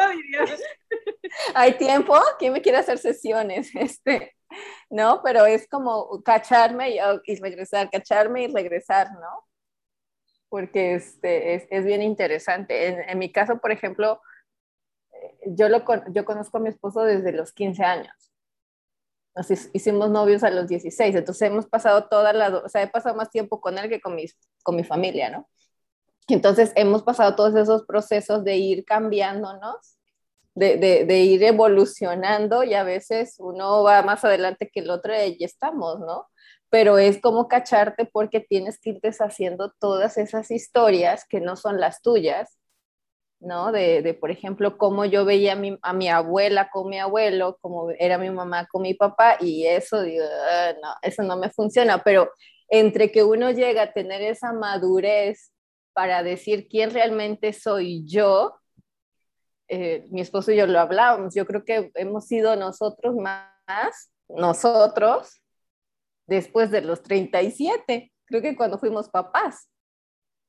Hay 1.56 1.74
tiempo, 1.78 2.16
¿quién 2.40 2.54
me 2.54 2.62
quiere 2.62 2.78
hacer 2.78 2.98
sesiones? 2.98 3.72
Este, 3.76 4.36
¿no? 4.90 5.22
Pero 5.24 5.46
es 5.46 5.68
como 5.68 6.22
cacharme 6.24 6.92
y, 7.26 7.36
regresar, 7.36 7.90
cacharme 7.90 8.44
y 8.44 8.48
regresar, 8.48 9.12
¿no? 9.14 9.48
Porque 10.50 10.96
este, 10.96 11.56
es, 11.56 11.68
es 11.70 11.86
bien 11.86 12.02
interesante. 12.02 12.88
En, 12.88 13.10
en, 13.10 13.18
mi 13.18 13.32
caso, 13.32 13.58
por 13.60 13.72
ejemplo, 13.72 14.22
eh, 15.12 15.38
yo, 15.48 15.70
lo, 15.70 15.84
yo 16.12 16.26
conozco 16.26 16.58
a 16.58 16.62
mi 16.62 16.70
esposo 16.70 17.02
desde 17.02 17.32
los 17.32 17.52
15 17.54 17.84
años. 17.84 18.32
Nos 19.36 19.50
hicimos 19.74 20.12
novios 20.12 20.44
a 20.44 20.52
los 20.52 20.68
16, 20.68 21.16
entonces 21.16 21.50
hemos 21.50 21.66
pasado 21.66 22.08
toda 22.08 22.34
la, 22.34 22.56
o 22.56 22.70
sea, 22.70 22.84
he 22.84 22.88
pasado 22.88 23.16
más 23.16 23.32
tiempo 23.32 23.60
con 23.60 23.80
él 23.80 23.90
que 23.90 24.00
con, 24.00 24.14
mis, 24.14 24.38
con 24.62 24.76
mi 24.76 24.84
familia, 24.84 25.32
¿no? 25.32 25.50
Entonces 26.28 26.72
hemos 26.76 27.04
pasado 27.04 27.36
todos 27.36 27.56
esos 27.56 27.86
procesos 27.86 28.44
de 28.44 28.58
ir 28.58 28.86
cambiándonos, 28.86 29.98
de, 30.56 30.78
de, 30.78 31.20
ir 31.20 31.44
evolucionando 31.44 32.64
y 32.64 32.76
a 32.76 32.84
veces 32.84 33.36
uno 33.40 33.84
va 33.84 34.04
más 34.04 34.24
adelante 34.24 34.70
que 34.72 34.82
el 34.82 34.92
otro 34.92 35.14
y 35.16 35.44
estamos, 35.44 36.00
¿no? 36.00 36.28
Pero 36.70 36.98
es 37.00 37.20
como 37.22 37.48
cacharte 37.48 38.06
porque 38.06 38.40
tienes 38.40 38.80
que 38.80 38.92
ir 38.92 39.00
deshaciendo 39.02 39.74
todas 39.80 40.18
esas 40.18 40.52
historias 40.52 41.26
que 41.28 41.42
no 41.42 41.56
son 41.56 41.80
las 41.80 42.02
tuyas 42.02 42.58
¿no? 43.44 43.72
De, 43.72 44.18
por 44.20 44.32
ejemplo, 44.32 44.78
cómo 44.78 45.06
yo 45.06 45.26
veía 45.26 45.54
a 45.54 45.56
mi, 45.56 45.78
a 45.82 45.94
mi, 45.94 46.10
abuela 46.10 46.70
con 46.72 46.90
mi 46.90 47.00
abuelo, 47.00 47.58
cómo 47.62 47.92
era 48.00 48.18
mi 48.18 48.30
mamá 48.30 48.68
con 48.68 48.82
mi 48.82 48.94
papá, 48.94 49.38
y 49.40 49.66
eso, 49.68 50.02
digo, 50.02 50.24
ah, 50.50 50.98
eso 51.02 51.24
no 51.24 51.38
me 51.38 51.50
funciona, 51.52 52.04
pero 52.04 52.32
entre 52.70 53.12
que 53.12 53.24
uno 53.24 53.52
llega 53.52 53.84
a 53.84 53.94
tener 53.94 54.22
esa 54.22 54.54
madurez 54.54 55.53
para 55.94 56.24
decir 56.24 56.68
quién 56.68 56.92
realmente 56.92 57.54
soy 57.54 58.04
yo, 58.06 58.60
eh, 59.68 60.06
mi 60.10 60.22
esposo 60.22 60.52
y 60.52 60.58
yo 60.58 60.68
lo 60.68 60.80
hablábamos, 60.80 61.34
yo 61.34 61.46
creo 61.46 61.64
que 61.64 61.92
hemos 61.96 62.28
sido 62.28 62.56
nosotros 62.56 63.16
más, 63.16 64.12
nosotros, 64.28 65.42
después 66.28 66.72
de 66.72 66.82
los 66.82 67.02
37, 67.02 68.12
creo 68.26 68.42
que 68.42 68.56
cuando 68.56 68.78
fuimos 68.78 69.10
papás. 69.10 69.70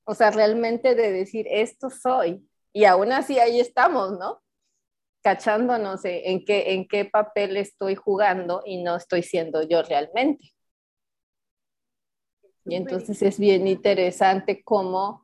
O 0.04 0.14
sea, 0.14 0.30
realmente 0.30 0.94
de 0.94 1.12
decir, 1.12 1.46
esto 1.48 1.88
soy. 1.90 2.46
Y 2.72 2.84
aún 2.84 3.12
así 3.12 3.38
ahí 3.38 3.60
estamos, 3.60 4.18
¿no? 4.18 4.42
Cachándonos 5.22 6.00
en 6.04 6.44
qué, 6.44 6.74
en 6.74 6.86
qué 6.86 7.06
papel 7.06 7.56
estoy 7.56 7.94
jugando 7.94 8.62
y 8.66 8.82
no 8.82 8.96
estoy 8.96 9.22
siendo 9.22 9.62
yo 9.62 9.82
realmente. 9.82 10.52
Y 12.66 12.76
entonces 12.76 13.22
es 13.22 13.38
bien 13.38 13.66
interesante 13.66 14.62
cómo 14.62 15.23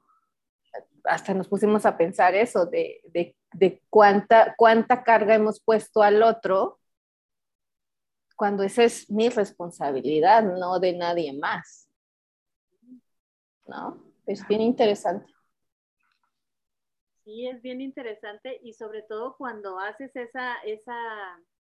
hasta 1.05 1.35
nos 1.35 1.49
pusimos 1.49 1.87
a 1.87 1.97
pensar 1.97 2.35
eso, 2.35 2.67
de, 2.67 3.01
de, 3.13 3.37
de 3.53 3.83
cuánta, 3.91 4.55
cuánta 4.57 5.03
carga 5.03 5.35
hemos 5.35 5.61
puesto 5.61 6.03
al 6.03 6.23
otro 6.23 6.81
cuando 8.41 8.63
esa 8.63 8.85
es 8.85 9.11
mi 9.11 9.29
responsabilidad, 9.29 10.43
no 10.43 10.81
de 10.81 10.95
nadie 10.95 11.31
más. 11.35 11.91
¿No? 13.67 14.03
Es 14.25 14.49
bien 14.49 14.63
interesante. 14.63 15.31
Sí, 17.23 17.47
es 17.47 17.61
bien 17.61 17.83
interesante 17.83 18.59
y 18.63 18.73
sobre 18.73 19.03
todo 19.03 19.37
cuando 19.37 19.79
haces 19.79 20.17
esa, 20.17 20.55
esa 20.65 20.97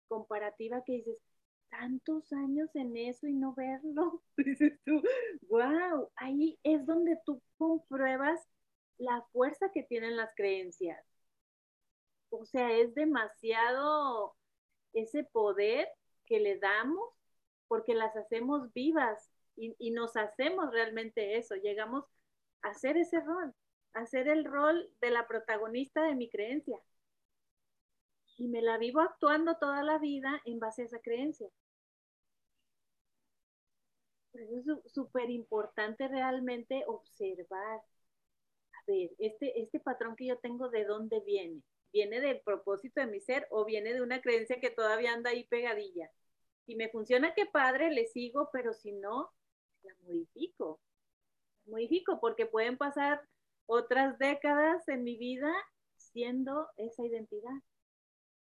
comparativa 0.06 0.82
que 0.84 0.92
dices, 0.92 1.20
tantos 1.68 2.32
años 2.32 2.70
en 2.74 2.96
eso 2.96 3.26
y 3.26 3.34
no 3.34 3.54
verlo, 3.54 4.22
dices 4.36 4.78
tú, 4.84 5.02
wow, 5.48 6.10
ahí 6.14 6.58
es 6.62 6.86
donde 6.86 7.18
tú 7.26 7.42
compruebas 7.56 8.40
la 9.08 9.22
fuerza 9.32 9.70
que 9.72 9.82
tienen 9.82 10.16
las 10.16 10.34
creencias. 10.34 11.04
O 12.30 12.44
sea, 12.44 12.72
es 12.72 12.94
demasiado 12.94 14.36
ese 14.92 15.24
poder 15.24 15.88
que 16.26 16.40
le 16.40 16.58
damos 16.58 17.10
porque 17.68 17.94
las 17.94 18.16
hacemos 18.16 18.72
vivas 18.72 19.30
y, 19.56 19.90
nos 19.90 20.16
hacemos 20.16 20.70
realmente 20.72 21.36
eso, 21.36 21.56
llegamos 21.56 22.04
a 22.62 22.68
hacer 22.68 22.96
ese 22.96 23.20
rol 23.20 23.54
hacer 23.94 24.28
el 24.28 24.44
rol 24.44 24.90
de 25.00 25.10
la 25.10 25.26
protagonista 25.26 26.02
de 26.02 26.14
mi 26.14 26.28
creencia. 26.28 26.80
Y 28.36 28.48
me 28.48 28.62
la 28.62 28.78
vivo 28.78 29.00
actuando 29.00 29.56
toda 29.56 29.82
la 29.82 29.98
vida 29.98 30.40
en 30.44 30.60
base 30.60 30.82
a 30.82 30.84
esa 30.86 31.00
creencia. 31.00 31.48
es 34.34 34.92
súper 34.92 35.30
importante 35.30 36.06
realmente 36.06 36.84
observar. 36.86 37.80
Este, 39.18 39.60
este 39.60 39.80
patrón 39.80 40.16
que 40.16 40.26
yo 40.26 40.38
tengo, 40.38 40.68
¿de 40.68 40.84
dónde 40.84 41.20
viene? 41.20 41.62
¿Viene 41.92 42.20
del 42.20 42.40
propósito 42.40 43.00
de 43.00 43.06
mi 43.06 43.20
ser 43.20 43.46
o 43.50 43.64
viene 43.64 43.92
de 43.92 44.02
una 44.02 44.20
creencia 44.20 44.60
que 44.60 44.70
todavía 44.70 45.12
anda 45.12 45.30
ahí 45.30 45.44
pegadilla? 45.44 46.10
Si 46.64 46.74
me 46.74 46.88
funciona, 46.88 47.34
qué 47.34 47.46
padre, 47.46 47.90
le 47.90 48.06
sigo, 48.06 48.50
pero 48.52 48.72
si 48.72 48.92
no, 48.92 49.30
la 49.82 49.94
modifico. 50.02 50.80
La 51.64 51.72
modifico 51.72 52.20
porque 52.20 52.46
pueden 52.46 52.76
pasar 52.76 53.22
otras 53.66 54.18
décadas 54.18 54.88
en 54.88 55.04
mi 55.04 55.16
vida 55.16 55.52
siendo 55.96 56.68
esa 56.76 57.04
identidad, 57.04 57.62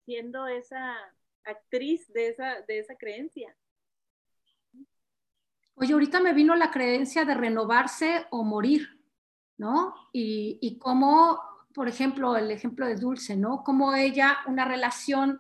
siendo 0.06 0.48
esa 0.48 0.96
actriz 1.44 2.12
de 2.14 2.30
esa, 2.30 2.62
de 2.62 2.80
esa 2.80 2.96
creencia. 2.96 3.56
Oye, 5.76 5.94
ahorita 5.94 6.20
me 6.20 6.34
vino 6.34 6.56
la 6.56 6.72
creencia 6.72 7.26
de 7.26 7.34
renovarse 7.34 8.28
o 8.30 8.44
morir, 8.44 9.01
¿no? 9.62 9.94
Y, 10.12 10.58
y 10.60 10.80
cómo, 10.80 11.40
por 11.72 11.88
ejemplo, 11.88 12.36
el 12.36 12.50
ejemplo 12.50 12.88
de 12.88 12.96
Dulce, 12.96 13.38
¿no? 13.38 13.64
Como 13.64 13.94
ella, 13.94 14.40
una 14.48 14.66
relación 14.66 15.40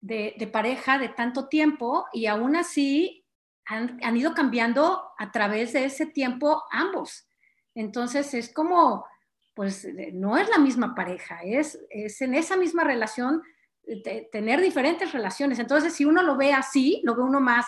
de, 0.00 0.48
pareja 0.52 0.98
de 0.98 1.08
tanto 1.08 1.48
tiempo 1.48 2.06
y 2.12 2.26
aún 2.26 2.54
así 2.54 3.26
han, 3.64 3.98
han 4.02 4.16
ido 4.16 4.32
cambiando 4.32 5.02
a 5.18 5.32
través 5.32 5.72
de 5.72 5.86
ese 5.86 6.06
tiempo 6.06 6.62
ambos. 6.70 7.26
Entonces 7.74 8.32
es 8.32 8.52
como, 8.52 9.04
pues 9.54 9.88
no 10.12 10.38
es 10.38 10.48
la 10.48 10.58
misma 10.58 10.94
pareja, 10.94 11.40
es, 11.42 11.80
es 11.90 12.22
en 12.22 12.34
esa 12.34 12.56
misma 12.56 12.84
relación 12.84 13.42
eh, 13.84 14.28
tener 14.30 14.60
diferentes 14.60 15.12
relaciones. 15.12 15.58
Entonces 15.58 15.94
si 15.94 16.04
uno 16.04 16.22
lo 16.22 16.36
ve 16.36 16.52
así, 16.52 17.00
lo 17.02 17.16
ve 17.16 17.22
uno 17.22 17.40
más, 17.40 17.66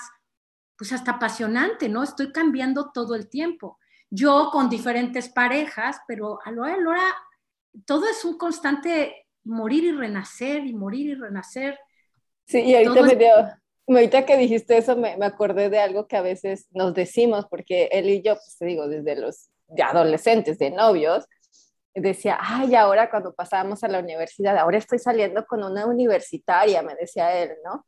pues 0.79 0.93
hasta 0.93 1.13
apasionante, 1.13 1.89
¿no? 1.89 2.05
Estoy 2.05 2.31
cambiando 2.31 2.93
todo 2.93 3.17
el 3.17 3.29
tiempo. 3.29 3.79
Yo 4.15 4.51
con 4.53 4.69
diferentes 4.69 5.29
parejas, 5.29 5.99
pero 6.07 6.39
a 6.45 6.53
lo 6.53 6.63
hora 6.63 7.15
todo 7.85 8.09
es 8.09 8.25
un 8.25 8.39
constante 8.39 9.27
morir 9.43 9.85
y 9.85 9.93
renacer 9.93 10.65
y 10.65 10.73
morir 10.73 11.11
y 11.11 11.15
renacer. 11.15 11.79
Sí, 12.47 12.61
y 12.61 12.77
ahorita 12.77 13.03
me 13.03 13.17
dio, 13.17 13.33
ahorita 13.89 14.25
que 14.25 14.37
dijiste 14.37 14.77
eso, 14.77 14.97
me, 14.97 15.17
me, 15.17 15.27
acordé 15.27 15.69
de 15.69 15.81
algo 15.81 16.07
que 16.07 16.17
a 16.17 16.23
veces 16.23 16.69
nos 16.71 16.95
decimos, 16.95 17.47
porque 17.51 17.89
él 17.91 18.09
y 18.09 18.23
yo, 18.23 18.35
pues 18.35 18.57
te 18.57 18.67
digo, 18.67 18.87
desde 18.87 19.17
los 19.17 19.51
de 19.67 19.83
adolescentes, 19.83 20.59
de 20.59 20.71
novios, 20.71 21.27
decía, 21.95 22.39
ay, 22.41 22.75
ahora 22.75 23.09
cuando 23.09 23.35
pasábamos 23.35 23.85
a 23.85 23.89
la 23.89 24.01
universidad, 24.01 24.59
ahora 24.59 24.79
estoy 24.79 24.99
saliendo 24.99 25.47
con 25.47 25.63
una 25.63 25.87
universitaria, 25.87 26.83
me 26.83 26.95
decía 26.97 27.33
él, 27.41 27.53
¿no? 27.65 27.87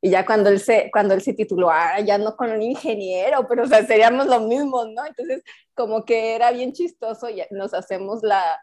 Y 0.00 0.10
ya 0.10 0.24
cuando 0.24 0.48
él 0.48 0.60
se, 0.60 0.90
cuando 0.92 1.14
él 1.14 1.22
se 1.22 1.34
tituló, 1.34 1.70
ah, 1.70 2.00
ya 2.00 2.18
no 2.18 2.36
con 2.36 2.50
un 2.52 2.62
ingeniero, 2.62 3.46
pero 3.48 3.64
o 3.64 3.66
sea, 3.66 3.84
seríamos 3.84 4.26
lo 4.26 4.40
mismo, 4.40 4.84
¿no? 4.84 5.04
Entonces, 5.04 5.42
como 5.74 6.04
que 6.04 6.36
era 6.36 6.52
bien 6.52 6.72
chistoso 6.72 7.28
y 7.28 7.42
nos 7.50 7.74
hacemos 7.74 8.22
la, 8.22 8.60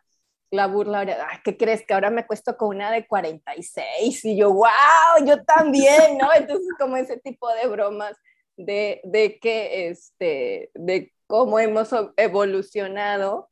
la 0.52 0.68
burla, 0.68 1.00
ahora, 1.00 1.42
¿qué 1.44 1.58
crees? 1.58 1.86
Que 1.86 1.94
ahora 1.94 2.10
me 2.10 2.26
cuesto 2.26 2.56
con 2.56 2.70
una 2.70 2.92
de 2.92 3.06
46 3.06 4.26
y 4.26 4.38
yo, 4.38 4.54
wow, 4.54 5.26
yo 5.26 5.44
también, 5.44 6.18
¿no? 6.20 6.30
Entonces, 6.34 6.70
como 6.80 6.96
ese 6.98 7.18
tipo 7.18 7.50
de 7.54 7.68
bromas 7.68 8.16
de, 8.58 9.02
de 9.04 9.38
que, 9.40 9.90
este, 9.90 10.72
de 10.74 11.14
cómo 11.28 11.60
hemos 11.60 11.90
evolucionado, 12.16 13.50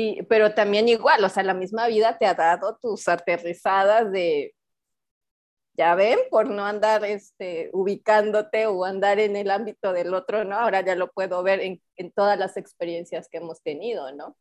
y, 0.00 0.22
pero 0.22 0.54
también 0.54 0.88
igual, 0.88 1.22
o 1.22 1.28
sea, 1.28 1.42
la 1.42 1.52
misma 1.52 1.86
vida 1.86 2.16
te 2.16 2.24
ha 2.24 2.32
dado 2.32 2.78
tus 2.80 3.06
aterrizadas 3.06 4.10
de, 4.10 4.54
ya 5.74 5.94
ven, 5.94 6.18
por 6.30 6.48
no 6.48 6.64
andar 6.64 7.04
este, 7.04 7.68
ubicándote 7.74 8.66
o 8.66 8.86
andar 8.86 9.20
en 9.20 9.36
el 9.36 9.50
ámbito 9.50 9.92
del 9.92 10.14
otro, 10.14 10.44
¿no? 10.44 10.56
Ahora 10.56 10.82
ya 10.82 10.94
lo 10.94 11.10
puedo 11.12 11.42
ver 11.42 11.60
en, 11.60 11.82
en 11.96 12.12
todas 12.12 12.38
las 12.38 12.56
experiencias 12.56 13.28
que 13.28 13.38
hemos 13.38 13.62
tenido, 13.62 14.10
¿no? 14.14 14.38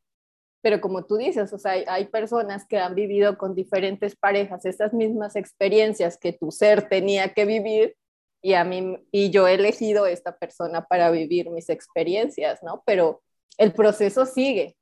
Pero 0.61 0.79
como 0.79 1.05
tú 1.05 1.17
dices, 1.17 1.51
o 1.51 1.59
sea, 1.59 1.73
hay, 1.73 1.83
hay, 1.87 2.05
personas 2.07 2.65
que 2.65 2.77
han 2.77 2.95
vivido 2.95 3.37
con 3.37 3.53
diferentes 3.53 4.15
parejas 4.15 4.65
estas 4.65 4.93
mismas 4.93 5.35
experiencias 5.35 6.17
que 6.17 6.31
tu 6.31 6.51
ser 6.51 6.87
tenía 6.87 7.33
que 7.33 7.43
vivir 7.45 7.97
y 8.41 8.53
a 8.53 8.63
mí 8.63 8.97
y 9.11 9.29
yo 9.29 9.45
he 9.47 9.55
elegido 9.55 10.05
esta 10.05 10.37
persona 10.37 10.85
para 10.85 11.11
vivir 11.11 11.49
mis 11.49 11.69
experiencias, 11.69 12.63
¿no? 12.63 12.81
Pero 12.85 13.21
el 13.57 13.73
proceso 13.73 14.25
sigue, 14.25 14.77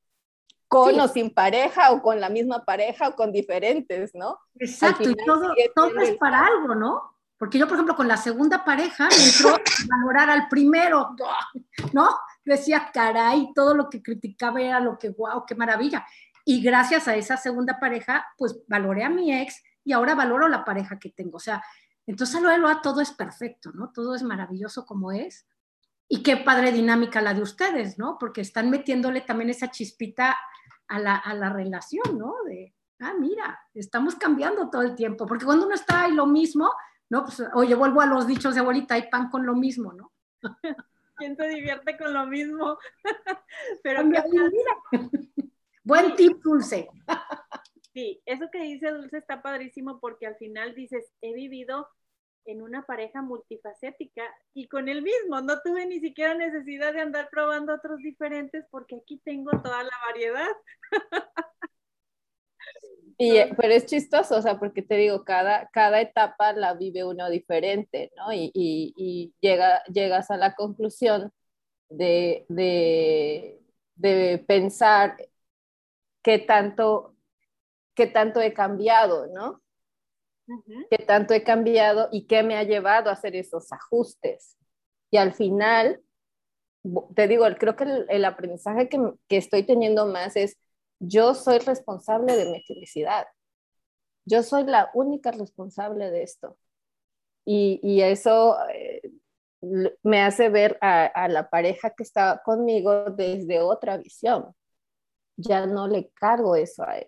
con 0.67 0.99
o 0.99 1.07
sin 1.07 1.33
pareja 1.33 1.91
o 1.91 2.01
con 2.01 2.19
la 2.19 2.29
misma 2.29 2.65
pareja 2.65 3.09
o 3.09 3.15
con 3.15 3.31
diferentes, 3.31 4.13
¿no? 4.13 4.39
Exacto, 4.55 5.09
y 5.09 5.15
todo, 5.25 5.53
todo 5.75 5.99
es 5.99 6.17
para 6.17 6.45
algo, 6.45 6.75
¿no? 6.75 7.17
Porque 7.37 7.59
yo, 7.59 7.67
por 7.67 7.75
ejemplo, 7.75 7.95
con 7.95 8.07
la 8.07 8.17
segunda 8.17 8.65
pareja 8.65 9.07
me 9.09 9.25
entró 9.25 9.49
a 9.49 9.61
valorar 9.89 10.29
al 10.29 10.47
primero, 10.47 11.15
¿no? 11.93 12.09
Decía, 12.43 12.89
caray, 12.93 13.51
todo 13.53 13.75
lo 13.75 13.89
que 13.89 14.01
criticaba 14.01 14.61
era 14.61 14.79
lo 14.79 14.97
que, 14.97 15.09
wow, 15.09 15.45
qué 15.45 15.55
maravilla. 15.55 16.05
Y 16.45 16.61
gracias 16.61 17.07
a 17.07 17.15
esa 17.15 17.37
segunda 17.37 17.79
pareja, 17.79 18.25
pues 18.37 18.57
valoré 18.67 19.03
a 19.03 19.09
mi 19.09 19.33
ex 19.33 19.61
y 19.83 19.93
ahora 19.93 20.15
valoro 20.15 20.47
la 20.47 20.65
pareja 20.65 20.97
que 20.97 21.09
tengo. 21.09 21.37
O 21.37 21.41
sea, 21.41 21.63
entonces, 22.07 22.41
lo 22.41 22.69
a 22.69 22.81
todo 22.81 23.01
es 23.01 23.11
perfecto, 23.11 23.71
¿no? 23.73 23.91
Todo 23.91 24.15
es 24.15 24.23
maravilloso 24.23 24.85
como 24.85 25.11
es. 25.11 25.45
Y 26.09 26.23
qué 26.23 26.37
padre 26.37 26.71
dinámica 26.71 27.21
la 27.21 27.33
de 27.33 27.41
ustedes, 27.41 27.97
¿no? 27.97 28.17
Porque 28.19 28.41
están 28.41 28.69
metiéndole 28.69 29.21
también 29.21 29.49
esa 29.49 29.69
chispita 29.69 30.37
a 30.87 30.99
la, 30.99 31.15
a 31.15 31.33
la 31.33 31.49
relación, 31.49 32.17
¿no? 32.17 32.35
De, 32.45 32.73
ah, 32.99 33.13
mira, 33.19 33.59
estamos 33.73 34.15
cambiando 34.15 34.69
todo 34.69 34.83
el 34.83 34.95
tiempo. 34.95 35.25
Porque 35.25 35.45
cuando 35.45 35.65
uno 35.65 35.75
está 35.75 36.03
ahí 36.03 36.13
lo 36.13 36.25
mismo, 36.25 36.71
¿no? 37.09 37.25
Pues, 37.25 37.43
oye, 37.53 37.75
vuelvo 37.75 38.01
a 38.01 38.05
los 38.05 38.25
dichos 38.25 38.55
de 38.55 38.61
abuelita, 38.61 38.95
hay 38.95 39.09
pan 39.09 39.29
con 39.29 39.45
lo 39.45 39.55
mismo, 39.55 39.93
¿no? 39.93 40.13
¿Quién 41.17 41.35
se 41.35 41.47
divierte 41.47 41.97
con 41.97 42.13
lo 42.13 42.25
mismo? 42.27 42.77
Pero 43.83 44.05
mira. 44.05 44.23
Buen 45.83 46.15
tip, 46.15 46.41
Dulce. 46.43 46.89
Sí, 47.93 48.21
eso 48.25 48.49
que 48.51 48.59
dice 48.59 48.91
Dulce 48.91 49.17
está 49.17 49.41
padrísimo 49.41 49.99
porque 49.99 50.27
al 50.27 50.35
final 50.35 50.75
dices, 50.75 51.11
he 51.21 51.33
vivido 51.33 51.87
en 52.47 52.61
una 52.61 52.85
pareja 52.85 53.21
multifacética 53.21 54.23
y 54.53 54.67
con 54.67 54.89
el 54.89 55.01
mismo, 55.03 55.41
no 55.41 55.61
tuve 55.61 55.85
ni 55.85 55.99
siquiera 55.99 56.33
necesidad 56.33 56.93
de 56.93 57.01
andar 57.01 57.29
probando 57.29 57.73
otros 57.75 57.99
diferentes 57.99 58.65
porque 58.71 58.97
aquí 58.97 59.21
tengo 59.23 59.51
toda 59.61 59.83
la 59.83 59.91
variedad. 60.07 60.47
Y, 63.19 63.37
eh, 63.37 63.49
pero 63.57 63.73
es 63.73 63.85
chistoso, 63.87 64.37
o 64.37 64.41
sea, 64.41 64.59
porque 64.59 64.83
te 64.83 64.95
digo, 64.95 65.23
cada, 65.23 65.67
cada 65.69 66.01
etapa 66.01 66.53
la 66.53 66.75
vive 66.75 67.03
uno 67.03 67.29
diferente, 67.29 68.11
¿no? 68.15 68.31
Y, 68.31 68.51
y, 68.53 68.93
y 68.95 69.33
llega, 69.41 69.83
llegas 69.85 70.29
a 70.29 70.37
la 70.37 70.53
conclusión 70.55 71.31
de, 71.89 72.45
de, 72.49 73.59
de 73.95 74.43
pensar 74.47 75.17
qué 76.23 76.39
tanto, 76.39 77.15
qué 77.95 78.07
tanto 78.07 78.41
he 78.41 78.53
cambiado, 78.53 79.27
¿no? 79.27 79.61
Qué 80.89 80.97
tanto 80.99 81.33
he 81.33 81.43
cambiado 81.43 82.09
y 82.11 82.25
qué 82.25 82.43
me 82.43 82.55
ha 82.55 82.63
llevado 82.63 83.09
a 83.09 83.13
hacer 83.13 83.35
esos 83.35 83.71
ajustes. 83.71 84.55
Y 85.11 85.17
al 85.17 85.33
final, 85.33 86.01
te 87.15 87.27
digo, 87.27 87.45
creo 87.59 87.75
que 87.75 88.05
el, 88.07 88.25
aprendizaje 88.25 88.89
que, 88.89 88.99
que 89.27 89.37
estoy 89.37 89.63
teniendo 89.63 90.05
más 90.05 90.35
es 90.35 90.57
yo 90.99 91.35
soy 91.35 91.59
responsable 91.59 92.35
de 92.35 92.51
mi 92.51 92.63
felicidad. 92.63 93.27
Yo 94.25 94.43
soy 94.43 94.63
la 94.63 94.89
única 94.93 95.31
responsable 95.31 96.11
de 96.11 96.23
esto. 96.23 96.57
Y, 97.45 97.79
y 97.83 98.01
eso 98.01 98.57
eh, 98.69 99.01
me 100.03 100.21
hace 100.21 100.49
ver 100.49 100.77
a, 100.81 101.05
a, 101.05 101.27
la 101.29 101.49
pareja 101.49 101.91
que 101.91 102.03
está 102.03 102.41
conmigo 102.43 103.05
desde 103.11 103.61
otra 103.61 103.97
visión. 103.97 104.53
Ya 105.37 105.65
no 105.65 105.87
le 105.87 106.09
cargo 106.11 106.55
eso 106.55 106.83
a 106.83 106.97
él. 106.99 107.07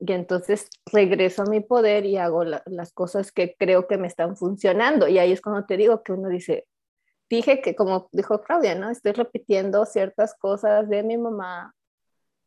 Y 0.00 0.12
entonces 0.12 0.68
regreso 0.92 1.42
a 1.42 1.46
mi 1.46 1.60
poder 1.60 2.06
y 2.06 2.16
hago 2.16 2.44
la, 2.44 2.62
las 2.66 2.92
cosas 2.92 3.32
que 3.32 3.56
creo 3.58 3.88
que 3.88 3.98
me 3.98 4.06
están 4.06 4.36
funcionando. 4.36 5.08
Y 5.08 5.18
ahí 5.18 5.32
es 5.32 5.40
cuando 5.40 5.66
te 5.66 5.76
digo 5.76 6.02
que 6.02 6.12
uno 6.12 6.28
dice, 6.28 6.66
dije 7.28 7.60
que 7.60 7.74
como 7.74 8.08
dijo 8.12 8.40
Claudia, 8.42 8.74
¿no? 8.74 8.90
Estoy 8.90 9.12
repitiendo 9.12 9.84
ciertas 9.86 10.34
cosas 10.34 10.88
de 10.88 11.02
mi 11.02 11.18
mamá, 11.18 11.74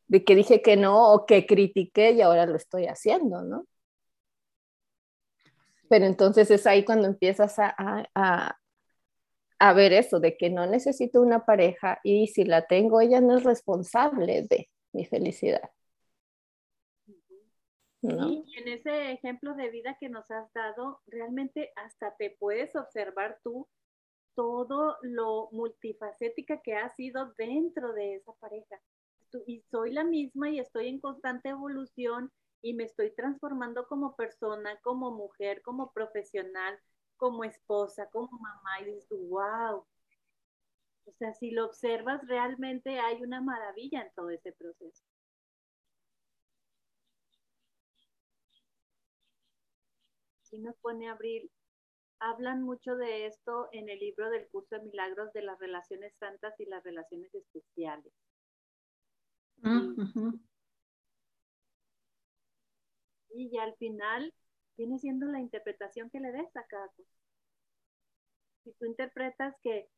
de 0.07 0.23
que 0.23 0.35
dije 0.35 0.61
que 0.61 0.77
no 0.77 1.13
o 1.13 1.25
que 1.25 1.45
critiqué 1.45 2.11
y 2.11 2.21
ahora 2.21 2.45
lo 2.45 2.55
estoy 2.55 2.87
haciendo, 2.87 3.41
¿no? 3.43 3.65
Pero 5.89 6.05
entonces 6.05 6.49
es 6.51 6.65
ahí 6.67 6.85
cuando 6.85 7.07
empiezas 7.07 7.59
a, 7.59 7.75
a, 8.15 8.57
a, 9.59 9.73
ver 9.73 9.93
eso, 9.93 10.19
de 10.21 10.37
que 10.37 10.49
no 10.49 10.65
necesito 10.65 11.21
una 11.21 11.45
pareja 11.45 11.99
y 12.03 12.27
si 12.27 12.45
la 12.45 12.65
tengo, 12.65 13.01
ella 13.01 13.19
no 13.19 13.37
es 13.37 13.43
responsable 13.43 14.43
de 14.49 14.69
mi 14.93 15.05
felicidad. 15.05 15.69
Y 18.01 18.57
en 18.57 18.67
ese 18.67 19.11
ejemplo 19.11 19.53
de 19.53 19.69
vida 19.69 19.97
que 19.99 20.09
nos 20.09 20.29
has 20.31 20.51
dado, 20.53 21.01
realmente 21.05 21.71
hasta 21.75 22.15
te 22.15 22.35
puedes 22.39 22.75
observar 22.75 23.39
tú 23.43 23.67
todo 24.35 24.97
lo 25.01 25.49
multifacética 25.51 26.61
que 26.61 26.75
ha 26.75 26.89
sido 26.89 27.33
dentro 27.37 27.93
de 27.93 28.15
esa 28.15 28.33
pareja 28.39 28.79
y 29.45 29.61
soy 29.71 29.91
la 29.91 30.03
misma 30.03 30.49
y 30.49 30.59
estoy 30.59 30.87
en 30.87 30.99
constante 30.99 31.49
evolución 31.49 32.31
y 32.61 32.73
me 32.73 32.83
estoy 32.83 33.11
transformando 33.11 33.87
como 33.87 34.15
persona, 34.15 34.79
como 34.81 35.11
mujer, 35.11 35.61
como 35.61 35.91
profesional, 35.91 36.77
como 37.17 37.43
esposa, 37.43 38.09
como 38.11 38.29
mamá 38.31 38.81
y 38.81 38.85
dices, 38.85 39.19
wow. 39.29 39.85
O 41.05 41.11
sea, 41.17 41.33
si 41.33 41.51
lo 41.51 41.65
observas, 41.65 42.21
realmente 42.27 42.99
hay 42.99 43.23
una 43.23 43.41
maravilla 43.41 44.01
en 44.01 44.11
todo 44.15 44.29
ese 44.29 44.51
proceso. 44.51 45.03
Si 50.51 50.59
nos 50.59 50.75
pone 50.77 51.09
Abril, 51.09 51.49
hablan 52.19 52.61
mucho 52.63 52.95
de 52.95 53.25
esto 53.25 53.69
en 53.71 53.89
el 53.89 53.99
libro 53.99 54.29
del 54.29 54.47
curso 54.49 54.75
de 54.75 54.83
milagros 54.83 55.33
de 55.33 55.41
las 55.41 55.59
relaciones 55.59 56.13
santas 56.19 56.53
y 56.59 56.65
las 56.65 56.83
relaciones 56.83 57.33
especiales. 57.33 58.13
Y 63.33 63.49
ya 63.51 63.63
al 63.63 63.75
final 63.77 64.33
viene 64.77 64.99
siendo 64.99 65.25
la 65.27 65.39
interpretación 65.41 66.09
que 66.11 66.19
le 66.19 66.31
des 66.31 66.55
a 66.55 66.65
cada 66.67 66.87
cosa. 66.89 67.09
Si 68.63 68.73
tú 68.73 68.85
interpretas 68.85 69.55
que 69.63 69.89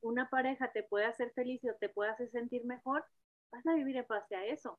una 0.00 0.30
pareja 0.30 0.72
te 0.72 0.82
puede 0.82 1.06
hacer 1.06 1.32
feliz 1.34 1.62
o 1.64 1.74
te 1.78 1.88
puede 1.90 2.10
hacer 2.10 2.30
sentir 2.30 2.64
mejor, 2.64 3.04
vas 3.52 3.66
a 3.66 3.74
vivir 3.74 3.96
en 3.96 4.06
base 4.08 4.34
a 4.36 4.46
eso, 4.46 4.78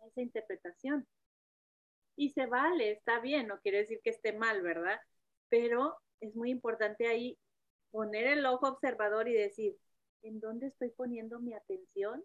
a 0.00 0.06
esa 0.08 0.20
interpretación. 0.20 1.06
Y 2.16 2.30
se 2.30 2.46
vale, 2.46 2.92
está 2.92 3.20
bien, 3.20 3.48
no 3.48 3.60
quiere 3.60 3.78
decir 3.78 4.00
que 4.02 4.10
esté 4.10 4.32
mal, 4.32 4.62
¿verdad? 4.62 5.00
Pero 5.48 5.96
es 6.20 6.34
muy 6.34 6.50
importante 6.50 7.06
ahí 7.08 7.38
poner 7.90 8.26
el 8.26 8.46
ojo 8.46 8.68
observador 8.68 9.28
y 9.28 9.34
decir, 9.34 9.76
¿en 10.22 10.40
dónde 10.40 10.68
estoy 10.68 10.90
poniendo 10.90 11.40
mi 11.40 11.54
atención? 11.54 12.24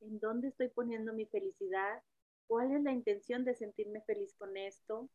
en 0.00 0.18
dónde 0.18 0.48
estoy 0.48 0.68
poniendo 0.68 1.12
mi 1.12 1.26
felicidad, 1.26 2.02
cuál 2.46 2.72
es 2.72 2.82
la 2.82 2.92
intención 2.92 3.44
de 3.44 3.54
sentirme 3.54 4.00
feliz 4.02 4.34
con 4.36 4.56
esto. 4.56 5.08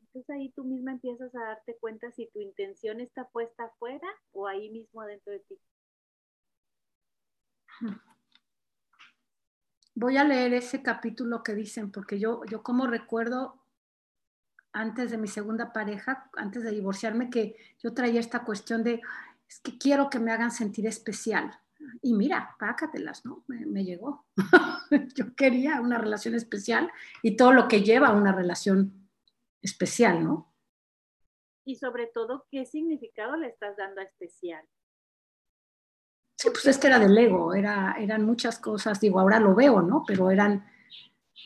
Entonces 0.00 0.30
ahí 0.30 0.50
tú 0.52 0.64
misma 0.64 0.92
empiezas 0.92 1.34
a 1.34 1.40
darte 1.40 1.76
cuenta 1.78 2.10
si 2.12 2.26
tu 2.28 2.40
intención 2.40 3.00
está 3.00 3.28
puesta 3.28 3.64
afuera 3.64 4.08
o 4.32 4.46
ahí 4.46 4.70
mismo 4.70 5.00
adentro 5.02 5.32
de 5.32 5.40
ti. 5.40 5.58
Voy 10.00 10.16
a 10.16 10.22
leer 10.22 10.54
ese 10.54 10.80
capítulo 10.80 11.42
que 11.42 11.56
dicen, 11.56 11.90
porque 11.90 12.20
yo, 12.20 12.44
yo 12.44 12.62
como 12.62 12.86
recuerdo 12.86 13.60
antes 14.72 15.10
de 15.10 15.18
mi 15.18 15.26
segunda 15.26 15.72
pareja, 15.72 16.30
antes 16.36 16.62
de 16.62 16.70
divorciarme, 16.70 17.30
que 17.30 17.56
yo 17.82 17.94
traía 17.94 18.20
esta 18.20 18.44
cuestión 18.44 18.84
de, 18.84 19.00
es 19.48 19.58
que 19.58 19.76
quiero 19.76 20.08
que 20.08 20.20
me 20.20 20.30
hagan 20.30 20.52
sentir 20.52 20.86
especial 20.86 21.58
y 22.00 22.14
mira, 22.14 22.54
pácatelas, 22.60 23.24
¿no? 23.24 23.42
Me, 23.48 23.84
llegó. 23.84 24.24
Yo 25.16 25.34
quería 25.34 25.80
una 25.80 25.98
relación 25.98 26.36
especial 26.36 26.92
y 27.22 27.36
todo 27.36 27.52
lo 27.52 27.66
que 27.66 27.82
lleva 27.82 28.08
a 28.08 28.16
una 28.16 28.30
relación 28.30 29.10
especial, 29.62 30.22
¿no? 30.22 30.54
Y 31.64 31.74
sobre 31.74 32.06
todo, 32.06 32.46
¿qué 32.52 32.64
significado 32.66 33.36
le 33.36 33.48
estás 33.48 33.76
dando 33.76 34.00
a 34.00 34.04
especial? 34.04 34.64
Sí, 36.38 36.50
pues 36.50 36.66
es 36.66 36.78
que 36.78 36.86
era 36.86 37.00
del 37.00 37.18
ego, 37.18 37.52
era, 37.52 37.96
eran 37.98 38.24
muchas 38.24 38.60
cosas, 38.60 39.00
digo, 39.00 39.18
ahora 39.18 39.40
lo 39.40 39.56
veo, 39.56 39.82
¿no? 39.82 40.04
Pero 40.06 40.30
eran 40.30 40.64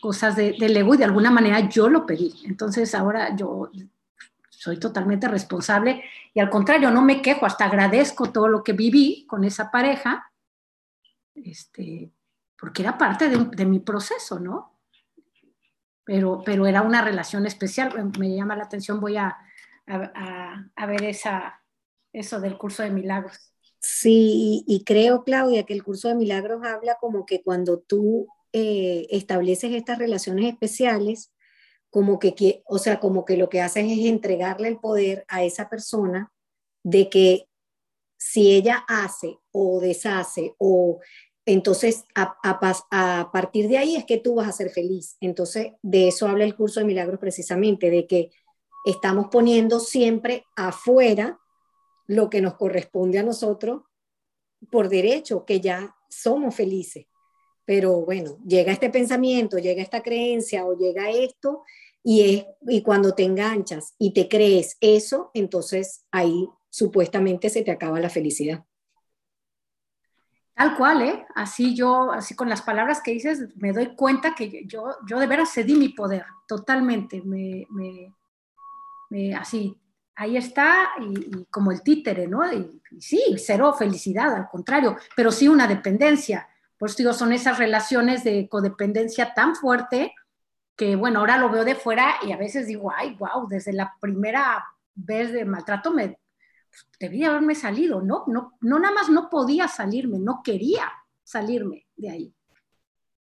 cosas 0.02 0.36
de, 0.36 0.52
del 0.58 0.76
ego 0.76 0.94
y 0.94 0.98
de 0.98 1.04
alguna 1.04 1.30
manera 1.30 1.60
yo 1.60 1.88
lo 1.88 2.04
pedí. 2.04 2.34
Entonces 2.44 2.94
ahora 2.94 3.34
yo 3.34 3.70
soy 4.50 4.78
totalmente 4.78 5.28
responsable 5.28 6.04
y 6.34 6.40
al 6.40 6.50
contrario, 6.50 6.90
no 6.90 7.00
me 7.00 7.22
quejo, 7.22 7.46
hasta 7.46 7.64
agradezco 7.64 8.32
todo 8.32 8.48
lo 8.48 8.62
que 8.62 8.74
viví 8.74 9.24
con 9.26 9.44
esa 9.44 9.70
pareja, 9.70 10.30
este, 11.34 12.12
porque 12.58 12.82
era 12.82 12.98
parte 12.98 13.30
de, 13.30 13.64
mi 13.64 13.80
proceso, 13.80 14.38
¿no? 14.40 14.78
Pero, 16.04 16.42
pero 16.44 16.66
era 16.66 16.82
una 16.82 17.00
relación 17.00 17.46
especial, 17.46 18.12
me 18.18 18.36
llama 18.36 18.56
la 18.56 18.64
atención, 18.64 19.00
voy 19.00 19.16
a, 19.16 19.38
a, 19.86 20.66
a 20.76 20.86
ver 20.86 21.04
esa, 21.04 21.62
eso 22.12 22.40
del 22.40 22.58
curso 22.58 22.82
de 22.82 22.90
milagros. 22.90 23.51
Sí, 23.84 24.62
y 24.68 24.84
creo, 24.84 25.24
Claudia, 25.24 25.64
que 25.64 25.74
el 25.74 25.82
curso 25.82 26.06
de 26.06 26.14
milagros 26.14 26.62
habla 26.64 26.98
como 27.00 27.26
que 27.26 27.42
cuando 27.42 27.80
tú 27.80 28.28
eh, 28.52 29.08
estableces 29.10 29.72
estas 29.72 29.98
relaciones 29.98 30.52
especiales, 30.52 31.32
como 31.90 32.20
que, 32.20 32.62
o 32.66 32.78
sea, 32.78 33.00
como 33.00 33.24
que 33.24 33.36
lo 33.36 33.48
que 33.48 33.60
haces 33.60 33.84
es 33.90 34.06
entregarle 34.06 34.68
el 34.68 34.78
poder 34.78 35.24
a 35.26 35.42
esa 35.42 35.68
persona 35.68 36.32
de 36.84 37.10
que 37.10 37.48
si 38.16 38.52
ella 38.52 38.84
hace 38.86 39.38
o 39.50 39.80
deshace 39.80 40.54
o 40.58 41.00
entonces 41.44 42.04
a, 42.14 42.36
a, 42.44 43.32
partir 43.32 43.68
de 43.68 43.78
ahí 43.78 43.96
es 43.96 44.04
que 44.04 44.18
tú 44.18 44.36
vas 44.36 44.48
a 44.48 44.52
ser 44.52 44.70
feliz. 44.70 45.16
Entonces 45.20 45.72
de 45.82 46.06
eso 46.08 46.28
habla 46.28 46.44
el 46.44 46.54
curso 46.54 46.78
de 46.78 46.86
milagros 46.86 47.18
precisamente, 47.18 47.90
de 47.90 48.06
que 48.06 48.30
estamos 48.86 49.26
poniendo 49.30 49.80
siempre 49.80 50.44
afuera 50.54 51.40
lo 52.06 52.30
que 52.30 52.40
nos 52.40 52.54
corresponde 52.54 53.18
a 53.18 53.22
nosotros 53.22 53.82
por 54.70 54.88
derecho, 54.88 55.44
que 55.44 55.60
ya 55.60 55.94
somos 56.08 56.54
felices. 56.54 57.06
Pero 57.64 58.04
bueno, 58.04 58.38
llega 58.46 58.72
este 58.72 58.90
pensamiento, 58.90 59.58
llega 59.58 59.82
esta 59.82 60.02
creencia 60.02 60.64
o 60.64 60.76
llega 60.76 61.10
esto 61.10 61.62
y, 62.02 62.34
es, 62.34 62.46
y 62.68 62.82
cuando 62.82 63.14
te 63.14 63.24
enganchas 63.24 63.94
y 63.98 64.12
te 64.12 64.28
crees 64.28 64.76
eso, 64.80 65.30
entonces 65.34 66.04
ahí 66.10 66.48
supuestamente 66.70 67.50
se 67.50 67.62
te 67.62 67.70
acaba 67.70 68.00
la 68.00 68.10
felicidad. 68.10 68.64
Tal 70.54 70.76
cual, 70.76 71.02
¿eh? 71.02 71.26
Así 71.34 71.74
yo, 71.74 72.12
así 72.12 72.34
con 72.34 72.48
las 72.48 72.62
palabras 72.62 73.00
que 73.02 73.12
dices, 73.12 73.48
me 73.56 73.72
doy 73.72 73.96
cuenta 73.96 74.34
que 74.34 74.64
yo, 74.66 74.96
yo 75.08 75.18
de 75.18 75.26
veras 75.26 75.52
cedí 75.52 75.74
mi 75.74 75.90
poder, 75.90 76.24
totalmente, 76.46 77.22
me, 77.22 77.66
me, 77.70 78.14
me 79.08 79.34
así, 79.34 79.76
ahí 80.14 80.36
está, 80.36 80.90
y, 81.00 81.44
como 81.50 81.72
el 81.72 81.82
títere, 81.82 82.26
¿no? 82.26 82.50
Y, 82.52 82.80
sí, 83.00 83.22
cero 83.38 83.74
felicidad, 83.78 84.34
al 84.34 84.48
contrario, 84.48 84.96
pero 85.16 85.32
sí 85.32 85.48
una 85.48 85.66
dependencia. 85.66 86.48
Por 86.78 86.88
eso 86.88 86.98
digo, 86.98 87.12
son 87.12 87.32
esas 87.32 87.58
relaciones 87.58 88.24
de 88.24 88.48
codependencia 88.48 89.34
tan 89.34 89.54
fuerte 89.54 90.14
que 90.76 90.96
bueno, 90.96 91.20
ahora 91.20 91.38
lo 91.38 91.50
veo 91.50 91.64
de 91.64 91.74
fuera 91.74 92.14
y 92.22 92.32
a 92.32 92.36
veces 92.36 92.66
digo, 92.66 92.90
ay, 92.94 93.14
wow, 93.14 93.46
desde 93.48 93.72
la 93.72 93.94
primera 94.00 94.64
vez 94.94 95.32
de 95.32 95.44
maltrato 95.44 95.92
me 95.92 96.18
pues, 96.68 96.86
debía 96.98 97.28
haberme 97.30 97.54
salido, 97.54 98.00
¿no? 98.00 98.24
No, 98.26 98.56
no 98.60 98.78
nada 98.78 98.94
más 98.94 99.08
no 99.08 99.28
podía 99.28 99.68
salirme, 99.68 100.18
no 100.18 100.42
quería 100.42 100.90
salirme 101.22 101.86
de 101.96 102.10
ahí. 102.10 102.34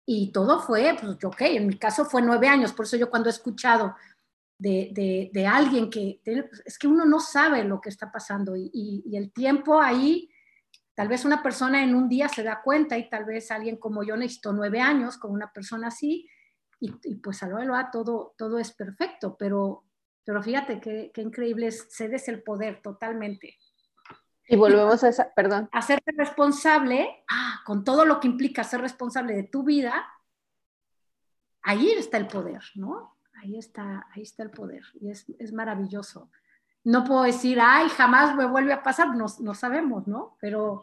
Y 0.05 0.31
todo 0.31 0.59
fue, 0.59 0.97
pues, 0.99 1.23
ok, 1.23 1.41
en 1.41 1.67
mi 1.67 1.77
caso 1.77 2.05
fue 2.05 2.21
nueve 2.21 2.47
años, 2.47 2.73
por 2.73 2.85
eso 2.85 2.97
yo 2.97 3.09
cuando 3.09 3.29
he 3.29 3.31
escuchado 3.31 3.95
de, 4.57 5.29
de, 5.33 5.47
alguien 5.47 5.89
que, 5.89 6.21
es 6.65 6.77
que 6.77 6.87
uno 6.87 7.05
no 7.05 7.19
sabe 7.19 7.63
lo 7.63 7.81
que 7.81 7.89
está 7.89 8.11
pasando 8.11 8.55
y, 8.55 8.71
y, 8.73 9.17
el 9.17 9.31
tiempo 9.33 9.81
ahí, 9.81 10.29
tal 10.95 11.07
vez 11.07 11.25
una 11.25 11.43
persona 11.43 11.83
en 11.83 11.95
un 11.95 12.07
día 12.07 12.29
se 12.29 12.43
da 12.43 12.61
cuenta 12.63 12.97
y 12.97 13.09
tal 13.09 13.25
vez 13.25 13.51
alguien 13.51 13.77
como 13.77 14.03
yo 14.03 14.15
necesito 14.15 14.53
nueve 14.53 14.79
años 14.79 15.17
con 15.17 15.31
una 15.31 15.51
persona 15.51 15.87
así 15.87 16.29
y, 16.79 16.93
y 17.03 17.15
pues 17.15 17.43
a 17.43 17.47
lo 17.47 17.75
a 17.75 17.91
todo, 17.91 18.35
todo 18.37 18.59
es 18.59 18.71
perfecto, 18.71 19.35
pero, 19.37 19.83
pero 20.23 20.41
fíjate 20.41 20.79
qué, 20.79 21.11
qué 21.13 21.21
increíble 21.21 21.67
es, 21.67 21.87
cedes 21.89 22.27
el 22.27 22.43
poder 22.43 22.81
totalmente. 22.81 23.57
Y 24.47 24.55
volvemos 24.55 25.03
a 25.03 25.09
esa, 25.09 25.33
perdón. 25.33 25.69
Hacerte 25.71 26.11
responsable, 26.17 27.23
ah, 27.29 27.61
con 27.65 27.83
todo 27.83 28.05
lo 28.05 28.19
que 28.19 28.27
implica 28.27 28.63
ser 28.63 28.81
responsable 28.81 29.33
de 29.33 29.43
tu 29.43 29.63
vida, 29.63 30.05
ahí 31.61 31.91
está 31.91 32.17
el 32.17 32.27
poder, 32.27 32.61
¿no? 32.75 33.12
Ahí 33.43 33.57
está, 33.57 34.07
ahí 34.15 34.21
está 34.21 34.43
el 34.43 34.51
poder 34.51 34.83
y 35.01 35.11
es, 35.11 35.25
es 35.37 35.51
maravilloso. 35.51 36.29
No 36.85 37.03
puedo 37.03 37.23
decir, 37.23 37.59
ay, 37.61 37.89
jamás 37.89 38.35
me 38.35 38.45
vuelve 38.45 38.71
a 38.71 38.83
pasar, 38.83 39.15
no, 39.15 39.25
no 39.39 39.53
sabemos, 39.53 40.07
¿no? 40.07 40.37
Pero, 40.39 40.81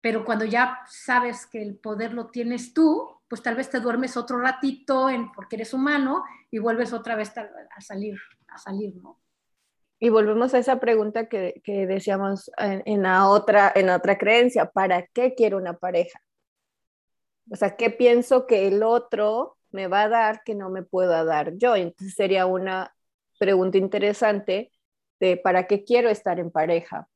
pero 0.00 0.24
cuando 0.24 0.44
ya 0.44 0.80
sabes 0.88 1.46
que 1.46 1.62
el 1.62 1.76
poder 1.76 2.12
lo 2.12 2.26
tienes 2.26 2.74
tú, 2.74 3.08
pues 3.28 3.40
tal 3.40 3.54
vez 3.54 3.70
te 3.70 3.78
duermes 3.78 4.16
otro 4.16 4.40
ratito 4.40 5.08
en, 5.08 5.30
porque 5.30 5.56
eres 5.56 5.72
humano 5.72 6.24
y 6.50 6.58
vuelves 6.58 6.92
otra 6.92 7.14
vez 7.14 7.32
a, 7.38 7.80
salir, 7.80 8.18
a 8.48 8.58
salir, 8.58 8.96
¿no? 8.96 9.20
Y 10.00 10.08
volvemos 10.08 10.52
a 10.54 10.58
esa 10.58 10.80
pregunta 10.80 11.28
que, 11.28 11.62
que 11.62 11.86
decíamos 11.86 12.50
en, 12.58 13.02
la 13.02 13.28
otra, 13.28 13.70
en 13.76 13.90
otra 13.90 14.18
creencia, 14.18 14.66
¿para 14.66 15.06
qué 15.06 15.34
quiero 15.34 15.58
una 15.58 15.78
pareja? 15.78 16.20
O 17.50 17.54
sea, 17.54 17.76
¿qué 17.76 17.90
pienso 17.90 18.48
que 18.48 18.66
el 18.66 18.82
otro 18.82 19.56
me 19.72 19.88
va 19.88 20.02
a 20.02 20.08
dar 20.08 20.42
que 20.44 20.54
no 20.54 20.70
me 20.70 20.82
pueda 20.82 21.24
dar 21.24 21.56
yo? 21.56 21.76
Entonces 21.76 22.14
sería 22.14 22.46
una 22.46 22.94
pregunta 23.38 23.78
interesante 23.78 24.72
de 25.20 25.36
¿para 25.36 25.66
qué 25.66 25.84
quiero 25.84 26.08
estar 26.08 26.38
en 26.40 26.50
pareja? 26.50 27.08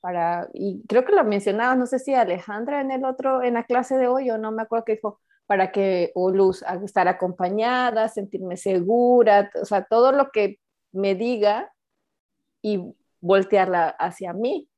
Para, 0.00 0.48
y 0.54 0.82
creo 0.86 1.04
que 1.04 1.14
lo 1.14 1.24
mencionaba, 1.24 1.74
no 1.74 1.86
sé 1.86 1.98
si 1.98 2.14
Alejandra 2.14 2.80
en 2.80 2.90
el 2.90 3.04
otro, 3.04 3.42
en 3.42 3.54
la 3.54 3.64
clase 3.64 3.96
de 3.96 4.06
hoy, 4.06 4.30
o 4.30 4.38
no 4.38 4.52
me 4.52 4.62
acuerdo 4.62 4.84
que 4.84 4.94
dijo, 4.94 5.20
para 5.46 5.72
que, 5.72 6.12
o 6.14 6.30
Luz, 6.30 6.62
estar 6.84 7.08
acompañada, 7.08 8.08
sentirme 8.08 8.56
segura, 8.56 9.50
o 9.60 9.64
sea, 9.64 9.84
todo 9.84 10.12
lo 10.12 10.30
que 10.30 10.60
me 10.92 11.14
diga 11.14 11.72
y 12.62 12.94
voltearla 13.20 13.88
hacia 13.88 14.34
mí. 14.34 14.68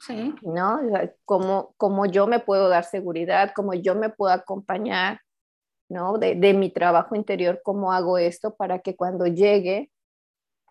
Sí. 0.00 0.34
¿No? 0.42 0.80
Como, 1.24 1.74
como 1.76 2.06
yo 2.06 2.26
me 2.26 2.40
puedo 2.40 2.68
dar 2.68 2.84
seguridad, 2.84 3.52
como 3.54 3.72
yo 3.72 3.94
me 3.94 4.10
puedo 4.10 4.32
acompañar, 4.32 5.20
¿no? 5.88 6.18
De, 6.18 6.34
de 6.34 6.54
mi 6.54 6.70
trabajo 6.70 7.14
interior, 7.16 7.60
cómo 7.64 7.92
hago 7.92 8.18
esto 8.18 8.54
para 8.54 8.80
que 8.80 8.96
cuando 8.96 9.26
llegue, 9.26 9.90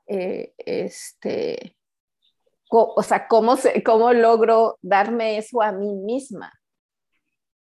eh, 0.07 0.53
este, 0.57 1.76
o 2.70 3.03
sea, 3.03 3.28
cómo, 3.28 3.57
se, 3.57 3.84
cómo 3.84 4.13
logro 4.13 4.78
darme 4.82 5.38
eso 5.38 5.61
a 5.61 5.72
mí 5.72 5.95
misma 5.95 6.51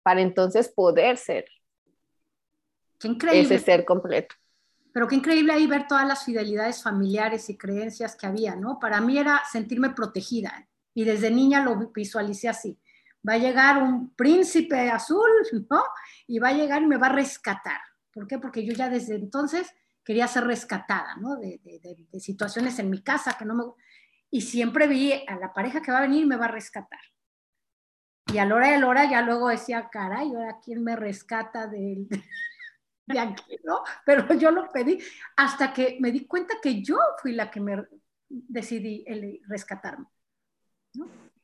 para 0.02 0.20
entonces 0.20 0.68
poder 0.68 1.16
ser 1.16 1.46
ese 3.32 3.58
ser 3.58 3.84
completo. 3.84 4.34
Pero 4.92 5.06
qué 5.06 5.14
increíble 5.16 5.52
ahí 5.52 5.66
ver 5.66 5.86
todas 5.86 6.06
las 6.06 6.24
fidelidades 6.24 6.82
familiares 6.82 7.48
y 7.50 7.56
creencias 7.56 8.16
que 8.16 8.26
había, 8.26 8.56
¿no? 8.56 8.78
Para 8.80 9.00
mí 9.00 9.18
era 9.18 9.42
sentirme 9.50 9.90
protegida 9.90 10.68
y 10.94 11.04
desde 11.04 11.30
niña 11.30 11.62
lo 11.62 11.92
visualicé 11.92 12.48
así. 12.48 12.78
Va 13.28 13.34
a 13.34 13.38
llegar 13.38 13.82
un 13.82 14.14
príncipe 14.14 14.90
azul, 14.90 15.28
¿no? 15.68 15.82
Y 16.26 16.38
va 16.38 16.48
a 16.48 16.54
llegar 16.54 16.82
y 16.82 16.86
me 16.86 16.96
va 16.96 17.08
a 17.08 17.12
rescatar. 17.12 17.80
¿Por 18.12 18.26
qué? 18.26 18.38
Porque 18.38 18.64
yo 18.64 18.72
ya 18.72 18.88
desde 18.88 19.16
entonces 19.16 19.74
quería 20.04 20.26
ser 20.26 20.44
rescatada, 20.44 21.16
¿no? 21.16 21.36
De, 21.36 21.60
situaciones 22.18 22.78
en 22.78 22.90
mi 22.90 23.02
casa 23.02 23.36
que 23.38 23.44
no 23.44 23.54
me... 23.54 23.64
Y 24.30 24.42
siempre 24.42 24.86
vi 24.86 25.12
a 25.26 25.36
la 25.36 25.52
pareja 25.52 25.82
que 25.82 25.92
va 25.92 25.98
a 25.98 26.02
venir 26.02 26.22
y 26.22 26.26
me 26.26 26.36
va 26.36 26.46
a 26.46 26.52
rescatar. 26.52 27.00
Y 28.32 28.38
a 28.38 28.44
la 28.44 28.54
hora 28.54 28.70
de 28.70 28.78
la 28.78 28.86
hora 28.86 29.10
ya 29.10 29.22
luego 29.22 29.48
decía, 29.48 29.88
caray, 29.90 30.28
¿ahora 30.34 30.58
quién 30.62 30.82
me 30.82 30.96
rescata 30.96 31.66
del, 31.66 32.08
de 33.08 33.18
aquí, 33.18 33.58
¿no? 33.64 33.82
Pero 34.04 34.26
yo 34.34 34.50
lo 34.50 34.70
pedí 34.70 34.98
hasta 35.36 35.72
que 35.72 35.98
me 36.00 36.12
di 36.12 36.26
cuenta 36.26 36.56
que 36.62 36.82
yo 36.82 36.98
fui 37.20 37.32
la 37.32 37.50
que 37.50 37.60
me 37.60 37.86
decidí 38.28 39.04
el 39.06 39.40
rescatarme. 39.46 40.06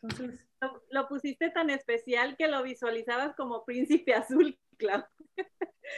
Entonces... 0.02 0.43
Lo, 0.90 1.08
pusiste 1.08 1.50
tan 1.50 1.70
especial 1.70 2.36
que 2.36 2.48
lo 2.48 2.62
visualizabas 2.62 3.34
como 3.36 3.64
príncipe 3.64 4.14
azul, 4.14 4.58
claro. 4.78 5.04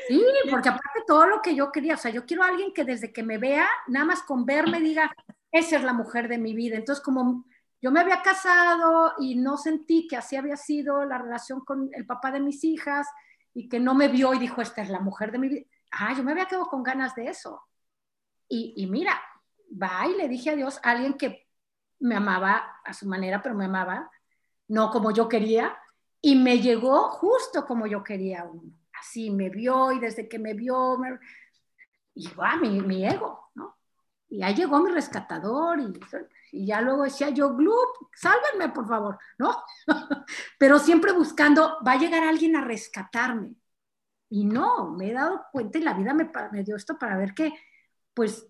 Sí, 0.08 0.24
porque 0.50 0.68
aparte 0.68 1.04
todo 1.06 1.26
lo 1.26 1.40
que 1.40 1.54
yo 1.54 1.70
quería, 1.70 1.94
o 1.94 1.98
sea, 1.98 2.10
yo 2.10 2.26
quiero 2.26 2.42
a 2.42 2.48
alguien 2.48 2.72
que 2.72 2.84
desde 2.84 3.12
que 3.12 3.22
me 3.22 3.38
vea, 3.38 3.68
nada 3.86 4.04
más 4.04 4.22
con 4.22 4.44
verme 4.44 4.80
diga, 4.80 5.14
esa 5.52 5.76
es 5.76 5.84
la 5.84 5.92
mujer 5.92 6.28
de 6.28 6.38
mi 6.38 6.54
vida. 6.54 6.76
Entonces, 6.76 7.04
como 7.04 7.44
yo 7.80 7.92
me 7.92 8.00
había 8.00 8.22
casado 8.22 9.14
y 9.18 9.36
no 9.36 9.56
sentí 9.56 10.08
que 10.08 10.16
así 10.16 10.36
había 10.36 10.56
sido 10.56 11.04
la 11.04 11.18
relación 11.18 11.60
con 11.60 11.90
el 11.92 12.04
papá 12.04 12.32
de 12.32 12.40
mis 12.40 12.64
hijas, 12.64 13.06
y 13.56 13.70
que 13.70 13.80
no 13.80 13.94
me 13.94 14.08
vio 14.08 14.34
y 14.34 14.38
dijo, 14.38 14.60
esta 14.60 14.82
es 14.82 14.90
la 14.90 15.00
mujer 15.00 15.32
de 15.32 15.38
mi 15.38 15.48
vida. 15.48 15.64
Ah, 15.90 16.12
yo 16.14 16.22
me 16.22 16.32
había 16.32 16.44
quedado 16.44 16.66
con 16.66 16.82
ganas 16.82 17.14
de 17.14 17.28
eso. 17.28 17.62
Y, 18.48 18.74
y 18.76 18.86
mira, 18.86 19.18
va 19.70 20.06
y 20.06 20.14
le 20.14 20.28
dije 20.28 20.50
a 20.50 20.56
Dios, 20.56 20.78
a 20.82 20.90
alguien 20.90 21.14
que 21.14 21.48
me 21.98 22.16
amaba 22.16 22.80
a 22.84 22.92
su 22.92 23.06
manera, 23.08 23.42
pero 23.42 23.54
me 23.54 23.64
amaba, 23.64 24.10
no 24.68 24.90
como 24.90 25.10
yo 25.10 25.28
quería, 25.28 25.76
y 26.20 26.36
me 26.36 26.60
llegó 26.60 27.10
justo 27.10 27.66
como 27.66 27.86
yo 27.86 28.02
quería. 28.02 28.48
Así 29.00 29.30
me 29.30 29.50
vio 29.50 29.92
y 29.92 30.00
desde 30.00 30.28
que 30.28 30.38
me 30.38 30.54
vio, 30.54 30.98
me... 30.98 31.18
y 32.14 32.28
va, 32.34 32.56
mi, 32.56 32.80
mi 32.80 33.06
ego, 33.06 33.50
¿no? 33.54 33.76
Y 34.28 34.42
ahí 34.42 34.54
llegó 34.54 34.80
mi 34.80 34.90
rescatador 34.90 35.78
y 35.80 35.92
y 36.52 36.66
ya 36.66 36.80
luego 36.80 37.02
decía 37.02 37.28
yo, 37.30 37.54
Gloop, 37.54 38.08
sálvenme 38.14 38.72
por 38.72 38.88
favor, 38.88 39.18
¿no? 39.38 39.62
Pero 40.58 40.78
siempre 40.78 41.12
buscando, 41.12 41.78
va 41.86 41.92
a 41.92 41.98
llegar 41.98 42.22
alguien 42.22 42.56
a 42.56 42.64
rescatarme. 42.64 43.54
Y 44.30 44.44
no, 44.44 44.90
me 44.90 45.10
he 45.10 45.12
dado 45.12 45.44
cuenta 45.52 45.78
y 45.78 45.82
la 45.82 45.94
vida 45.94 46.14
me, 46.14 46.30
me 46.52 46.64
dio 46.64 46.76
esto 46.76 46.98
para 46.98 47.16
ver 47.16 47.34
que, 47.34 47.52
pues, 48.14 48.46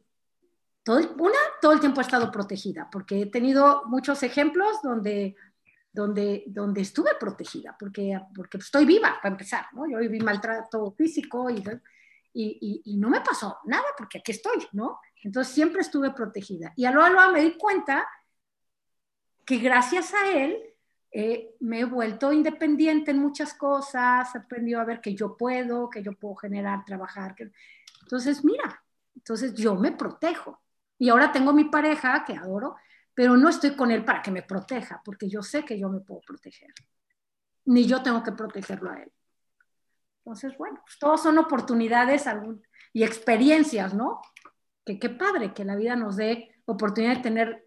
todo, 0.85 0.99
una, 1.19 1.39
todo 1.61 1.73
el 1.73 1.81
tiempo 1.81 2.01
he 2.01 2.05
estado 2.05 2.31
protegida, 2.31 2.89
porque 2.91 3.23
he 3.23 3.27
tenido 3.27 3.83
muchos 3.87 4.23
ejemplos 4.23 4.81
donde, 4.83 5.35
donde, 5.97 6.45
donde 6.49 6.83
estuve 6.83 7.13
protegida, 7.19 7.75
porque, 7.79 8.21
porque 8.35 8.59
estoy 8.59 8.85
viva, 8.85 9.17
para 9.23 9.33
empezar, 9.33 9.65
¿no? 9.73 9.89
Yo 9.89 9.99
viví 9.99 10.21
maltrato 10.21 10.93
físico 10.93 11.49
y, 11.49 11.65
y, 12.35 12.83
y, 12.85 12.97
no 12.99 13.09
me 13.09 13.23
pasó 13.23 13.61
nada, 13.65 13.87
porque 13.97 14.19
aquí 14.19 14.33
estoy, 14.33 14.59
¿no? 14.73 15.01
Entonces 15.23 15.55
siempre 15.55 15.81
estuve 15.81 16.11
protegida. 16.11 16.75
Y 16.77 16.85
a 16.85 16.91
lo 16.91 17.01
largo 17.01 17.33
me 17.33 17.41
di 17.41 17.57
cuenta 17.57 18.07
que 19.47 19.57
gracias 19.57 20.13
a 20.13 20.33
él 20.33 20.59
eh, 21.11 21.55
me 21.61 21.81
he 21.81 21.85
vuelto 21.87 22.31
independiente 22.31 23.13
en 23.13 23.19
muchas 23.19 23.55
cosas, 23.55 24.37
aprendió 24.37 24.81
a 24.81 24.85
ver 24.85 25.01
que 25.01 25.15
yo 25.15 25.35
puedo, 25.35 25.89
que 25.89 26.03
yo 26.03 26.13
puedo 26.13 26.35
generar, 26.35 26.85
trabajar. 26.85 27.35
Entonces, 28.03 28.45
mira, 28.45 28.85
entonces 29.15 29.55
yo 29.55 29.75
me 29.77 29.93
protejo. 29.93 30.61
Y 30.99 31.09
ahora 31.09 31.33
tengo 31.33 31.55
mi 31.55 31.65
pareja, 31.65 32.23
que 32.27 32.35
adoro, 32.35 32.77
pero 33.17 33.37
no 33.37 33.49
estoy 33.49 33.75
con 33.75 33.91
él 33.91 34.05
para 34.05 34.23
que 34.23 34.31
me 34.31 34.43
proteja, 34.43 35.03
porque 35.05 35.29
yo 35.29 35.43
sé 35.43 35.64
que 35.64 35.77
yo 35.77 35.89
me 35.89 35.99
puedo 35.99 36.21
proteger. 36.21 36.73
Ni 37.64 37.85
yo 37.85 38.03
tengo 38.03 38.23
que 38.23 38.31
protegerlo 38.31 38.91
a 38.91 39.03
él. 39.03 39.12
Entonces, 40.19 40.57
bueno, 40.57 40.81
pues 40.85 40.99
todos 41.01 41.23
son 41.23 41.39
oportunidades 41.39 42.27
y 42.93 43.03
experiencias, 43.03 43.95
¿no? 43.95 44.21
que 44.87 45.01
qué 45.01 45.11
padre 45.11 45.53
que 45.53 45.64
la 45.64 45.75
vida 45.75 45.97
nos 45.97 46.17
dé 46.17 46.55
oportunidad 46.64 47.17
de 47.17 47.23
tener 47.23 47.67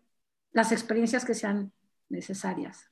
las 0.52 0.72
experiencias 0.72 1.26
que 1.26 1.34
sean 1.34 1.74
necesarias. 2.08 2.90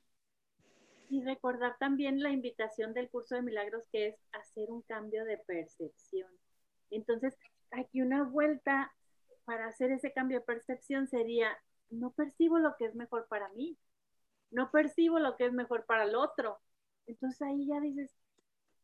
Y 1.08 1.24
recordar 1.24 1.76
también 1.78 2.22
la 2.22 2.30
invitación 2.30 2.92
del 2.92 3.08
curso 3.08 3.34
de 3.34 3.42
milagros 3.42 3.84
que 3.90 4.08
es 4.08 4.16
hacer 4.32 4.70
un 4.70 4.82
cambio 4.82 5.24
de 5.24 5.38
percepción. 5.38 6.30
Entonces, 6.90 7.34
aquí 7.70 8.02
una 8.02 8.22
vuelta 8.22 8.92
para 9.46 9.66
hacer 9.66 9.90
ese 9.92 10.12
cambio 10.12 10.40
de 10.40 10.44
percepción 10.44 11.06
sería, 11.06 11.48
no 11.90 12.10
percibo 12.12 12.58
lo 12.58 12.76
que 12.76 12.86
es 12.86 12.94
mejor 12.94 13.26
para 13.28 13.48
mí, 13.50 13.76
no 14.50 14.70
percibo 14.70 15.18
lo 15.18 15.36
que 15.36 15.46
es 15.46 15.52
mejor 15.52 15.84
para 15.86 16.04
el 16.04 16.14
otro. 16.14 16.58
Entonces 17.06 17.40
ahí 17.42 17.66
ya 17.66 17.80
dices, 17.80 18.10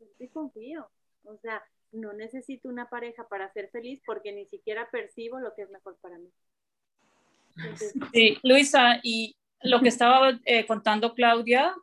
yo 0.01 0.07
te 0.19 0.29
confío. 0.31 0.89
O 1.25 1.37
sea, 1.39 1.63
no 1.93 2.13
necesito 2.13 2.69
una 2.69 2.89
pareja 2.89 3.27
para 3.29 3.53
ser 3.53 3.71
feliz 3.71 4.01
porque 4.05 4.33
ni 4.33 4.47
siquiera 4.47 4.91
percibo 4.91 5.39
lo 5.41 5.55
que 5.55 5.63
es 5.63 5.71
mejor 5.71 5.97
para 6.01 6.19
mí. 6.19 6.31
sí, 8.13 8.39
Luisa, 8.43 9.01
y 9.03 9.37
lo 9.63 9.81
que 9.81 9.89
estaba 9.89 10.39
eh, 10.45 10.67
contando 10.67 11.15
Claudia, 11.15 11.75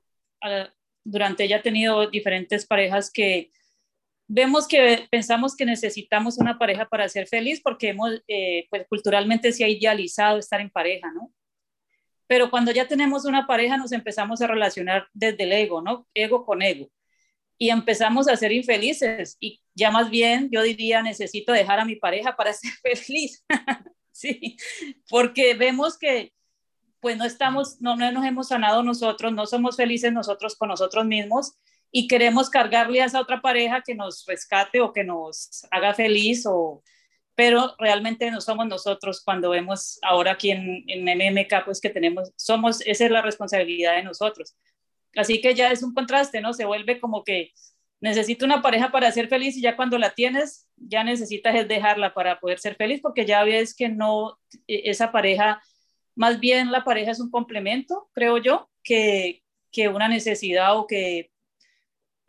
durante 1.03 1.45
ella 1.45 1.57
ha 1.57 1.61
tenido 1.61 2.09
diferentes 2.09 2.65
parejas 2.65 3.11
que 3.11 3.51
vemos 4.33 4.65
que 4.65 5.07
pensamos 5.11 5.57
que 5.57 5.65
necesitamos 5.65 6.37
una 6.37 6.57
pareja 6.57 6.87
para 6.87 7.09
ser 7.09 7.27
feliz 7.27 7.59
porque 7.61 7.89
hemos, 7.89 8.11
eh, 8.29 8.65
pues 8.69 8.87
culturalmente 8.87 9.51
se 9.51 9.65
ha 9.65 9.67
idealizado 9.67 10.37
estar 10.37 10.61
en 10.61 10.69
pareja, 10.69 11.11
¿no? 11.11 11.33
Pero 12.27 12.49
cuando 12.49 12.71
ya 12.71 12.87
tenemos 12.87 13.25
una 13.25 13.45
pareja 13.45 13.75
nos 13.75 13.91
empezamos 13.91 14.41
a 14.41 14.47
relacionar 14.47 15.07
desde 15.11 15.43
el 15.43 15.51
ego, 15.51 15.81
¿no? 15.81 16.07
Ego 16.13 16.45
con 16.45 16.61
ego 16.61 16.89
y 17.57 17.71
empezamos 17.71 18.29
a 18.29 18.37
ser 18.37 18.53
infelices 18.53 19.35
y 19.41 19.61
ya 19.75 19.91
más 19.91 20.09
bien 20.09 20.49
yo 20.49 20.63
diría 20.63 21.01
necesito 21.01 21.51
dejar 21.51 21.81
a 21.81 21.85
mi 21.85 21.97
pareja 21.97 22.37
para 22.37 22.53
ser 22.53 22.71
feliz. 22.81 23.43
sí, 24.11 24.55
porque 25.09 25.55
vemos 25.55 25.97
que 25.97 26.31
pues 27.01 27.17
no 27.17 27.25
estamos, 27.25 27.81
no, 27.81 27.97
no 27.97 28.09
nos 28.13 28.25
hemos 28.25 28.47
sanado 28.47 28.81
nosotros, 28.81 29.33
no 29.33 29.45
somos 29.45 29.75
felices 29.75 30.13
nosotros 30.13 30.55
con 30.55 30.69
nosotros 30.69 31.05
mismos 31.05 31.57
y 31.91 32.07
queremos 32.07 32.49
cargarle 32.49 33.01
a 33.01 33.05
esa 33.05 33.21
otra 33.21 33.41
pareja 33.41 33.81
que 33.85 33.95
nos 33.95 34.25
rescate 34.25 34.81
o 34.81 34.93
que 34.93 35.03
nos 35.03 35.67
haga 35.71 35.93
feliz 35.93 36.45
o 36.45 36.83
pero 37.33 37.75
realmente 37.79 38.29
no 38.29 38.41
somos 38.41 38.67
nosotros 38.67 39.21
cuando 39.23 39.49
vemos 39.49 39.99
ahora 40.01 40.33
aquí 40.33 40.51
en, 40.51 40.83
en 40.87 41.05
MMK 41.05 41.65
pues 41.65 41.81
que 41.81 41.89
tenemos 41.89 42.31
somos 42.35 42.81
esa 42.81 43.05
es 43.05 43.11
la 43.11 43.21
responsabilidad 43.21 43.95
de 43.95 44.03
nosotros 44.03 44.55
Así 45.15 45.41
que 45.41 45.53
ya 45.55 45.71
es 45.71 45.83
un 45.83 45.93
contraste, 45.93 46.41
¿no? 46.41 46.53
Se 46.53 46.65
vuelve 46.65 46.99
como 46.99 47.23
que 47.23 47.51
necesito 47.99 48.45
una 48.45 48.61
pareja 48.61 48.91
para 48.91 49.11
ser 49.11 49.27
feliz 49.27 49.57
y 49.57 49.61
ya 49.61 49.75
cuando 49.75 49.97
la 49.97 50.13
tienes, 50.13 50.67
ya 50.77 51.03
necesitas 51.03 51.67
dejarla 51.67 52.13
para 52.13 52.39
poder 52.39 52.59
ser 52.59 52.75
feliz 52.75 53.01
porque 53.01 53.25
ya 53.25 53.43
ves 53.43 53.75
que 53.75 53.89
no, 53.89 54.39
e, 54.67 54.89
esa 54.89 55.11
pareja, 55.11 55.61
más 56.15 56.39
bien 56.39 56.71
la 56.71 56.83
pareja 56.83 57.11
es 57.11 57.19
un 57.19 57.29
complemento, 57.29 58.09
creo 58.13 58.37
yo, 58.37 58.69
que, 58.83 59.43
que 59.71 59.87
una 59.89 60.07
necesidad 60.07 60.77
o 60.77 60.87
que, 60.87 61.31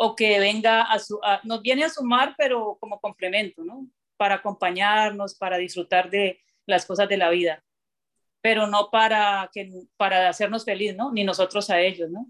o 0.05 0.17
que 0.17 0.41
venga 0.41 0.83
a, 0.83 0.99
su, 0.99 1.21
nos 1.45 1.63
viene 1.63 1.85
a 1.85 1.89
sumar, 1.89 2.35
pero 2.37 2.77
como 2.81 2.99
complemento, 3.01 3.63
¿no? 3.63 3.87
Para 4.17 4.35
acompañarnos, 4.37 5.37
para 5.37 5.59
disfrutar 5.59 6.11
de 6.11 6.41
las 6.67 6.87
cosas 6.87 7.09
de 7.09 7.17
la 7.17 7.31
vida, 7.31 7.63
pero 8.41 8.67
no 8.67 8.91
para, 8.91 9.49
que, 9.53 9.71
para 9.97 10.29
hacernos 10.29 10.65
feliz, 10.65 10.97
¿no? 10.97 11.13
Ni 11.13 11.23
nosotros 11.23 11.71
a 11.71 11.81
ellos, 11.81 12.11
¿no? 12.11 12.27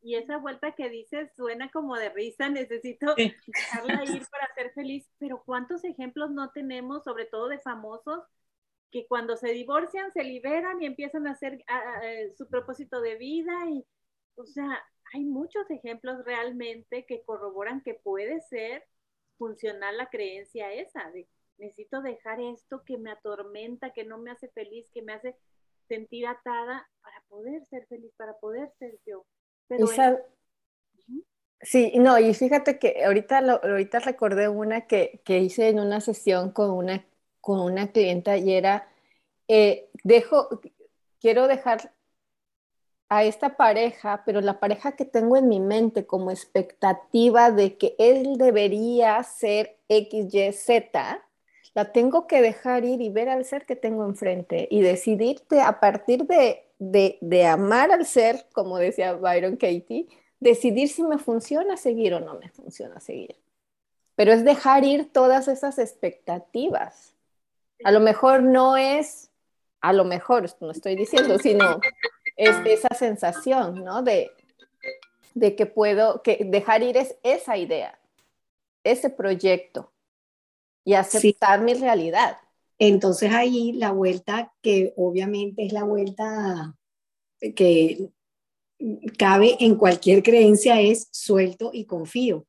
y 0.00 0.14
esa 0.14 0.38
vuelta 0.38 0.72
que 0.72 0.88
dices 0.88 1.30
suena 1.36 1.70
como 1.70 1.96
de 1.96 2.08
risa, 2.08 2.48
necesito 2.48 3.14
dejarla 3.16 4.04
ir 4.22 4.26
para 4.30 4.54
ser 4.54 4.72
feliz, 4.72 5.10
pero 5.18 5.42
¿cuántos 5.44 5.84
ejemplos 5.84 6.30
no 6.30 6.50
tenemos, 6.52 7.02
sobre 7.04 7.26
todo 7.26 7.48
de 7.48 7.58
famosos, 7.58 8.24
que 8.90 9.06
cuando 9.06 9.36
se 9.36 9.48
divorcian 9.48 10.12
se 10.12 10.22
liberan 10.22 10.80
y 10.80 10.86
empiezan 10.86 11.26
a 11.26 11.32
hacer 11.32 11.62
su 12.38 12.48
propósito 12.48 13.02
de 13.02 13.16
vida? 13.16 13.52
Y, 13.68 13.84
o 14.36 14.46
sea, 14.46 14.82
hay 15.12 15.24
muchos 15.24 15.70
ejemplos 15.70 16.24
realmente 16.24 17.04
que 17.06 17.22
corroboran 17.22 17.82
que 17.82 17.94
puede 17.94 18.40
ser 18.42 18.84
funcional 19.36 19.96
la 19.96 20.10
creencia 20.10 20.72
esa, 20.72 21.10
de 21.10 21.28
necesito 21.58 22.02
dejar 22.02 22.40
esto 22.40 22.82
que 22.84 22.98
me 22.98 23.10
atormenta, 23.10 23.92
que 23.92 24.04
no 24.04 24.18
me 24.18 24.30
hace 24.30 24.48
feliz, 24.48 24.88
que 24.92 25.02
me 25.02 25.12
hace 25.12 25.36
sentir 25.88 26.26
atada 26.26 26.88
para 27.02 27.20
poder 27.28 27.64
ser 27.66 27.86
feliz, 27.86 28.12
para 28.16 28.34
poder 28.38 28.70
ser 28.78 28.98
yo. 29.06 29.24
Sí, 31.60 31.92
no, 31.96 32.18
y 32.18 32.32
fíjate 32.34 32.78
que 32.78 33.04
ahorita, 33.04 33.38
ahorita 33.38 33.98
recordé 33.98 34.48
una 34.48 34.86
que, 34.86 35.20
que, 35.24 35.38
hice 35.38 35.68
en 35.68 35.80
una 35.80 36.00
sesión 36.00 36.52
con 36.52 36.70
una, 36.70 37.04
con 37.40 37.58
una 37.60 37.90
clienta 37.90 38.36
y 38.36 38.52
era, 38.52 38.88
eh, 39.48 39.90
dejo, 40.04 40.60
quiero 41.20 41.48
dejar 41.48 41.92
a 43.08 43.24
esta 43.24 43.56
pareja, 43.56 44.22
pero 44.26 44.40
la 44.40 44.60
pareja 44.60 44.92
que 44.92 45.04
tengo 45.04 45.36
en 45.36 45.48
mi 45.48 45.60
mente 45.60 46.06
como 46.06 46.30
expectativa 46.30 47.50
de 47.50 47.76
que 47.76 47.94
él 47.98 48.36
debería 48.36 49.22
ser 49.22 49.78
X, 49.88 50.34
Y, 50.34 50.52
Z, 50.52 51.22
la 51.74 51.92
tengo 51.92 52.26
que 52.26 52.42
dejar 52.42 52.84
ir 52.84 53.00
y 53.00 53.08
ver 53.08 53.28
al 53.28 53.44
ser 53.44 53.64
que 53.64 53.76
tengo 53.76 54.04
enfrente 54.04 54.68
y 54.70 54.82
decidirte 54.82 55.60
a 55.60 55.80
partir 55.80 56.26
de 56.26 56.68
de, 56.78 57.46
amar 57.46 57.90
al 57.90 58.06
ser, 58.06 58.46
como 58.52 58.78
decía 58.78 59.14
Byron 59.14 59.56
Katie, 59.56 60.06
decidir 60.40 60.88
si 60.88 61.02
me 61.02 61.18
funciona 61.18 61.76
seguir 61.76 62.14
o 62.14 62.20
no 62.20 62.34
me 62.34 62.48
funciona 62.50 63.00
seguir. 63.00 63.36
Pero 64.14 64.32
es 64.32 64.44
dejar 64.44 64.84
ir 64.84 65.12
todas 65.12 65.48
esas 65.48 65.78
expectativas. 65.78 67.14
A 67.84 67.92
lo 67.92 68.00
mejor 68.00 68.42
no 68.42 68.76
es, 68.76 69.30
a 69.80 69.92
lo 69.92 70.04
mejor, 70.04 70.48
no 70.60 70.70
estoy 70.70 70.96
diciendo, 70.96 71.38
sino 71.38 71.80
es 72.38 72.56
esa 72.64 72.94
sensación, 72.94 73.84
¿no? 73.84 74.02
De, 74.02 74.30
de 75.34 75.54
que 75.56 75.66
puedo, 75.66 76.22
que 76.22 76.46
dejar 76.46 76.82
ir 76.82 76.96
es 76.96 77.16
esa 77.22 77.58
idea, 77.58 78.00
ese 78.84 79.10
proyecto 79.10 79.92
y 80.84 80.94
aceptar 80.94 81.60
mi 81.60 81.74
realidad. 81.74 82.38
Entonces 82.78 83.32
ahí 83.34 83.72
la 83.72 83.90
vuelta, 83.90 84.54
que 84.62 84.94
obviamente 84.96 85.66
es 85.66 85.72
la 85.72 85.82
vuelta 85.82 86.76
que 87.56 88.08
cabe 89.18 89.56
en 89.60 89.74
cualquier 89.74 90.22
creencia, 90.22 90.80
es 90.80 91.08
suelto 91.10 91.70
y 91.72 91.84
confío. 91.84 92.46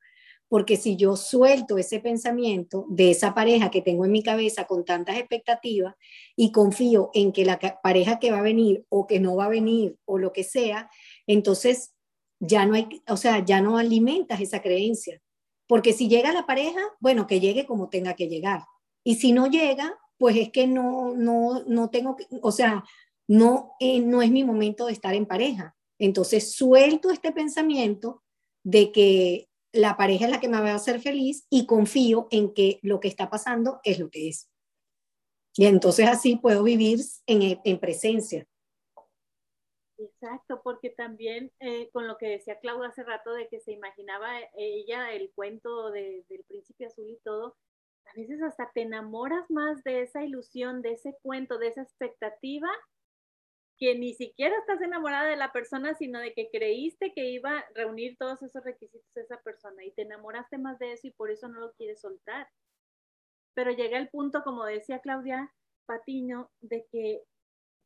Porque 0.49 0.75
si 0.75 0.95
yo 0.97 1.15
suelto 1.15 1.77
ese 1.77 1.99
pensamiento 1.99 2.85
de 2.89 3.11
esa 3.11 3.33
pareja 3.33 3.71
que 3.71 3.81
tengo 3.81 4.03
en 4.03 4.11
mi 4.11 4.23
cabeza 4.23 4.65
con 4.65 4.83
tantas 4.83 5.17
expectativas 5.17 5.95
y 6.35 6.51
confío 6.51 7.11
en 7.13 7.31
que 7.31 7.45
la 7.45 7.59
pareja 7.81 8.19
que 8.19 8.31
va 8.31 8.39
a 8.39 8.43
venir 8.43 8.83
o 8.89 9.07
que 9.07 9.19
no 9.19 9.35
va 9.35 9.45
a 9.45 9.49
venir 9.49 9.97
o 10.05 10.17
lo 10.17 10.33
que 10.33 10.43
sea, 10.43 10.89
entonces 11.27 11.93
ya 12.39 12.65
no 12.65 12.73
hay, 12.73 12.87
o 13.07 13.17
sea, 13.17 13.45
ya 13.45 13.61
no 13.61 13.77
alimentas 13.77 14.41
esa 14.41 14.61
creencia. 14.61 15.21
Porque 15.67 15.93
si 15.93 16.09
llega 16.09 16.33
la 16.33 16.47
pareja, 16.47 16.81
bueno, 16.99 17.27
que 17.27 17.39
llegue 17.39 17.67
como 17.67 17.89
tenga 17.89 18.15
que 18.15 18.27
llegar. 18.27 18.63
Y 19.03 19.15
si 19.15 19.31
no 19.31 19.47
llega, 19.47 19.99
pues 20.17 20.35
es 20.35 20.49
que 20.49 20.65
no, 20.65 21.13
no, 21.15 21.63
no 21.67 21.89
tengo, 21.91 22.17
o 22.41 22.51
sea, 22.51 22.83
no, 23.27 23.73
eh, 23.79 23.99
no 23.99 24.23
es 24.23 24.31
mi 24.31 24.43
momento 24.43 24.87
de 24.87 24.93
estar 24.93 25.13
en 25.13 25.27
pareja. 25.27 25.75
Entonces 25.99 26.53
suelto 26.53 27.11
este 27.11 27.31
pensamiento 27.31 28.23
de 28.63 28.91
que 28.91 29.48
la 29.71 29.97
pareja 29.97 30.25
es 30.25 30.31
la 30.31 30.39
que 30.39 30.49
me 30.49 30.59
va 30.59 30.71
a 30.71 30.75
hacer 30.75 30.99
feliz 30.99 31.45
y 31.49 31.65
confío 31.65 32.27
en 32.31 32.53
que 32.53 32.79
lo 32.81 32.99
que 32.99 33.07
está 33.07 33.29
pasando 33.29 33.79
es 33.83 33.99
lo 33.99 34.09
que 34.09 34.29
es. 34.29 34.49
Y 35.55 35.65
entonces 35.65 36.07
así 36.07 36.35
puedo 36.35 36.63
vivir 36.63 36.99
en, 37.25 37.59
en 37.63 37.79
presencia. 37.79 38.47
Exacto, 39.97 40.61
porque 40.63 40.89
también 40.89 41.51
eh, 41.59 41.89
con 41.91 42.07
lo 42.07 42.17
que 42.17 42.27
decía 42.27 42.59
Claudia 42.59 42.87
hace 42.87 43.03
rato 43.03 43.33
de 43.33 43.49
que 43.49 43.59
se 43.59 43.73
imaginaba 43.73 44.29
ella 44.55 45.11
el 45.11 45.29
cuento 45.35 45.91
del 45.91 46.23
príncipe 46.47 46.85
azul 46.85 47.09
y 47.09 47.17
todo, 47.17 47.57
a 48.05 48.13
veces 48.15 48.41
hasta 48.41 48.71
te 48.71 48.83
enamoras 48.83 49.51
más 49.51 49.83
de 49.83 50.01
esa 50.01 50.23
ilusión, 50.23 50.81
de 50.81 50.93
ese 50.93 51.17
cuento, 51.21 51.57
de 51.57 51.67
esa 51.67 51.81
expectativa, 51.81 52.69
que 53.79 53.97
ni 53.97 54.13
siquiera 54.13 54.57
estás 54.57 54.81
enamorada 54.81 55.29
de 55.29 55.37
la 55.37 55.51
persona, 55.51 55.93
sino 55.95 56.19
de 56.19 56.33
que 56.33 56.49
creíste 56.51 57.13
que 57.13 57.29
iba 57.29 57.59
a 57.59 57.65
reunir 57.73 58.17
todos 58.17 58.41
esos 58.43 58.63
requisitos 58.63 59.13
de 59.15 59.21
esa 59.21 59.41
persona 59.41 59.83
y 59.85 59.91
te 59.91 60.03
enamoraste 60.03 60.57
más 60.57 60.77
de 60.79 60.93
eso 60.93 61.07
y 61.07 61.11
por 61.11 61.31
eso 61.31 61.47
no 61.47 61.59
lo 61.59 61.73
quieres 61.73 62.01
soltar. 62.01 62.49
Pero 63.53 63.71
llega 63.71 63.97
el 63.97 64.09
punto, 64.09 64.43
como 64.43 64.65
decía 64.65 64.99
Claudia 64.99 65.53
Patiño, 65.85 66.51
de 66.61 66.85
que 66.91 67.23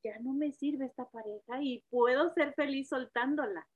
ya 0.03 0.17
no 0.19 0.33
me 0.33 0.51
sirve 0.51 0.85
esta 0.85 1.09
pareja 1.09 1.61
y 1.61 1.83
puedo 1.89 2.33
ser 2.33 2.53
feliz 2.55 2.89
soltándola, 2.89 3.67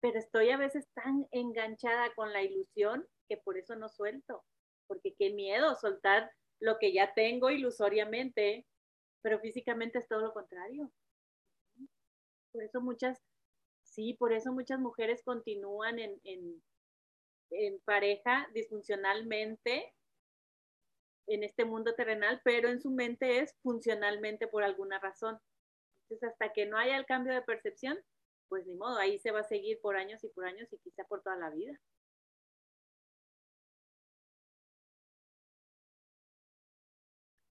pero 0.00 0.18
estoy 0.18 0.50
a 0.50 0.56
veces 0.56 0.86
tan 0.94 1.26
enganchada 1.32 2.12
con 2.14 2.32
la 2.32 2.42
ilusión 2.42 3.06
que 3.28 3.38
por 3.38 3.58
eso 3.58 3.74
no 3.76 3.88
suelto 3.88 4.44
porque 4.92 5.14
qué 5.18 5.30
miedo 5.30 5.74
soltar 5.76 6.30
lo 6.60 6.78
que 6.78 6.92
ya 6.92 7.14
tengo 7.14 7.50
ilusoriamente, 7.50 8.66
pero 9.22 9.40
físicamente 9.40 9.98
es 9.98 10.06
todo 10.06 10.20
lo 10.20 10.34
contrario. 10.34 10.92
Por 12.52 12.62
eso 12.62 12.80
muchas, 12.80 13.18
sí, 13.82 14.14
por 14.14 14.32
eso 14.32 14.52
muchas 14.52 14.80
mujeres 14.80 15.22
continúan 15.24 15.98
en, 15.98 16.20
en, 16.24 16.62
en 17.50 17.80
pareja 17.84 18.48
disfuncionalmente 18.54 19.94
en 21.26 21.42
este 21.42 21.64
mundo 21.64 21.94
terrenal, 21.94 22.40
pero 22.44 22.68
en 22.68 22.80
su 22.80 22.90
mente 22.90 23.40
es 23.40 23.56
funcionalmente 23.62 24.46
por 24.46 24.62
alguna 24.62 25.00
razón. 25.00 25.38
Entonces, 26.08 26.30
hasta 26.30 26.52
que 26.52 26.66
no 26.66 26.78
haya 26.78 26.96
el 26.96 27.06
cambio 27.06 27.34
de 27.34 27.42
percepción, 27.42 27.98
pues 28.48 28.66
ni 28.66 28.74
modo, 28.74 28.98
ahí 28.98 29.18
se 29.18 29.32
va 29.32 29.40
a 29.40 29.44
seguir 29.44 29.80
por 29.80 29.96
años 29.96 30.22
y 30.24 30.28
por 30.28 30.46
años 30.46 30.72
y 30.72 30.78
quizá 30.78 31.04
por 31.04 31.22
toda 31.22 31.36
la 31.36 31.50
vida. 31.50 31.80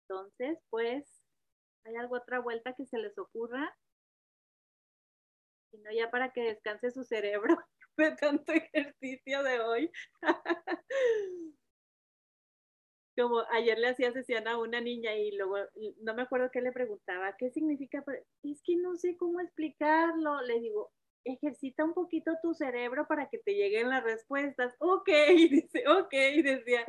Entonces, 0.09 0.57
pues, 0.71 1.21
¿hay 1.85 1.95
alguna 1.97 2.21
otra 2.21 2.39
vuelta 2.39 2.73
que 2.73 2.85
se 2.85 2.97
les 2.99 3.17
ocurra? 3.17 3.75
Si 5.75 5.81
no, 5.81 5.91
ya 5.91 6.09
para 6.09 6.31
que 6.31 6.41
descanse 6.41 6.91
su 6.91 7.03
cerebro 7.03 7.57
de 7.97 8.11
tanto 8.15 8.53
ejercicio 8.53 9.43
de 9.43 9.59
hoy. 9.59 9.91
Como 13.17 13.43
ayer 13.51 13.77
le 13.79 13.87
hacía 13.87 14.11
sesión 14.11 14.47
a 14.47 14.57
una 14.57 14.81
niña 14.81 15.15
y 15.15 15.31
luego 15.31 15.55
no 16.01 16.13
me 16.13 16.23
acuerdo 16.23 16.49
qué 16.51 16.61
le 16.61 16.73
preguntaba, 16.73 17.35
¿qué 17.37 17.49
significa? 17.49 18.03
Es 18.43 18.61
que 18.61 18.75
no 18.75 18.95
sé 18.97 19.15
cómo 19.15 19.39
explicarlo. 19.39 20.41
Le 20.41 20.59
digo, 20.59 20.91
ejercita 21.23 21.85
un 21.85 21.93
poquito 21.93 22.33
tu 22.41 22.53
cerebro 22.53 23.07
para 23.07 23.29
que 23.29 23.39
te 23.39 23.53
lleguen 23.53 23.89
las 23.89 24.03
respuestas. 24.03 24.75
Ok, 24.79 25.07
dice, 25.49 25.87
ok, 25.87 26.11
decía, 26.43 26.85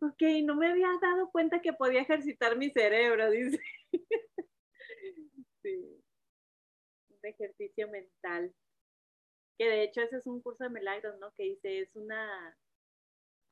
ok, 0.00 0.22
no 0.44 0.56
me 0.56 0.68
había 0.68 0.88
dado 1.00 1.30
cuenta 1.30 1.60
que 1.60 1.74
podía 1.74 2.00
ejercitar 2.00 2.56
mi 2.56 2.70
cerebro, 2.70 3.30
dice. 3.30 3.60
sí, 5.62 5.95
ejercicio 7.26 7.88
mental. 7.88 8.54
que 9.58 9.66
de 9.68 9.82
hecho 9.84 10.02
ese 10.02 10.16
es 10.18 10.26
un 10.26 10.40
curso 10.42 10.64
de 10.64 10.70
milagros, 10.70 11.18
¿no? 11.18 11.32
Que 11.34 11.44
dice, 11.44 11.80
es 11.80 11.94
una, 11.96 12.56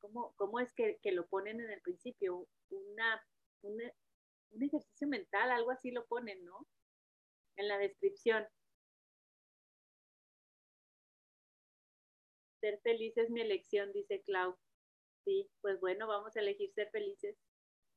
¿cómo, 0.01 0.33
cómo 0.37 0.59
es 0.59 0.73
que, 0.73 0.99
que 1.01 1.11
lo 1.11 1.27
ponen 1.27 1.59
en 1.61 1.71
el 1.71 1.81
principio? 1.81 2.47
Una, 2.69 3.23
una, 3.63 3.91
un 4.51 4.63
ejercicio 4.63 5.07
mental, 5.07 5.51
algo 5.51 5.71
así 5.71 5.91
lo 5.91 6.05
ponen, 6.07 6.43
¿no? 6.45 6.67
En 7.57 7.67
la 7.67 7.77
descripción. 7.77 8.47
Ser 12.59 12.79
feliz 12.81 13.15
es 13.17 13.29
mi 13.29 13.41
elección, 13.41 13.91
dice 13.93 14.21
Clau. 14.23 14.57
Sí, 15.25 15.49
pues 15.61 15.79
bueno, 15.79 16.07
vamos 16.07 16.35
a 16.35 16.39
elegir 16.41 16.71
ser 16.73 16.89
felices. 16.91 17.37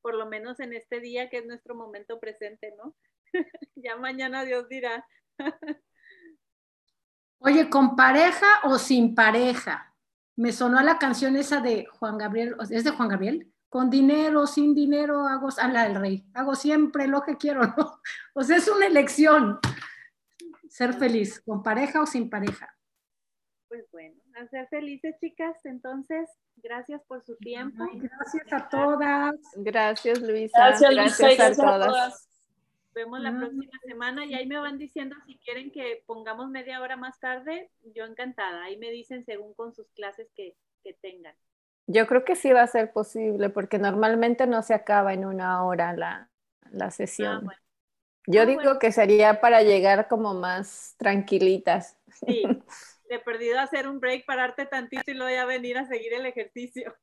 Por 0.01 0.15
lo 0.15 0.25
menos 0.27 0.59
en 0.59 0.73
este 0.73 0.99
día 0.99 1.29
que 1.29 1.37
es 1.39 1.45
nuestro 1.45 1.75
momento 1.75 2.19
presente, 2.19 2.73
¿no? 2.77 2.95
ya 3.75 3.95
mañana 3.97 4.45
Dios 4.45 4.67
dirá. 4.69 5.05
Oye, 7.39 7.69
¿con 7.69 7.95
pareja 7.95 8.47
o 8.63 8.77
sin 8.77 9.15
pareja? 9.15 9.95
Me 10.35 10.51
sonó 10.51 10.81
la 10.81 10.97
canción 10.97 11.35
esa 11.35 11.61
de 11.61 11.85
Juan 11.85 12.17
Gabriel, 12.17 12.55
¿es 12.69 12.83
de 12.83 12.91
Juan 12.91 13.09
Gabriel? 13.09 13.51
Con 13.69 13.89
dinero, 13.89 14.47
sin 14.47 14.73
dinero, 14.73 15.27
hago, 15.27 15.49
a 15.57 15.67
la 15.67 15.83
del 15.83 15.95
rey, 15.95 16.25
hago 16.33 16.55
siempre 16.55 17.07
lo 17.07 17.21
que 17.21 17.37
quiero, 17.37 17.61
¿no? 17.61 18.01
O 18.33 18.43
sea, 18.43 18.57
es 18.57 18.67
una 18.67 18.87
elección 18.87 19.59
ser 20.69 20.93
feliz, 20.93 21.41
con 21.41 21.63
pareja 21.63 22.01
o 22.01 22.05
sin 22.05 22.29
pareja. 22.29 22.75
Pues 23.67 23.85
bueno, 23.91 24.19
a 24.35 24.47
ser 24.47 24.67
felices, 24.67 25.15
chicas. 25.19 25.57
Entonces, 25.65 26.29
gracias 26.55 27.01
por 27.03 27.23
su 27.23 27.35
tiempo. 27.37 27.85
gracias 27.93 28.51
a 28.51 28.67
todas. 28.67 29.35
Gracias, 29.55 30.21
Luisa. 30.21 30.57
Gracias, 30.57 30.91
gracias, 30.91 31.59
a 31.59 31.61
todas 31.61 32.28
vemos 32.93 33.19
la 33.19 33.35
próxima 33.35 33.79
semana 33.85 34.25
y 34.25 34.33
ahí 34.33 34.45
me 34.45 34.57
van 34.57 34.77
diciendo 34.77 35.15
si 35.25 35.37
quieren 35.39 35.71
que 35.71 36.03
pongamos 36.05 36.49
media 36.49 36.81
hora 36.81 36.97
más 36.97 37.19
tarde, 37.19 37.71
yo 37.95 38.05
encantada. 38.05 38.63
Ahí 38.63 38.77
me 38.77 38.91
dicen 38.91 39.23
según 39.25 39.53
con 39.53 39.73
sus 39.73 39.89
clases 39.91 40.29
que, 40.35 40.55
tengan. 41.01 41.35
Yo 41.85 42.07
creo 42.07 42.25
que 42.25 42.35
sí 42.35 42.51
va 42.51 42.63
a 42.63 42.67
ser 42.67 42.91
posible 42.91 43.51
porque 43.51 43.77
normalmente 43.77 44.47
no 44.47 44.63
se 44.63 44.73
acaba 44.73 45.13
en 45.13 45.23
una 45.23 45.63
hora 45.63 45.93
la, 45.93 46.89
sesión. 46.89 47.47
Ah, 47.47 47.55
yo 48.25 48.41
ah, 48.41 48.45
digo 48.45 48.79
que 48.79 48.91
sería 48.91 49.39
para 49.39 49.61
llegar 49.61 50.07
como 50.07 50.33
más 50.33 50.95
tranquilitas. 50.97 51.95
Sí, 52.25 52.41
he 53.09 53.19
perdido 53.19 53.59
hacer 53.59 53.87
un 53.87 53.99
break, 53.99 54.25
pararte 54.25 54.65
tantito 54.65 55.11
y 55.11 55.13
luego 55.13 55.31
ya 55.31 55.45
venir 55.45 55.77
a 55.77 55.85
seguir 55.85 56.13
el 56.13 56.25
ejercicio. 56.25 56.95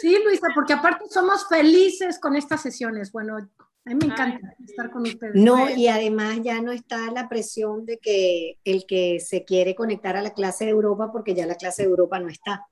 Sí, 0.00 0.16
Luisa, 0.22 0.48
porque 0.54 0.74
aparte 0.74 1.08
somos 1.08 1.48
felices 1.48 2.18
con 2.18 2.36
estas 2.36 2.62
sesiones. 2.62 3.12
Bueno, 3.12 3.38
a 3.86 3.90
mí 3.90 3.96
me 3.96 4.12
encanta 4.12 4.54
estar 4.66 4.90
con 4.90 5.02
ustedes. 5.02 5.34
No, 5.34 5.70
y 5.70 5.88
además 5.88 6.40
ya 6.42 6.60
no 6.60 6.70
está 6.70 7.10
la 7.10 7.28
presión 7.28 7.86
de 7.86 7.98
que 7.98 8.58
el 8.64 8.84
que 8.86 9.20
se 9.20 9.44
quiere 9.44 9.74
conectar 9.74 10.16
a 10.16 10.22
la 10.22 10.34
clase 10.34 10.64
de 10.66 10.70
Europa, 10.70 11.10
porque 11.10 11.34
ya 11.34 11.46
la 11.46 11.54
clase 11.54 11.82
de 11.82 11.88
Europa 11.88 12.18
no 12.20 12.28
está. 12.28 12.66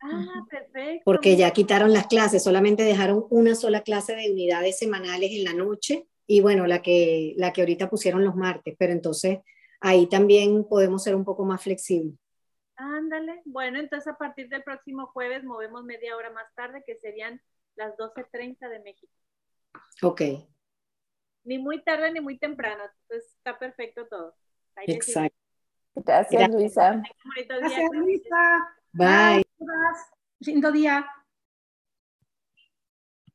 Ah, 0.00 0.44
perfecto. 0.50 1.02
Porque 1.04 1.36
ya 1.36 1.50
quitaron 1.52 1.92
las 1.92 2.06
clases, 2.06 2.42
solamente 2.42 2.82
dejaron 2.82 3.24
una 3.30 3.54
sola 3.54 3.82
clase 3.82 4.16
de 4.16 4.32
unidades 4.32 4.78
semanales 4.78 5.30
en 5.32 5.44
la 5.44 5.52
noche 5.52 6.08
y 6.26 6.40
bueno, 6.40 6.66
la 6.66 6.82
que, 6.82 7.34
la 7.36 7.52
que 7.52 7.60
ahorita 7.60 7.90
pusieron 7.90 8.24
los 8.24 8.34
martes, 8.34 8.74
pero 8.78 8.92
entonces 8.92 9.38
ahí 9.80 10.08
también 10.08 10.64
podemos 10.64 11.04
ser 11.04 11.14
un 11.14 11.24
poco 11.24 11.44
más 11.44 11.62
flexibles. 11.62 12.18
Ándale, 12.76 13.42
bueno, 13.44 13.78
entonces 13.78 14.12
a 14.12 14.16
partir 14.16 14.48
del 14.48 14.62
próximo 14.62 15.06
jueves 15.08 15.44
movemos 15.44 15.84
media 15.84 16.16
hora 16.16 16.30
más 16.30 16.52
tarde, 16.54 16.82
que 16.84 16.96
serían 16.96 17.40
las 17.76 17.94
12.30 17.96 18.68
de 18.70 18.80
México. 18.80 19.12
Ok. 20.02 20.22
Ni 21.44 21.58
muy 21.58 21.82
tarde 21.82 22.12
ni 22.12 22.20
muy 22.20 22.38
temprano, 22.38 22.84
entonces 22.84 23.32
está 23.36 23.58
perfecto 23.58 24.06
todo. 24.06 24.34
Exacto. 24.86 25.36
Gracias, 25.94 26.50
Luisa. 26.50 27.02
Gracias, 27.36 27.90
Luisa. 27.92 28.76
Bye. 28.92 29.44
Lindo 30.40 30.72
día. 30.72 31.06